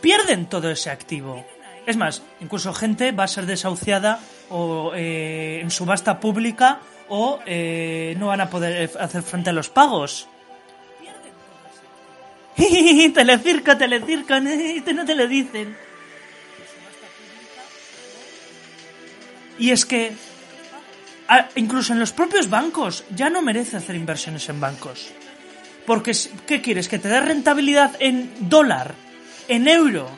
pierden 0.00 0.46
todo 0.46 0.70
ese 0.70 0.90
activo. 0.90 1.44
Es 1.84 1.96
más, 1.96 2.22
incluso 2.38 2.72
gente 2.72 3.10
va 3.10 3.24
a 3.24 3.26
ser 3.26 3.44
desahuciada 3.44 4.20
o 4.50 4.92
en 4.94 5.68
subasta 5.72 6.20
pública 6.20 6.78
o 7.08 7.40
eh, 7.46 8.14
no 8.18 8.26
van 8.28 8.40
a 8.40 8.50
poder 8.50 8.90
hacer 8.98 9.22
frente 9.22 9.50
a 9.50 9.52
los 9.52 9.68
pagos. 9.68 10.28
telecirco, 13.14 13.76
telecirco, 13.76 14.40
no 14.40 15.04
te 15.04 15.14
lo 15.14 15.26
dicen. 15.26 15.76
Y 19.58 19.70
es 19.70 19.84
que 19.84 20.12
incluso 21.56 21.92
en 21.92 22.00
los 22.00 22.12
propios 22.12 22.48
bancos 22.48 23.04
ya 23.14 23.28
no 23.28 23.42
merece 23.42 23.76
hacer 23.76 23.96
inversiones 23.96 24.48
en 24.48 24.60
bancos. 24.60 25.08
Porque, 25.86 26.12
¿qué 26.46 26.60
quieres? 26.60 26.88
¿Que 26.88 26.98
te 26.98 27.08
dé 27.08 27.20
rentabilidad 27.20 27.96
en 27.98 28.30
dólar? 28.40 28.94
¿En 29.48 29.68
euro? 29.68 30.08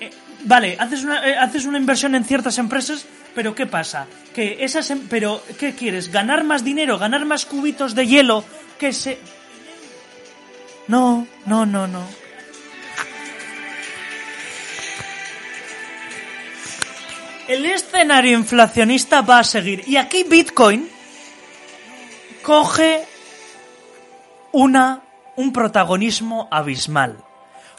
Eh, 0.00 0.10
vale, 0.44 0.76
haces 0.78 1.02
una, 1.02 1.26
eh, 1.26 1.36
haces 1.36 1.64
una 1.64 1.78
inversión 1.78 2.14
en 2.14 2.24
ciertas 2.24 2.58
empresas, 2.58 3.06
pero 3.34 3.54
¿qué 3.54 3.66
pasa? 3.66 4.06
Que 4.34 4.58
esas, 4.64 4.90
em- 4.90 5.06
pero 5.08 5.42
¿qué 5.58 5.74
quieres? 5.74 6.10
¿Ganar 6.10 6.44
más 6.44 6.64
dinero? 6.64 6.98
¿Ganar 6.98 7.24
más 7.24 7.46
cubitos 7.46 7.94
de 7.94 8.06
hielo? 8.06 8.44
Que 8.78 8.92
se... 8.92 9.18
No, 10.88 11.26
no, 11.46 11.64
no, 11.66 11.86
no. 11.86 12.04
El 17.48 17.66
escenario 17.66 18.38
inflacionista 18.38 19.20
va 19.22 19.40
a 19.40 19.44
seguir. 19.44 19.82
Y 19.86 19.96
aquí 19.96 20.24
Bitcoin 20.24 20.88
coge 22.42 23.04
una, 24.52 25.02
un 25.36 25.52
protagonismo 25.52 26.48
abismal. 26.50 27.18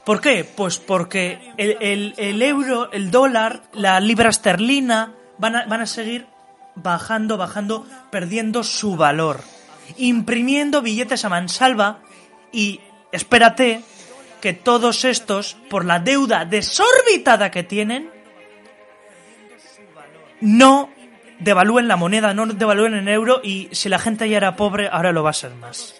¿Por 0.03 0.19
qué? 0.19 0.43
Pues 0.43 0.77
porque 0.77 1.53
el, 1.57 1.77
el- 1.79 2.13
el 2.17 2.41
euro, 2.41 2.91
el 2.91 3.09
dólar, 3.09 3.63
la 3.73 3.99
libra 4.01 4.29
esterlina 4.29 5.13
van 5.37 5.55
a, 5.55 5.65
van 5.65 5.81
a 5.81 5.85
seguir 5.85 6.27
bajando, 6.75 7.37
bajando, 7.37 7.85
perdiendo 8.11 8.63
su 8.63 8.95
valor. 8.95 9.41
Imprimiendo 9.97 10.81
billetes 10.81 11.25
a 11.25 11.29
mansalva 11.29 11.99
y 12.51 12.79
espérate 13.11 13.83
que 14.41 14.53
todos 14.53 15.05
estos, 15.05 15.55
por 15.69 15.85
la 15.85 15.99
deuda 15.99 16.45
desorbitada 16.45 17.51
que 17.51 17.63
tienen, 17.63 18.09
no 20.41 20.89
devalúen 21.39 21.87
la 21.87 21.95
moneda, 21.95 22.33
no 22.33 22.45
devalúen 22.45 22.95
en 22.95 23.07
euro 23.07 23.41
y 23.43 23.69
si 23.71 23.89
la 23.89 23.99
gente 23.99 24.27
ya 24.29 24.37
era 24.37 24.55
pobre, 24.55 24.89
ahora 24.91 25.11
lo 25.11 25.23
va 25.23 25.29
a 25.31 25.33
ser 25.33 25.53
más. 25.55 25.95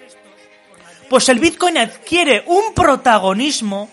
Pues 1.09 1.29
el 1.29 1.39
Bitcoin 1.39 1.77
adquiere 1.77 2.43
un 2.47 2.73
protagonismo. 2.73 3.89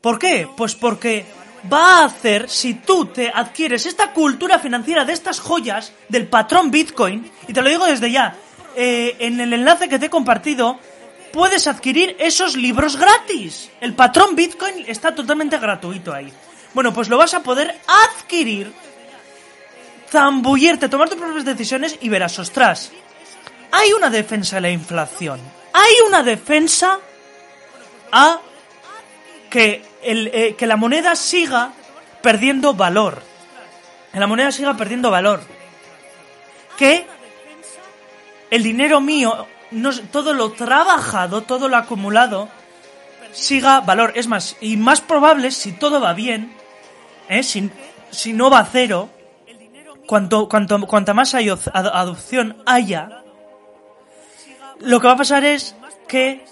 ¿Por 0.00 0.18
qué? 0.18 0.48
Pues 0.56 0.74
porque 0.74 1.26
va 1.70 1.98
a 1.98 2.04
hacer, 2.04 2.48
si 2.48 2.74
tú 2.74 3.06
te 3.06 3.30
adquieres 3.32 3.86
esta 3.86 4.12
cultura 4.12 4.58
financiera 4.58 5.04
de 5.04 5.12
estas 5.12 5.40
joyas 5.40 5.92
del 6.08 6.26
patrón 6.26 6.70
Bitcoin, 6.70 7.30
y 7.46 7.52
te 7.52 7.62
lo 7.62 7.68
digo 7.68 7.86
desde 7.86 8.10
ya, 8.10 8.36
eh, 8.76 9.16
en 9.18 9.40
el 9.40 9.52
enlace 9.52 9.88
que 9.88 9.98
te 9.98 10.06
he 10.06 10.10
compartido, 10.10 10.78
puedes 11.32 11.66
adquirir 11.66 12.16
esos 12.18 12.56
libros 12.56 12.96
gratis. 12.96 13.70
El 13.80 13.94
patrón 13.94 14.36
Bitcoin 14.36 14.84
está 14.86 15.14
totalmente 15.14 15.58
gratuito 15.58 16.12
ahí. 16.12 16.32
Bueno, 16.74 16.92
pues 16.92 17.08
lo 17.08 17.18
vas 17.18 17.34
a 17.34 17.42
poder 17.42 17.74
adquirir, 17.86 18.72
zambullirte, 20.08 20.88
tomar 20.88 21.08
tus 21.08 21.18
propias 21.18 21.44
decisiones 21.44 21.98
y 22.00 22.08
verás, 22.08 22.38
ostras, 22.38 22.92
hay 23.70 23.92
una 23.92 24.10
defensa 24.10 24.56
de 24.56 24.62
la 24.62 24.70
inflación. 24.70 25.40
Hay 25.72 25.92
una 26.06 26.22
defensa 26.22 26.98
a 28.12 28.40
que, 29.50 29.82
eh, 30.08 30.54
que 30.56 30.66
la 30.66 30.76
moneda 30.76 31.14
siga 31.16 31.72
perdiendo 32.22 32.74
valor. 32.74 33.22
Que 34.12 34.20
la 34.20 34.26
moneda 34.26 34.50
siga 34.52 34.74
perdiendo 34.74 35.10
valor. 35.10 35.40
Que 36.76 37.06
el 38.50 38.62
dinero 38.62 39.00
mío, 39.00 39.46
no, 39.70 39.90
todo 40.10 40.32
lo 40.32 40.52
trabajado, 40.52 41.42
todo 41.42 41.68
lo 41.68 41.76
acumulado, 41.76 42.48
siga 43.32 43.80
valor. 43.80 44.12
Es 44.14 44.26
más, 44.26 44.56
y 44.60 44.76
más 44.76 45.00
probable, 45.00 45.50
si 45.50 45.72
todo 45.72 46.00
va 46.00 46.14
bien, 46.14 46.54
¿eh? 47.28 47.42
si, 47.42 48.32
no 48.32 48.50
va 48.50 48.60
a 48.60 48.66
cero, 48.66 49.10
cuanto, 50.06 50.48
cuanto, 50.48 50.80
cuanta 50.86 51.14
más 51.14 51.34
adopción 51.34 52.62
haya, 52.66 53.22
lo 54.80 55.00
que 55.00 55.06
va 55.06 55.14
a 55.14 55.18
pasar 55.18 55.44
es 55.44 55.74
que 56.06 56.44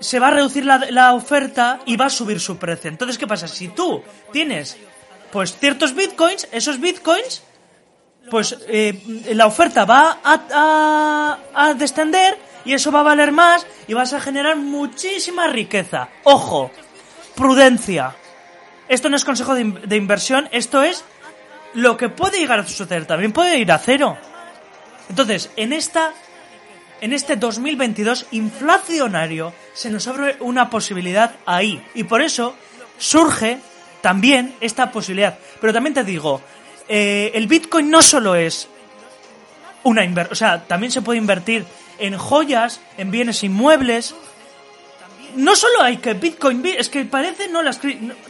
se 0.00 0.18
va 0.18 0.28
a 0.28 0.30
reducir 0.30 0.64
la, 0.64 0.78
la 0.90 1.12
oferta 1.14 1.80
y 1.86 1.96
va 1.96 2.06
a 2.06 2.10
subir 2.10 2.40
su 2.40 2.56
precio. 2.56 2.88
Entonces, 2.88 3.18
¿qué 3.18 3.26
pasa? 3.26 3.48
Si 3.48 3.68
tú 3.68 4.02
tienes 4.32 4.76
pues 5.30 5.56
ciertos 5.58 5.94
bitcoins, 5.94 6.48
esos 6.52 6.80
bitcoins, 6.80 7.42
pues 8.30 8.56
eh, 8.68 9.24
la 9.34 9.46
oferta 9.46 9.84
va 9.84 10.18
a, 10.22 11.38
a, 11.54 11.74
descender 11.74 12.38
y 12.64 12.74
eso 12.74 12.92
va 12.92 13.00
a 13.00 13.04
valer 13.04 13.32
más 13.32 13.66
y 13.86 13.94
vas 13.94 14.12
a 14.12 14.20
generar 14.20 14.56
muchísima 14.56 15.46
riqueza. 15.48 16.08
Ojo, 16.24 16.70
prudencia. 17.34 18.14
Esto 18.88 19.08
no 19.08 19.16
es 19.16 19.24
consejo 19.24 19.54
de, 19.54 19.64
de 19.64 19.96
inversión, 19.96 20.48
esto 20.52 20.82
es 20.82 21.04
lo 21.74 21.96
que 21.96 22.08
puede 22.08 22.38
llegar 22.38 22.60
a 22.60 22.66
suceder. 22.66 23.06
También 23.06 23.32
puede 23.32 23.58
ir 23.58 23.70
a 23.70 23.78
cero. 23.78 24.16
Entonces, 25.08 25.50
en 25.56 25.72
esta 25.72 26.12
en 27.00 27.12
este 27.12 27.36
2022 27.36 28.26
inflacionario 28.32 29.52
se 29.74 29.90
nos 29.90 30.06
abre 30.08 30.36
una 30.40 30.68
posibilidad 30.70 31.36
ahí. 31.46 31.82
Y 31.94 32.04
por 32.04 32.22
eso 32.22 32.54
surge 32.98 33.58
también 34.00 34.54
esta 34.60 34.90
posibilidad. 34.90 35.38
Pero 35.60 35.72
también 35.72 35.94
te 35.94 36.04
digo, 36.04 36.40
eh, 36.88 37.30
el 37.34 37.46
Bitcoin 37.46 37.90
no 37.90 38.02
solo 38.02 38.34
es 38.34 38.68
una 39.84 40.04
inversión, 40.04 40.32
o 40.32 40.36
sea, 40.36 40.64
también 40.66 40.90
se 40.92 41.02
puede 41.02 41.18
invertir 41.18 41.64
en 41.98 42.16
joyas, 42.18 42.80
en 42.96 43.10
bienes 43.10 43.42
inmuebles. 43.44 44.14
No 45.36 45.54
solo 45.56 45.82
hay 45.82 45.98
que 45.98 46.14
Bitcoin, 46.14 46.62
bi- 46.62 46.76
es 46.76 46.88
que 46.88 47.04
parece 47.04 47.48
no 47.48 47.62
las 47.62 47.80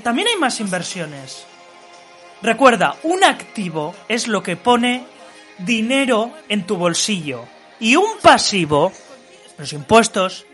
también 0.03 0.29
hay 0.29 0.37
más 0.37 0.61
inversiones. 0.61 1.45
Recuerda, 2.43 2.97
un 3.03 3.25
activo 3.25 3.95
es 4.09 4.29
lo 4.29 4.43
que 4.43 4.57
pone 4.57 5.05
dinero 5.59 6.33
en 6.49 6.65
tu 6.67 6.77
bolsillo. 6.77 7.45
Y 7.81 7.97
un 7.97 8.19
pasivo, 8.23 8.93
los 9.59 9.73
impuestos, 9.73 10.47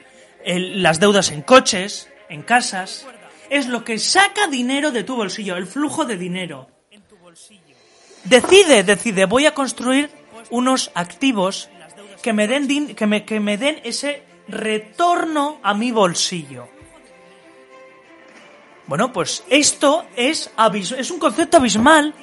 las 0.44 1.00
deudas 1.00 1.30
en 1.30 1.42
coches, 1.42 2.08
en 2.28 2.42
casas, 2.42 3.06
es 3.50 3.66
lo 3.66 3.84
que 3.84 3.98
saca 3.98 4.46
dinero 4.48 4.90
de 4.90 5.04
tu 5.04 5.16
bolsillo, 5.16 5.56
el 5.56 5.66
flujo 5.66 6.04
de 6.04 6.16
dinero. 6.16 6.68
Decide, 8.24 8.82
decide, 8.84 9.26
voy 9.26 9.46
a 9.46 9.54
construir 9.54 10.10
unos 10.50 10.90
activos 10.94 11.68
que 12.22 12.32
me 12.32 12.46
den, 12.48 12.66
din- 12.68 12.94
que 12.94 13.06
me, 13.06 13.24
que 13.24 13.40
me 13.40 13.58
den 13.58 13.80
ese 13.84 14.22
retorno 14.48 15.58
a 15.62 15.74
mi 15.74 15.92
bolsillo. 15.92 16.68
Bueno, 18.86 19.12
pues 19.12 19.44
esto 19.48 20.04
es, 20.16 20.50
es 20.98 21.10
un 21.10 21.18
concepto 21.18 21.56
abismal 21.58 22.14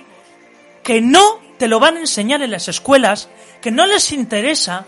que 0.84 1.02
no 1.02 1.40
te 1.62 1.68
lo 1.68 1.80
van 1.80 1.98
a 1.98 2.00
enseñar 2.00 2.42
en 2.42 2.50
las 2.50 2.68
escuelas, 2.70 3.30
que 3.62 3.70
no 3.70 3.86
les 3.86 4.12
interesa, 4.14 4.84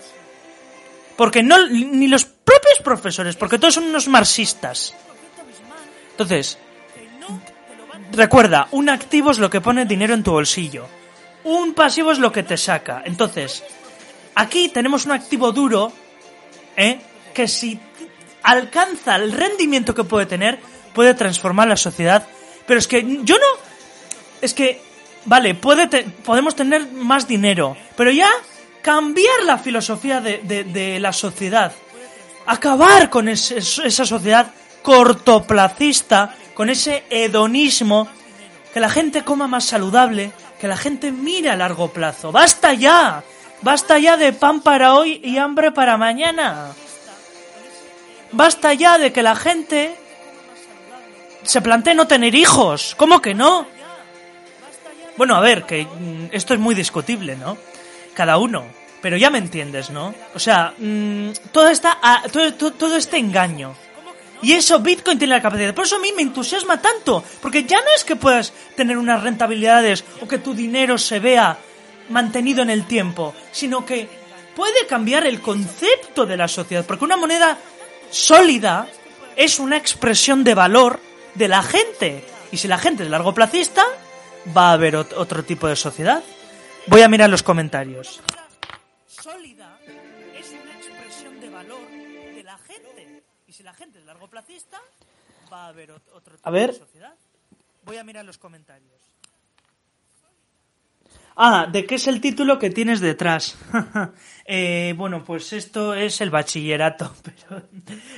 porque 1.15 1.43
no, 1.43 1.67
ni 1.67 2.07
los 2.07 2.25
propios 2.25 2.79
profesores, 2.83 3.35
porque 3.35 3.59
todos 3.59 3.75
son 3.75 3.83
unos 3.83 4.07
marxistas. 4.07 4.95
Entonces, 6.09 6.57
recuerda, 8.11 8.69
un 8.71 8.89
activo 8.89 9.29
es 9.29 9.37
lo 9.37 9.51
que 9.51 9.61
pone 9.61 9.85
dinero 9.85 10.15
en 10.15 10.23
tu 10.23 10.31
bolsillo, 10.31 10.87
un 11.43 11.75
pasivo 11.75 12.11
es 12.11 12.17
lo 12.17 12.31
que 12.31 12.41
te 12.41 12.57
saca. 12.57 13.03
Entonces, 13.05 13.63
aquí 14.33 14.69
tenemos 14.69 15.05
un 15.05 15.11
activo 15.11 15.51
duro, 15.51 15.93
¿eh? 16.75 16.99
que 17.35 17.47
si 17.47 17.79
alcanza 18.41 19.17
el 19.17 19.31
rendimiento 19.31 19.93
que 19.93 20.05
puede 20.05 20.25
tener, 20.25 20.57
puede 20.95 21.13
transformar 21.13 21.67
la 21.67 21.77
sociedad. 21.77 22.27
Pero 22.65 22.79
es 22.79 22.87
que 22.87 23.19
yo 23.21 23.37
no... 23.37 23.45
Es 24.41 24.55
que, 24.55 24.81
vale, 25.25 25.55
puede 25.55 25.87
podemos 26.25 26.55
tener 26.55 26.87
más 26.91 27.27
dinero, 27.27 27.75
pero 27.95 28.11
ya 28.11 28.29
cambiar 28.81 29.43
la 29.43 29.57
filosofía 29.57 30.19
de, 30.21 30.39
de, 30.65 30.99
la 30.99 31.13
sociedad, 31.13 31.71
acabar 32.45 33.09
con 33.09 33.29
esa 33.29 34.05
sociedad 34.05 34.47
cortoplacista, 34.81 36.35
con 36.53 36.69
ese 36.69 37.03
hedonismo, 37.09 38.07
que 38.73 38.79
la 38.79 38.89
gente 38.89 39.23
coma 39.23 39.47
más 39.47 39.65
saludable, 39.65 40.31
que 40.59 40.67
la 40.67 40.77
gente 40.77 41.11
mire 41.11 41.49
a 41.49 41.55
largo 41.55 41.93
plazo. 41.93 42.31
¡Basta 42.31 42.73
ya! 42.73 43.23
¡Basta 43.61 43.97
ya 43.99 44.17
de 44.17 44.33
pan 44.33 44.61
para 44.61 44.95
hoy 44.95 45.21
y 45.23 45.37
hambre 45.37 45.71
para 45.71 45.97
mañana! 45.97 46.71
Basta 48.33 48.73
ya 48.73 48.97
de 48.97 49.13
que 49.13 49.23
la 49.23 49.35
gente 49.35 49.95
se 51.43 51.61
plantee 51.61 51.93
no 51.93 52.07
tener 52.07 52.35
hijos. 52.35 52.95
¿Cómo 52.97 53.21
que 53.21 53.33
no? 53.33 53.67
Bueno, 55.17 55.35
a 55.35 55.41
ver, 55.41 55.63
que 55.63 55.85
mm, 55.85 56.29
esto 56.31 56.53
es 56.53 56.59
muy 56.59 56.75
discutible, 56.75 57.35
¿no? 57.35 57.57
Cada 58.13 58.37
uno. 58.37 58.65
Pero 59.01 59.17
ya 59.17 59.29
me 59.29 59.37
entiendes, 59.37 59.89
¿no? 59.89 60.15
O 60.33 60.39
sea, 60.39 60.73
mm, 60.77 61.31
todo, 61.51 61.69
está, 61.69 61.99
todo, 62.31 62.71
todo, 62.73 62.95
este 62.95 63.17
engaño. 63.17 63.75
Y 64.41 64.53
eso 64.53 64.79
Bitcoin 64.79 65.17
tiene 65.17 65.35
la 65.35 65.41
capacidad. 65.41 65.73
Por 65.73 65.85
eso 65.85 65.97
a 65.97 65.99
mí 65.99 66.11
me 66.15 66.21
entusiasma 66.21 66.81
tanto. 66.81 67.23
Porque 67.41 67.65
ya 67.65 67.79
no 67.79 67.87
es 67.95 68.03
que 68.03 68.15
puedas 68.15 68.53
tener 68.75 68.97
unas 68.97 69.21
rentabilidades 69.21 70.03
o 70.21 70.27
que 70.27 70.37
tu 70.37 70.53
dinero 70.53 70.97
se 70.97 71.19
vea 71.19 71.57
mantenido 72.09 72.61
en 72.61 72.69
el 72.69 72.85
tiempo, 72.85 73.33
sino 73.51 73.85
que 73.85 74.07
puede 74.55 74.85
cambiar 74.87 75.25
el 75.27 75.41
concepto 75.41 76.25
de 76.25 76.37
la 76.37 76.47
sociedad. 76.47 76.85
Porque 76.85 77.05
una 77.05 77.17
moneda 77.17 77.57
sólida 78.09 78.87
es 79.35 79.59
una 79.59 79.77
expresión 79.77 80.43
de 80.43 80.55
valor 80.55 80.99
de 81.35 81.47
la 81.47 81.61
gente. 81.61 82.23
Y 82.51 82.57
si 82.57 82.67
la 82.67 82.77
gente 82.77 83.03
es 83.03 83.09
largo 83.09 83.33
placista, 83.33 83.83
va 84.55 84.69
a 84.69 84.73
haber 84.73 84.95
otro 84.95 85.43
tipo 85.43 85.67
de 85.67 85.75
sociedad. 85.75 86.23
Voy 86.87 87.01
a 87.01 87.07
mirar 87.07 87.29
los 87.29 87.43
comentarios. 87.43 88.21
Sólida 89.07 89.79
es 90.37 90.51
una 90.51 90.73
expresión 90.73 91.39
de 91.39 91.49
valor 91.49 91.87
de 91.89 92.43
la 92.43 92.57
gente. 92.57 93.23
Y 93.47 93.53
si 93.53 93.63
la 93.63 93.73
gente 93.73 93.99
es 93.99 94.05
largo 94.05 94.27
placista, 94.27 94.81
va 95.51 95.65
a 95.65 95.67
haber 95.69 95.91
otro 95.91 96.37
tipo 96.37 96.51
de 96.51 96.73
sociedad. 96.73 97.13
Voy 97.85 97.97
a 97.97 98.03
mirar 98.03 98.25
los 98.25 98.37
comentarios. 98.37 99.13
Ah, 101.35 101.67
¿de 101.71 101.85
qué 101.85 101.95
es 101.95 102.07
el 102.07 102.21
título 102.21 102.59
que 102.59 102.69
tienes 102.69 102.99
detrás? 102.99 103.57
Eh, 104.45 104.93
bueno, 104.97 105.23
pues 105.23 105.53
esto 105.53 105.93
es 105.93 106.19
el 106.19 106.29
bachillerato, 106.29 107.13
pero, 107.23 107.63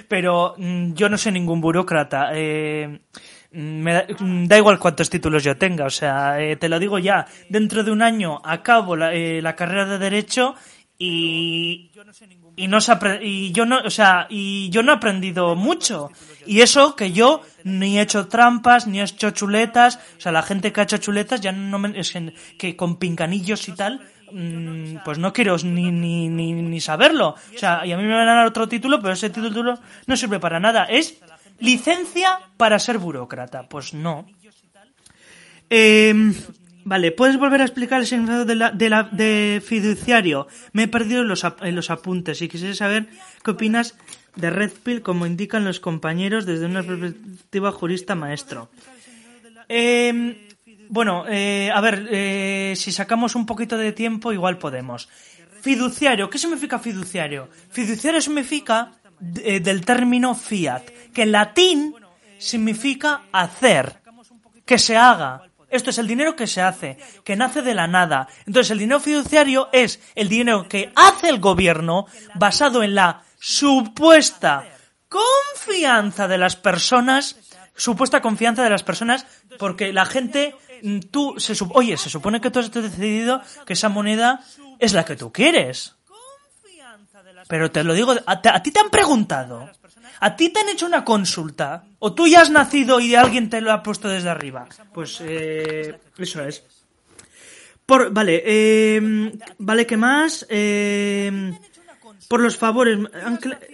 pero 0.07 0.55
mm, 0.57 0.93
yo 0.93 1.07
no 1.07 1.19
soy 1.19 1.33
ningún 1.33 1.61
burócrata. 1.61 2.31
Eh, 2.33 3.01
me 3.55 3.93
da, 3.93 4.57
igual 4.57 4.79
cuántos 4.79 5.09
títulos 5.09 5.43
yo 5.43 5.57
tenga, 5.57 5.85
o 5.85 5.89
sea, 5.89 6.41
eh, 6.41 6.55
te 6.57 6.69
lo 6.69 6.79
digo 6.79 6.99
ya, 6.99 7.25
dentro 7.49 7.83
de 7.83 7.91
un 7.91 8.01
año 8.01 8.41
acabo 8.43 8.95
la, 8.95 9.13
la 9.13 9.55
carrera 9.55 9.85
de 9.85 9.97
Derecho 9.97 10.55
y, 10.97 11.91
y 12.55 12.67
no 12.67 12.77
y 13.21 13.51
yo 13.51 13.65
no 13.65 13.79
o 13.79 13.89
sea 13.89 14.27
y 14.29 14.69
yo 14.69 14.81
no 14.81 14.93
he 14.93 14.95
aprendido 14.95 15.55
mucho. 15.55 16.09
Y 16.45 16.61
eso 16.61 16.95
que 16.95 17.11
yo 17.11 17.41
ni 17.63 17.97
he 17.97 18.01
hecho 18.01 18.27
trampas 18.27 18.87
ni 18.87 19.01
he 19.01 19.03
hecho 19.03 19.31
chuletas 19.31 19.99
o 20.17 20.21
sea 20.21 20.31
la 20.31 20.41
gente 20.41 20.71
que 20.71 20.79
ha 20.79 20.83
hecho 20.83 20.97
chuletas 20.97 21.41
ya 21.41 21.51
no 21.51 21.79
me, 21.79 21.99
es 21.99 22.13
que, 22.57 22.75
con 22.77 22.97
pincanillos 22.97 23.67
y 23.67 23.73
tal 23.73 23.99
mm, 24.31 24.97
pues 25.03 25.17
no 25.17 25.33
quiero 25.33 25.57
ni, 25.57 25.91
ni, 25.91 26.29
ni, 26.29 26.53
ni 26.53 26.79
saberlo. 26.79 27.35
O 27.53 27.57
sea 27.57 27.85
y 27.85 27.91
a 27.91 27.97
mí 27.97 28.03
me 28.03 28.13
van 28.13 28.29
a 28.29 28.35
dar 28.35 28.47
otro 28.47 28.67
título 28.69 29.01
pero 29.01 29.13
ese 29.13 29.29
título 29.29 29.77
no 30.07 30.15
sirve 30.15 30.39
para 30.39 30.61
nada. 30.61 30.85
Es 30.85 31.19
licencia 31.59 32.39
para 32.57 32.79
ser 32.79 32.97
burócrata 32.97 33.67
pues 33.69 33.93
no 33.93 34.25
eh, 35.69 36.33
Vale, 36.87 37.11
¿puedes 37.11 37.39
volver 37.39 37.61
a 37.61 37.65
explicar 37.65 37.99
el 38.01 38.05
significado 38.05 38.45
de, 38.45 38.53
la, 38.55 39.03
de, 39.11 39.59
fiduciario? 39.65 40.45
Me 40.71 40.83
he 40.83 40.87
perdido 40.87 41.23
los 41.23 41.89
apuntes 41.89 42.43
y 42.43 42.47
quisiera 42.47 42.75
saber 42.75 43.07
qué 43.43 43.51
opinas 43.51 43.95
de 44.35 44.51
Red 44.51 44.71
Pill 44.83 45.01
como 45.01 45.25
indican 45.25 45.65
los 45.65 45.79
compañeros 45.79 46.45
desde 46.45 46.67
una 46.67 46.83
perspectiva 46.83 47.71
jurista 47.71 48.13
maestro. 48.13 48.69
Em, 49.67 50.35
bueno, 50.89 51.25
eh, 51.27 51.71
a 51.73 51.81
ver, 51.81 52.07
eh, 52.11 52.73
si 52.75 52.91
sacamos 52.91 53.33
un 53.33 53.47
poquito 53.47 53.77
de 53.77 53.91
tiempo 53.91 54.31
igual 54.31 54.59
podemos. 54.59 55.09
Fiduciario, 55.61 56.29
¿qué 56.29 56.37
significa 56.37 56.77
fiduciario? 56.77 57.49
Fiduciario 57.71 58.21
significa 58.21 58.91
eh, 59.43 59.59
del 59.59 59.85
término 59.85 60.35
fiat, 60.35 60.83
que 61.13 61.23
en 61.23 61.31
latín 61.31 61.95
significa 62.37 63.23
hacer, 63.31 64.01
que 64.65 64.77
se 64.77 64.97
haga. 64.97 65.43
Esto 65.69 65.89
es 65.89 65.97
el 65.97 66.07
dinero 66.07 66.35
que 66.35 66.47
se 66.47 66.61
hace, 66.61 66.97
que 67.23 67.35
nace 67.35 67.61
de 67.61 67.73
la 67.73 67.87
nada. 67.87 68.27
Entonces 68.45 68.71
el 68.71 68.79
dinero 68.79 68.99
fiduciario 68.99 69.69
es 69.73 69.99
el 70.15 70.29
dinero 70.29 70.67
que 70.67 70.91
hace 70.95 71.29
el 71.29 71.39
gobierno 71.39 72.05
basado 72.35 72.83
en 72.83 72.95
la 72.95 73.23
supuesta 73.39 74.65
confianza 75.09 76.27
de 76.27 76.37
las 76.37 76.55
personas, 76.55 77.37
supuesta 77.75 78.21
confianza 78.21 78.63
de 78.63 78.69
las 78.69 78.83
personas, 78.83 79.25
porque 79.57 79.93
la 79.93 80.05
gente, 80.05 80.55
mm, 80.81 80.99
tú, 81.11 81.35
se, 81.37 81.53
oye, 81.73 81.97
se 81.97 82.09
supone 82.09 82.41
que 82.41 82.51
tú 82.51 82.59
has 82.59 82.71
decidido 82.71 83.41
que 83.65 83.73
esa 83.73 83.89
moneda 83.89 84.41
es 84.79 84.93
la 84.93 85.05
que 85.05 85.15
tú 85.15 85.31
quieres. 85.31 85.95
Pero 87.47 87.71
te 87.71 87.83
lo 87.83 87.93
digo, 87.93 88.13
a 88.25 88.63
ti 88.63 88.71
te 88.71 88.79
han 88.79 88.89
preguntado. 88.89 89.69
¿A 90.19 90.35
ti 90.35 90.49
te 90.49 90.61
han 90.61 90.69
hecho 90.69 90.85
una 90.85 91.03
consulta? 91.03 91.83
¿O 91.99 92.13
tú 92.13 92.27
ya 92.27 92.41
has 92.41 92.49
nacido 92.49 92.99
y 92.99 93.15
alguien 93.15 93.49
te 93.49 93.61
lo 93.61 93.71
ha 93.71 93.83
puesto 93.83 94.07
desde 94.07 94.29
arriba? 94.29 94.67
Pues 94.93 95.21
eh, 95.21 95.99
eso 96.17 96.43
es. 96.43 96.63
Por, 97.85 98.11
vale, 98.11 98.41
eh, 98.45 99.31
vale, 99.59 99.85
¿qué 99.85 99.97
más? 99.97 100.45
Eh, 100.49 101.53
por 102.27 102.39
los 102.39 102.57
favores, 102.57 102.97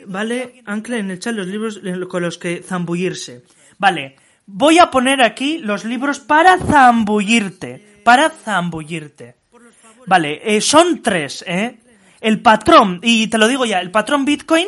vale, 0.08 0.62
ancla 0.66 0.98
en 0.98 1.12
el 1.12 1.20
chat 1.20 1.34
los 1.34 1.48
libros 1.48 1.80
con 2.10 2.24
los 2.24 2.38
que 2.38 2.62
zambullirse. 2.62 3.44
Vale, 3.78 4.18
voy 4.46 4.80
a 4.80 4.92
poner 4.92 5.22
aquí 5.22 5.60
los 5.60 5.86
libros 5.86 6.20
para 6.20 6.58
zambullirte, 6.58 8.02
para 8.04 8.30
zambullirte. 8.30 9.36
Vale, 10.08 10.42
eh, 10.44 10.60
son 10.60 11.02
tres, 11.02 11.44
¿eh? 11.48 11.80
El 12.22 12.42
patrón, 12.42 13.00
y 13.04 13.28
te 13.28 13.38
lo 13.38 13.48
digo 13.48 13.66
ya, 13.66 13.82
el 13.82 13.92
patrón 13.92 14.24
Bitcoin, 14.26 14.68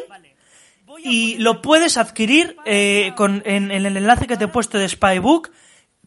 y 1.03 1.38
lo 1.38 1.61
puedes 1.61 1.97
adquirir 1.97 2.55
eh, 2.65 3.13
con, 3.15 3.41
en, 3.45 3.71
el 3.71 3.85
enlace 3.85 4.27
que 4.27 4.38
te 4.38 4.45
he 4.45 4.47
puesto 4.47 4.77
de 4.77 4.89
Spybook, 4.89 5.51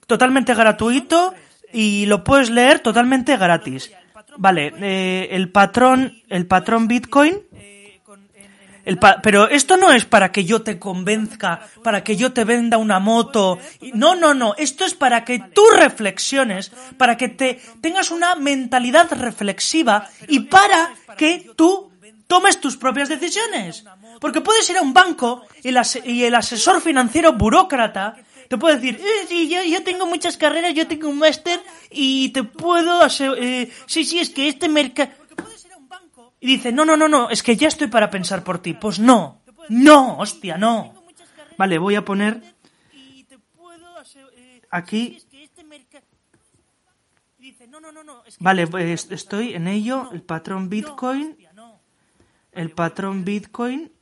totalmente 0.07 0.55
gratuito 0.55 1.35
y 1.73 2.07
lo 2.07 2.25
puedes 2.25 2.51
leer 2.51 2.81
totalmente 2.81 3.37
gratis. 3.37 3.93
Vale, 4.39 4.73
eh, 4.81 5.29
el 5.33 5.51
patrón, 5.51 6.23
el 6.29 6.47
patrón 6.47 6.89
Bitcoin. 6.89 7.39
El 8.87 8.99
pero 9.21 9.49
esto 9.49 9.77
no 9.77 9.91
es 9.91 10.05
para 10.05 10.31
que 10.31 10.45
yo 10.45 10.63
te 10.63 10.79
convenzca, 10.79 11.69
para 11.83 12.05
que 12.05 12.17
yo 12.17 12.33
te 12.33 12.45
venda 12.45 12.79
una 12.79 13.01
moto. 13.01 13.59
No, 13.93 14.15
no, 14.15 14.33
no. 14.33 14.55
Esto 14.57 14.85
es 14.85 14.95
para 14.95 15.25
que 15.25 15.41
tú 15.41 15.63
reflexiones, 15.77 16.71
para 16.97 17.17
que 17.17 17.29
te 17.29 17.61
tengas 17.81 18.13
una 18.13 18.37
mentalidad 18.37 19.11
reflexiva 19.11 20.09
y 20.29 20.41
para 20.41 20.95
que 21.19 21.51
tú 21.57 21.91
tomes 22.29 22.61
tus 22.61 22.77
propias 22.77 23.09
decisiones. 23.09 23.85
Porque 24.21 24.41
puedes 24.41 24.71
ir 24.71 24.77
a 24.77 24.83
un 24.83 24.95
banco 24.95 25.43
y 25.65 25.69
el, 26.23 26.35
asesor 26.37 26.81
financiero 26.81 27.33
burócrata 27.33 28.17
te 28.49 28.57
puede 28.57 28.77
decir, 28.77 29.01
eh, 29.01 29.27
sí, 29.29 29.49
yo, 29.49 29.65
yo, 29.65 29.83
tengo 29.83 30.07
muchas 30.07 30.37
carreras, 30.37 30.73
yo 30.73 30.87
tengo 30.87 31.09
un 31.09 31.19
máster 31.19 31.61
y 31.91 32.29
te 32.29 32.45
puedo 32.45 33.03
hacer, 33.03 33.33
eh, 33.39 33.73
sí, 33.87 34.05
sí, 34.05 34.21
es 34.21 34.31
que 34.31 34.47
este 34.47 34.69
mercado... 34.69 35.11
Y 36.41 36.47
dice, 36.47 36.73
no, 36.73 36.85
no, 36.85 36.97
no, 36.97 37.09
no, 37.09 37.31
es 37.31 37.43
que 37.43 37.57
ya 37.57 37.69
estoy 37.69 37.89
para 37.89 38.11
pensar 38.11 38.45
por 38.45 38.59
ti. 38.59 38.75
Pues 38.75 38.99
no, 38.99 39.41
no, 39.69 40.19
hostia, 40.19 40.59
no. 40.59 40.95
Vale, 41.57 41.79
voy 41.79 41.95
a 41.95 42.05
poner 42.05 42.43
aquí... 44.71 45.23
Vale, 48.41 48.67
pues 48.67 49.11
estoy 49.11 49.55
en 49.55 49.69
ello, 49.69 50.11
el 50.13 50.23
patrón 50.23 50.69
Bitcoin, 50.69 51.37
el 52.53 52.71
patrón 52.71 53.25
Bitcoin 53.25 53.93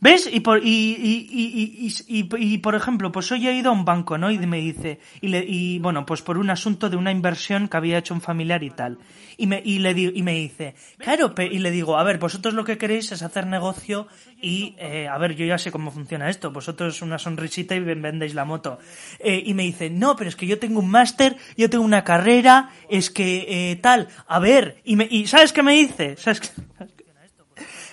¿Ves? 0.00 0.30
Y 0.32 0.40
por, 0.40 0.64
y, 0.64 0.96
y, 0.98 1.28
y, 1.30 1.94
y, 2.08 2.28
y, 2.38 2.58
por 2.58 2.74
ejemplo, 2.74 3.12
pues 3.12 3.30
hoy 3.32 3.46
he 3.46 3.52
ido 3.52 3.68
a 3.68 3.74
un 3.74 3.84
banco, 3.84 4.16
¿no? 4.16 4.30
Y 4.30 4.38
me 4.38 4.56
dice, 4.56 4.98
y, 5.20 5.28
le, 5.28 5.44
y 5.46 5.78
bueno, 5.78 6.06
pues 6.06 6.22
por 6.22 6.38
un 6.38 6.48
asunto 6.48 6.88
de 6.88 6.96
una 6.96 7.12
inversión 7.12 7.68
que 7.68 7.76
había 7.76 7.98
hecho 7.98 8.14
un 8.14 8.22
familiar 8.22 8.62
y 8.62 8.70
tal. 8.70 8.98
Y 9.36 9.46
me, 9.46 9.60
y 9.62 9.78
le 9.78 9.90
y 9.90 10.22
me 10.22 10.32
dice, 10.32 10.74
claro, 10.96 11.34
y 11.38 11.58
le 11.58 11.70
digo, 11.70 11.98
a 11.98 12.02
ver, 12.02 12.18
vosotros 12.18 12.54
lo 12.54 12.64
que 12.64 12.78
queréis 12.78 13.12
es 13.12 13.22
hacer 13.22 13.46
negocio 13.46 14.06
y, 14.40 14.74
eh, 14.78 15.06
a 15.06 15.18
ver, 15.18 15.36
yo 15.36 15.44
ya 15.44 15.58
sé 15.58 15.70
cómo 15.70 15.90
funciona 15.90 16.30
esto, 16.30 16.50
vosotros 16.50 17.02
una 17.02 17.18
sonrisita 17.18 17.74
y 17.74 17.80
vendéis 17.80 18.34
la 18.34 18.46
moto. 18.46 18.78
Eh, 19.18 19.42
y 19.44 19.52
me 19.52 19.64
dice, 19.64 19.90
no, 19.90 20.16
pero 20.16 20.30
es 20.30 20.36
que 20.36 20.46
yo 20.46 20.58
tengo 20.58 20.80
un 20.80 20.90
máster, 20.90 21.36
yo 21.58 21.68
tengo 21.68 21.84
una 21.84 22.04
carrera, 22.04 22.70
es 22.88 23.10
que 23.10 23.72
eh, 23.72 23.76
tal, 23.76 24.08
a 24.26 24.38
ver, 24.38 24.80
y, 24.84 24.96
me, 24.96 25.06
y 25.10 25.26
¿sabes 25.26 25.52
qué 25.52 25.62
me 25.62 25.74
dice? 25.74 26.16
¿Sabes 26.16 26.40
qué? 26.40 26.48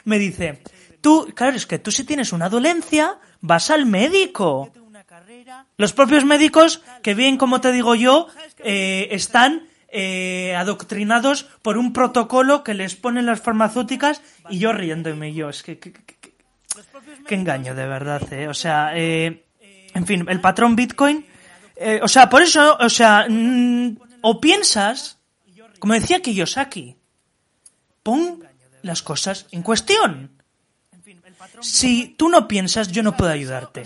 Me 0.05 0.19
dice, 0.19 0.61
claro, 1.33 1.55
es 1.55 1.65
que 1.65 1.79
tú 1.79 1.91
si 1.91 2.03
tienes 2.03 2.33
una 2.33 2.49
dolencia, 2.49 3.19
vas 3.41 3.69
al 3.69 3.85
médico. 3.85 4.71
Los 5.77 5.93
propios 5.93 6.25
médicos, 6.25 6.81
que 7.01 7.13
bien, 7.13 7.37
como 7.37 7.61
te 7.61 7.71
digo 7.71 7.95
yo, 7.95 8.27
eh, 8.59 9.07
están 9.11 9.67
eh, 9.89 10.55
adoctrinados 10.55 11.43
por 11.61 11.77
un 11.77 11.93
protocolo 11.93 12.63
que 12.63 12.73
les 12.73 12.95
ponen 12.95 13.25
las 13.25 13.41
farmacéuticas 13.41 14.21
y 14.49 14.59
yo 14.59 14.73
riéndome 14.73 15.33
yo. 15.33 15.49
Es 15.49 15.63
que, 15.63 15.79
qué 17.27 17.35
engaño, 17.35 17.75
de 17.75 17.87
verdad, 17.87 18.21
eh. 18.33 18.47
O 18.47 18.53
sea, 18.53 18.91
eh, 18.95 19.45
en 19.93 20.05
fin, 20.05 20.25
el 20.27 20.41
patrón 20.41 20.75
Bitcoin, 20.75 21.25
eh, 21.75 21.99
o 22.01 22.07
sea, 22.07 22.29
por 22.29 22.41
eso, 22.41 22.77
o 22.79 22.89
sea, 22.89 23.27
mm, 23.29 23.97
o 24.21 24.41
piensas, 24.41 25.19
como 25.79 25.93
decía 25.93 26.21
Kiyosaki, 26.21 26.95
pon 28.03 28.43
las 28.81 29.01
cosas 29.01 29.47
en 29.51 29.61
cuestión. 29.61 30.36
Si 31.61 32.15
tú 32.17 32.29
no 32.29 32.47
piensas, 32.47 32.91
yo 32.91 33.03
no 33.03 33.15
puedo 33.15 33.31
ayudarte. 33.31 33.83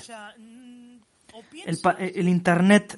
El, 1.65 1.79
el 1.99 2.27
Internet 2.27 2.97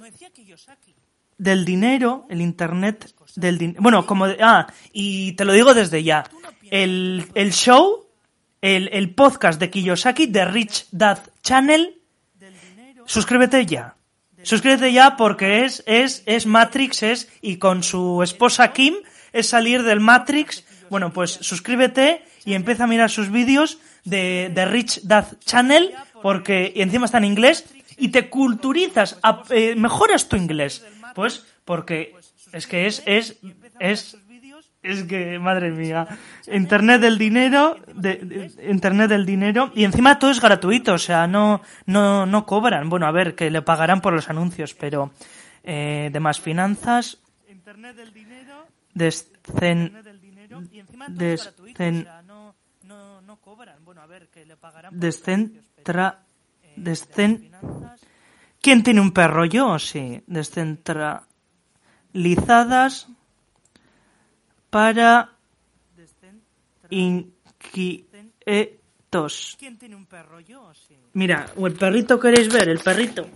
del 1.38 1.66
dinero, 1.66 2.26
el 2.30 2.42
Internet 2.42 3.14
del 3.36 3.58
dinero. 3.58 3.82
Bueno, 3.82 4.06
como. 4.06 4.26
ah, 4.42 4.68
y 4.92 5.34
te 5.34 5.46
lo 5.46 5.54
digo 5.54 5.74
desde 5.74 6.04
ya. 6.04 6.24
El, 6.70 7.26
el 7.36 7.52
show, 7.52 8.08
el, 8.62 8.90
el 8.94 9.14
podcast 9.14 9.60
de 9.60 9.70
Kiyosaki, 9.70 10.28
de 10.28 10.46
Rich 10.46 10.88
Dad 10.92 11.20
Channel, 11.42 12.02
suscríbete 13.06 13.66
ya. 13.66 13.96
Suscríbete 14.44 14.92
ya 14.92 15.16
porque 15.16 15.64
es, 15.64 15.84
es, 15.86 16.24
es 16.26 16.46
Matrix, 16.46 17.04
es, 17.04 17.30
y 17.42 17.58
con 17.58 17.82
su 17.84 18.22
esposa 18.24 18.74
Kim, 18.74 18.96
es 19.32 19.48
salir 19.48 19.84
del 19.84 20.00
Matrix. 20.00 20.66
Bueno, 20.90 21.14
pues 21.14 21.32
suscríbete 21.32 22.26
y 22.46 22.54
empieza 22.54 22.84
a 22.84 22.88
mirar 22.88 23.10
sus 23.10 23.32
vídeos 23.32 23.80
de, 24.04 24.52
de 24.54 24.66
Rich 24.66 25.02
Dad 25.04 25.28
Channel, 25.46 25.94
porque 26.22 26.72
y 26.76 26.82
encima 26.82 27.06
está 27.06 27.18
en 27.18 27.26
inglés, 27.26 27.66
y 27.98 28.10
te 28.10 28.30
culturizas, 28.30 29.20
eh, 29.50 29.76
mejoras 29.76 30.28
tu 30.28 30.36
inglés. 30.36 30.86
Pues 31.16 31.46
porque 31.66 32.16
es 32.52 32.68
que 32.68 32.88
es, 32.88 33.04
es, 33.06 33.38
es, 33.80 34.18
es 34.82 35.04
que, 35.04 35.40
madre 35.40 35.72
mía, 35.72 36.08
Internet 36.52 37.02
del 37.02 37.18
dinero, 37.18 37.78
de, 37.96 38.52
Internet 38.70 39.10
del 39.10 39.26
dinero, 39.26 39.72
y 39.74 39.84
encima 39.84 40.20
todo 40.20 40.32
es 40.32 40.42
gratuito, 40.42 40.94
o 40.94 40.98
sea, 40.98 41.28
no, 41.28 41.62
no, 41.86 42.26
no 42.26 42.46
cobran. 42.46 42.90
Bueno, 42.90 43.08
a 43.08 43.12
ver, 43.12 43.36
que 43.36 43.50
le 43.50 43.62
pagarán 43.62 44.02
por 44.02 44.14
los 44.14 44.30
anuncios, 44.30 44.74
pero 44.74 45.12
eh, 45.64 46.10
de 46.12 46.20
más 46.20 46.40
finanzas, 46.40 47.20
Internet 47.48 47.96
del 47.96 48.14
dinero, 48.14 48.68
descen, 48.94 49.94
descen, 51.08 52.08
Descentra... 54.92 56.26
Descen... 56.76 57.52
¿Quién 58.62 58.82
tiene 58.82 59.02
un 59.02 59.12
perro? 59.12 59.46
Yo, 59.46 59.78
sí. 59.78 60.24
Descentralizadas 60.26 63.10
para 64.70 65.36
inquietos. 66.90 69.58
¿Quién 69.60 69.78
tiene 69.78 69.96
un 69.96 70.06
perro? 70.06 70.40
Yo, 70.40 70.74
sí. 70.74 70.98
Mira, 71.14 71.48
o 71.58 71.68
el 71.68 71.74
perrito 71.74 72.20
queréis 72.20 72.52
ver, 72.52 72.70
el 72.70 72.80
perrito. 72.80 73.28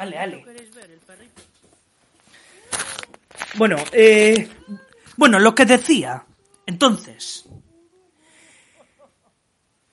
Ale, 0.00 0.18
ale. 0.18 0.44
Bueno, 3.56 3.76
eh, 3.92 4.48
bueno, 5.16 5.38
lo 5.38 5.54
que 5.54 5.66
decía. 5.66 6.24
Entonces, 6.64 7.44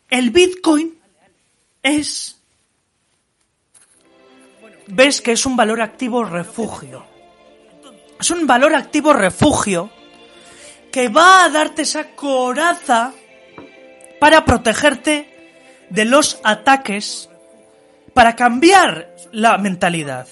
el 0.10 0.30
Bitcoin 0.30 0.98
es... 1.84 2.40
Ves 4.88 5.20
que 5.20 5.34
es 5.34 5.46
un 5.46 5.58
valor 5.58 5.82
activo 5.82 6.24
refugio. 6.24 7.06
Es 8.18 8.32
un 8.32 8.48
valor 8.48 8.76
activo 8.76 9.12
refugio 9.12 9.90
que 10.90 11.10
va 11.10 11.44
a 11.44 11.50
darte 11.50 11.82
esa 11.82 12.16
coraza 12.16 13.14
para 14.22 14.46
protegerte 14.46 15.58
de 15.90 16.06
los 16.06 16.40
ataques, 16.46 17.30
para 18.18 18.36
cambiar 18.36 19.14
la 19.32 19.60
mentalidad 19.60 20.28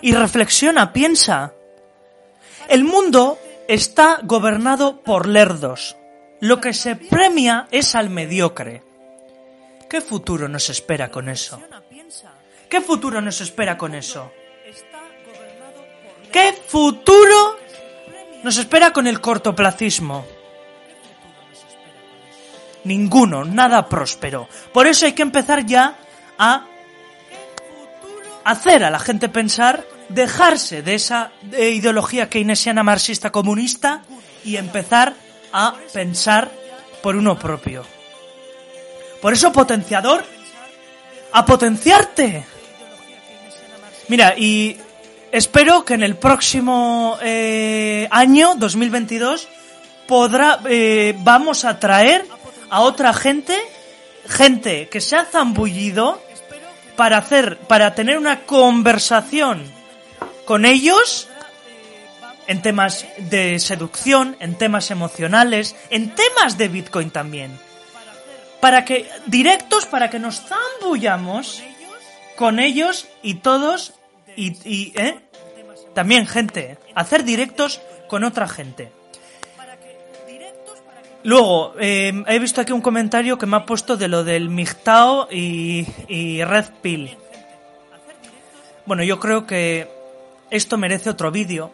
y 0.00 0.14
reflexiona, 0.14 0.90
piensa. 0.90 1.52
El 2.66 2.84
mundo 2.84 3.38
está 3.68 4.20
gobernado 4.22 5.02
por 5.02 5.28
lerdos. 5.28 5.98
Lo 6.40 6.62
que 6.62 6.72
se 6.72 6.96
premia 6.96 7.68
es 7.72 7.94
al 7.94 8.08
mediocre. 8.08 8.82
¿Qué 9.90 10.00
futuro 10.00 10.48
nos 10.48 10.70
espera 10.70 11.10
con 11.10 11.28
eso? 11.28 11.60
¿Qué 12.70 12.80
futuro 12.80 13.20
nos 13.20 13.42
espera 13.42 13.76
con 13.76 13.94
eso? 13.94 14.32
¿Qué 16.32 16.54
futuro 16.68 17.58
nos 18.42 18.56
espera 18.56 18.94
con 18.94 19.06
el 19.06 19.20
cortoplacismo? 19.20 20.24
Ninguno, 22.84 23.44
nada 23.44 23.88
próspero. 23.88 24.48
Por 24.72 24.86
eso 24.86 25.06
hay 25.06 25.12
que 25.12 25.22
empezar 25.22 25.66
ya 25.66 25.96
a 26.38 26.66
hacer 28.44 28.84
a 28.84 28.90
la 28.90 28.98
gente 28.98 29.28
pensar, 29.28 29.84
dejarse 30.08 30.82
de 30.82 30.94
esa 30.94 31.32
ideología 31.52 32.28
keynesiana 32.28 32.82
marxista 32.82 33.30
comunista 33.30 34.02
y 34.44 34.56
empezar 34.56 35.14
a 35.52 35.74
pensar 35.92 36.50
por 37.02 37.16
uno 37.16 37.38
propio. 37.38 37.84
Por 39.20 39.32
eso 39.32 39.52
potenciador, 39.52 40.24
a 41.32 41.44
potenciarte. 41.44 42.46
Mira, 44.08 44.34
y 44.36 44.76
espero 45.30 45.84
que 45.84 45.94
en 45.94 46.02
el 46.02 46.16
próximo 46.16 47.18
eh, 47.22 48.08
año, 48.10 48.54
2022, 48.56 49.48
podrá, 50.08 50.60
eh, 50.68 51.14
vamos 51.18 51.64
a 51.64 51.78
traer 51.78 52.26
a 52.70 52.80
otra 52.80 53.12
gente, 53.12 53.56
gente 54.26 54.88
que 54.88 55.00
se 55.00 55.16
ha 55.16 55.24
zambullido 55.24 56.22
para 56.96 57.18
hacer, 57.18 57.58
para 57.58 57.94
tener 57.94 58.16
una 58.16 58.46
conversación 58.46 59.64
con 60.44 60.64
ellos 60.64 61.28
en 62.46 62.62
temas 62.62 63.06
de 63.18 63.58
seducción, 63.58 64.36
en 64.40 64.56
temas 64.56 64.90
emocionales, 64.90 65.76
en 65.90 66.14
temas 66.14 66.58
de 66.58 66.68
Bitcoin 66.68 67.10
también. 67.10 67.58
Para 68.60 68.84
que, 68.84 69.08
directos, 69.26 69.86
para 69.86 70.10
que 70.10 70.18
nos 70.18 70.42
zambullamos 70.42 71.62
con 72.36 72.58
ellos 72.58 73.06
y 73.22 73.36
todos, 73.36 73.94
y, 74.36 74.56
y 74.68 74.92
¿eh? 74.96 75.20
también 75.94 76.26
gente, 76.26 76.78
hacer 76.94 77.24
directos 77.24 77.80
con 78.08 78.24
otra 78.24 78.48
gente. 78.48 78.92
Luego, 81.22 81.74
eh, 81.78 82.24
he 82.26 82.38
visto 82.38 82.60
aquí 82.60 82.72
un 82.72 82.80
comentario 82.80 83.36
que 83.36 83.46
me 83.46 83.56
ha 83.56 83.66
puesto 83.66 83.96
de 83.96 84.08
lo 84.08 84.24
del 84.24 84.48
y, 85.30 85.86
y 86.08 86.44
Red 86.44 86.66
Pill. 86.80 87.16
Bueno, 88.86 89.02
yo 89.02 89.20
creo 89.20 89.46
que 89.46 89.88
esto 90.50 90.78
merece 90.78 91.10
otro 91.10 91.30
vídeo. 91.30 91.70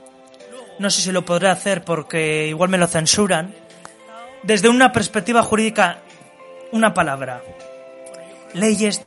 No 0.78 0.90
sé 0.90 1.00
si 1.00 1.12
lo 1.12 1.24
podré 1.24 1.48
hacer 1.48 1.84
porque 1.84 2.48
igual 2.48 2.70
me 2.70 2.78
lo 2.78 2.88
censuran. 2.88 3.54
Desde 4.42 4.68
una 4.68 4.92
perspectiva 4.92 5.42
jurídica, 5.42 6.00
una 6.72 6.92
palabra. 6.92 7.42
Leyes 8.52 9.06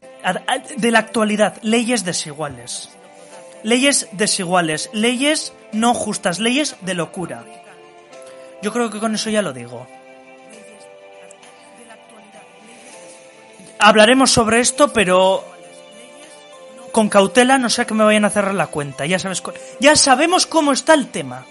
de 0.77 0.91
la 0.91 0.99
actualidad, 0.99 1.57
leyes 1.61 2.05
desiguales. 2.05 2.89
Leyes 3.63 4.07
desiguales, 4.13 4.89
leyes 4.93 5.53
no 5.73 5.93
justas, 5.93 6.39
leyes 6.39 6.77
de 6.81 6.93
locura. 6.93 7.43
Yo 8.61 8.71
creo 8.71 8.89
que 8.89 8.99
con 8.99 9.15
eso 9.15 9.29
ya 9.29 9.41
lo 9.41 9.53
digo. 9.53 9.85
Hablaremos 13.79 14.31
sobre 14.31 14.59
esto, 14.59 14.91
pero 14.93 15.43
con 16.91 17.09
cautela, 17.09 17.57
no 17.57 17.69
sea 17.69 17.85
que 17.85 17.93
me 17.93 18.03
vayan 18.03 18.25
a 18.25 18.29
cerrar 18.29 18.53
la 18.55 18.67
cuenta. 18.67 19.05
Ya 19.05 19.19
sabes, 19.19 19.41
ya 19.79 19.95
sabemos 19.95 20.45
cómo 20.45 20.71
está 20.71 20.93
el 20.93 21.07
tema. 21.07 21.45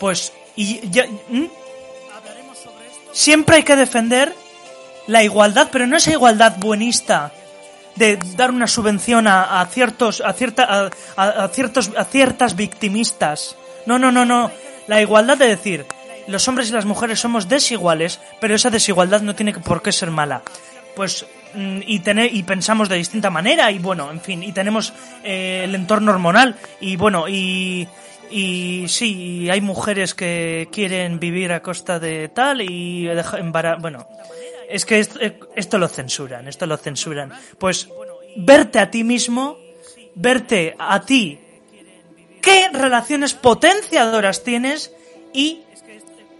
Pues, 0.00 0.32
y 0.56 0.88
ya, 0.90 1.06
siempre 3.12 3.56
hay 3.56 3.62
que 3.62 3.76
defender 3.76 4.34
la 5.06 5.22
igualdad, 5.22 5.68
pero 5.70 5.86
no 5.86 5.96
esa 5.96 6.12
igualdad 6.12 6.56
buenista 6.58 7.32
de 7.96 8.18
dar 8.36 8.50
una 8.50 8.66
subvención 8.66 9.26
a, 9.28 9.64
ciertos, 9.70 10.22
a 10.24 10.32
cierta, 10.32 10.90
a, 11.16 11.44
a- 11.44 11.48
ciertos, 11.48 11.90
a 11.96 12.04
ciertas 12.04 12.56
victimistas. 12.56 13.56
No, 13.86 13.98
no, 13.98 14.10
no, 14.12 14.24
no. 14.24 14.50
La 14.86 15.00
igualdad 15.02 15.36
de 15.36 15.48
decir, 15.48 15.86
los 16.26 16.46
hombres 16.48 16.68
y 16.70 16.72
las 16.72 16.84
mujeres 16.84 17.20
somos 17.20 17.48
desiguales, 17.48 18.20
pero 18.40 18.54
esa 18.54 18.70
desigualdad 18.70 19.20
no 19.20 19.34
tiene 19.34 19.52
por 19.54 19.82
qué 19.82 19.92
ser 19.92 20.10
mala. 20.10 20.42
Pues 20.96 21.24
mm, 21.54 21.80
y 21.86 22.00
tener 22.00 22.34
y 22.34 22.42
pensamos 22.42 22.88
de 22.88 22.96
distinta 22.96 23.30
manera 23.30 23.70
y 23.70 23.78
bueno, 23.78 24.10
en 24.10 24.20
fin, 24.20 24.42
y 24.42 24.52
tenemos 24.52 24.92
eh, 25.24 25.62
el 25.64 25.74
entorno 25.74 26.12
hormonal 26.12 26.56
y 26.80 26.96
bueno 26.96 27.28
y 27.28 27.88
y 28.30 28.86
sí, 28.88 29.50
hay 29.50 29.60
mujeres 29.60 30.14
que 30.14 30.66
quieren 30.72 31.20
vivir 31.20 31.52
a 31.52 31.60
costa 31.60 31.98
de 31.98 32.28
tal 32.28 32.62
y 32.62 33.06
embara- 33.06 33.76
bueno, 33.78 34.06
es 34.70 34.86
que 34.86 35.00
esto, 35.00 35.18
esto 35.54 35.76
lo 35.78 35.86
censuran, 35.86 36.48
esto 36.48 36.64
lo 36.66 36.78
censuran. 36.78 37.30
Pues 37.58 37.90
verte 38.36 38.78
a 38.78 38.90
ti 38.90 39.04
mismo, 39.04 39.58
verte 40.14 40.74
a 40.78 41.02
ti, 41.02 41.38
qué 42.40 42.70
relaciones 42.72 43.34
potenciadoras 43.34 44.42
tienes 44.44 44.92
y 45.34 45.60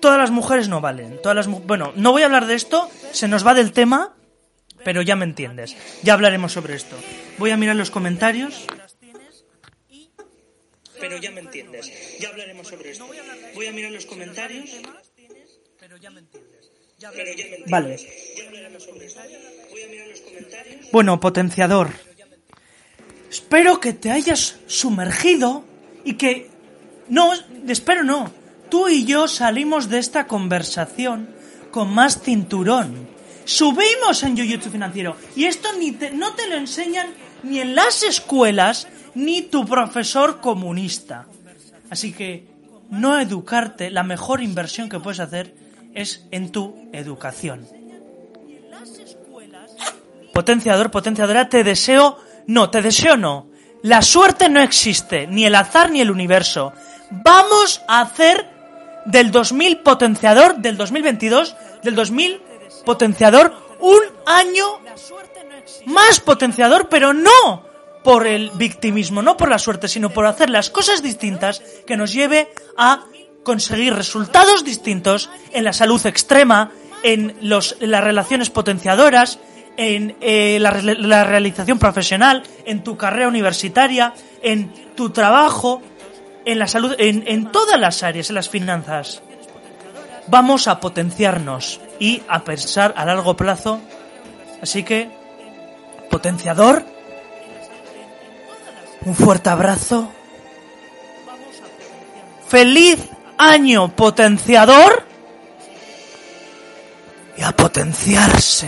todas 0.00 0.18
las 0.18 0.30
mujeres 0.30 0.68
no 0.68 0.80
valen. 0.80 1.20
Todas 1.22 1.36
las 1.36 1.46
bueno, 1.46 1.92
no 1.94 2.12
voy 2.12 2.22
a 2.22 2.26
hablar 2.26 2.46
de 2.46 2.54
esto, 2.54 2.88
se 3.12 3.28
nos 3.28 3.46
va 3.46 3.52
del 3.52 3.72
tema, 3.72 4.14
pero 4.84 5.02
ya 5.02 5.16
me 5.16 5.24
entiendes. 5.24 5.76
Ya 6.02 6.14
hablaremos 6.14 6.52
sobre 6.52 6.74
esto. 6.74 6.96
Voy 7.38 7.50
a 7.50 7.56
mirar 7.56 7.76
los 7.76 7.90
comentarios. 7.90 8.66
Pero 11.00 11.16
ya 11.18 11.30
me 11.30 11.40
entiendes. 11.40 12.18
Ya 12.20 12.28
hablaremos 12.28 12.68
sobre 12.68 12.90
esto. 12.90 13.06
Voy 13.54 13.66
a 13.66 13.72
mirar 13.72 13.90
los 13.90 14.06
comentarios. 14.06 14.80
Vale. 17.68 17.96
Bueno, 20.92 21.18
potenciador. 21.18 21.90
Espero 23.28 23.80
que 23.80 23.92
te 23.92 24.10
hayas 24.10 24.60
sumergido 24.66 25.64
y 26.04 26.14
que... 26.14 26.50
No, 27.08 27.32
espero 27.66 28.04
no. 28.04 28.32
Tú 28.70 28.88
y 28.88 29.04
yo 29.04 29.26
salimos 29.26 29.88
de 29.90 29.98
esta 29.98 30.26
conversación 30.26 31.34
con 31.70 31.92
más 31.92 32.22
cinturón. 32.22 33.11
Subimos 33.44 34.22
en 34.22 34.36
Jiu-Jitsu 34.36 34.70
financiero. 34.70 35.16
Y 35.36 35.44
esto 35.44 35.68
no 36.14 36.34
te 36.34 36.48
lo 36.48 36.56
enseñan 36.56 37.08
ni 37.42 37.60
en 37.60 37.74
las 37.74 38.02
escuelas 38.02 38.88
ni 39.14 39.42
tu 39.42 39.66
profesor 39.66 40.40
comunista. 40.40 41.26
Así 41.90 42.12
que 42.12 42.46
no 42.90 43.18
educarte, 43.18 43.90
la 43.90 44.02
mejor 44.02 44.42
inversión 44.42 44.88
que 44.88 45.00
puedes 45.00 45.20
hacer 45.20 45.54
es 45.94 46.26
en 46.30 46.50
tu 46.50 46.88
educación. 46.92 47.66
Potenciador, 50.32 50.90
potenciadora, 50.90 51.48
te 51.48 51.62
deseo, 51.64 52.18
no, 52.46 52.70
te 52.70 52.80
deseo 52.80 53.16
no. 53.16 53.48
La 53.82 54.00
suerte 54.00 54.48
no 54.48 54.60
existe, 54.60 55.26
ni 55.26 55.44
el 55.44 55.54
azar 55.54 55.90
ni 55.90 56.00
el 56.00 56.10
universo. 56.10 56.72
Vamos 57.10 57.82
a 57.88 58.00
hacer 58.00 58.48
del 59.04 59.30
2000 59.30 59.78
potenciador, 59.78 60.56
del 60.56 60.76
2022, 60.76 61.56
del 61.82 61.94
2000 61.94 62.40
potenciador, 62.84 63.54
un 63.80 64.00
año 64.26 64.80
más 65.86 66.20
potenciador, 66.20 66.88
pero 66.88 67.12
no 67.12 67.64
por 68.04 68.26
el 68.26 68.50
victimismo, 68.54 69.22
no 69.22 69.36
por 69.36 69.48
la 69.48 69.58
suerte, 69.58 69.88
sino 69.88 70.10
por 70.10 70.26
hacer 70.26 70.50
las 70.50 70.70
cosas 70.70 71.02
distintas 71.02 71.60
que 71.86 71.96
nos 71.96 72.12
lleve 72.12 72.50
a 72.76 73.04
conseguir 73.44 73.94
resultados 73.94 74.64
distintos 74.64 75.30
en 75.52 75.64
la 75.64 75.72
salud 75.72 76.04
extrema, 76.06 76.70
en, 77.02 77.36
los, 77.40 77.76
en 77.80 77.90
las 77.90 78.04
relaciones 78.04 78.50
potenciadoras, 78.50 79.38
en 79.76 80.16
eh, 80.20 80.58
la, 80.60 80.70
re- 80.70 80.96
la 80.96 81.24
realización 81.24 81.78
profesional, 81.78 82.42
en 82.66 82.84
tu 82.84 82.96
carrera 82.96 83.28
universitaria, 83.28 84.14
en 84.42 84.72
tu 84.94 85.10
trabajo, 85.10 85.82
en 86.44 86.58
la 86.58 86.66
salud, 86.68 86.94
en, 86.98 87.24
en 87.26 87.50
todas 87.50 87.80
las 87.80 88.02
áreas, 88.02 88.28
en 88.28 88.34
las 88.34 88.48
finanzas. 88.48 89.22
Vamos 90.28 90.68
a 90.68 90.78
potenciarnos 90.78 91.80
y 92.02 92.20
a 92.26 92.42
pensar 92.42 92.92
a 92.96 93.04
largo 93.04 93.36
plazo. 93.36 93.80
Así 94.60 94.82
que, 94.82 95.08
potenciador, 96.10 96.84
un 99.04 99.14
fuerte 99.14 99.50
abrazo. 99.50 100.10
Feliz 102.48 102.98
año 103.38 103.94
potenciador 103.94 105.06
y 107.36 107.42
a 107.42 107.52
potenciarse. 107.52 108.66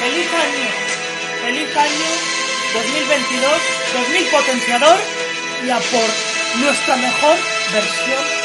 Feliz 0.00 0.28
año, 0.34 0.68
feliz 1.44 1.76
año 1.76 2.08
2022, 2.74 3.52
2000 3.94 4.26
potenciador 4.26 5.15
y 5.62 5.68
por 5.68 6.60
nuestra 6.60 6.96
mejor 6.96 7.36
versión 7.72 8.35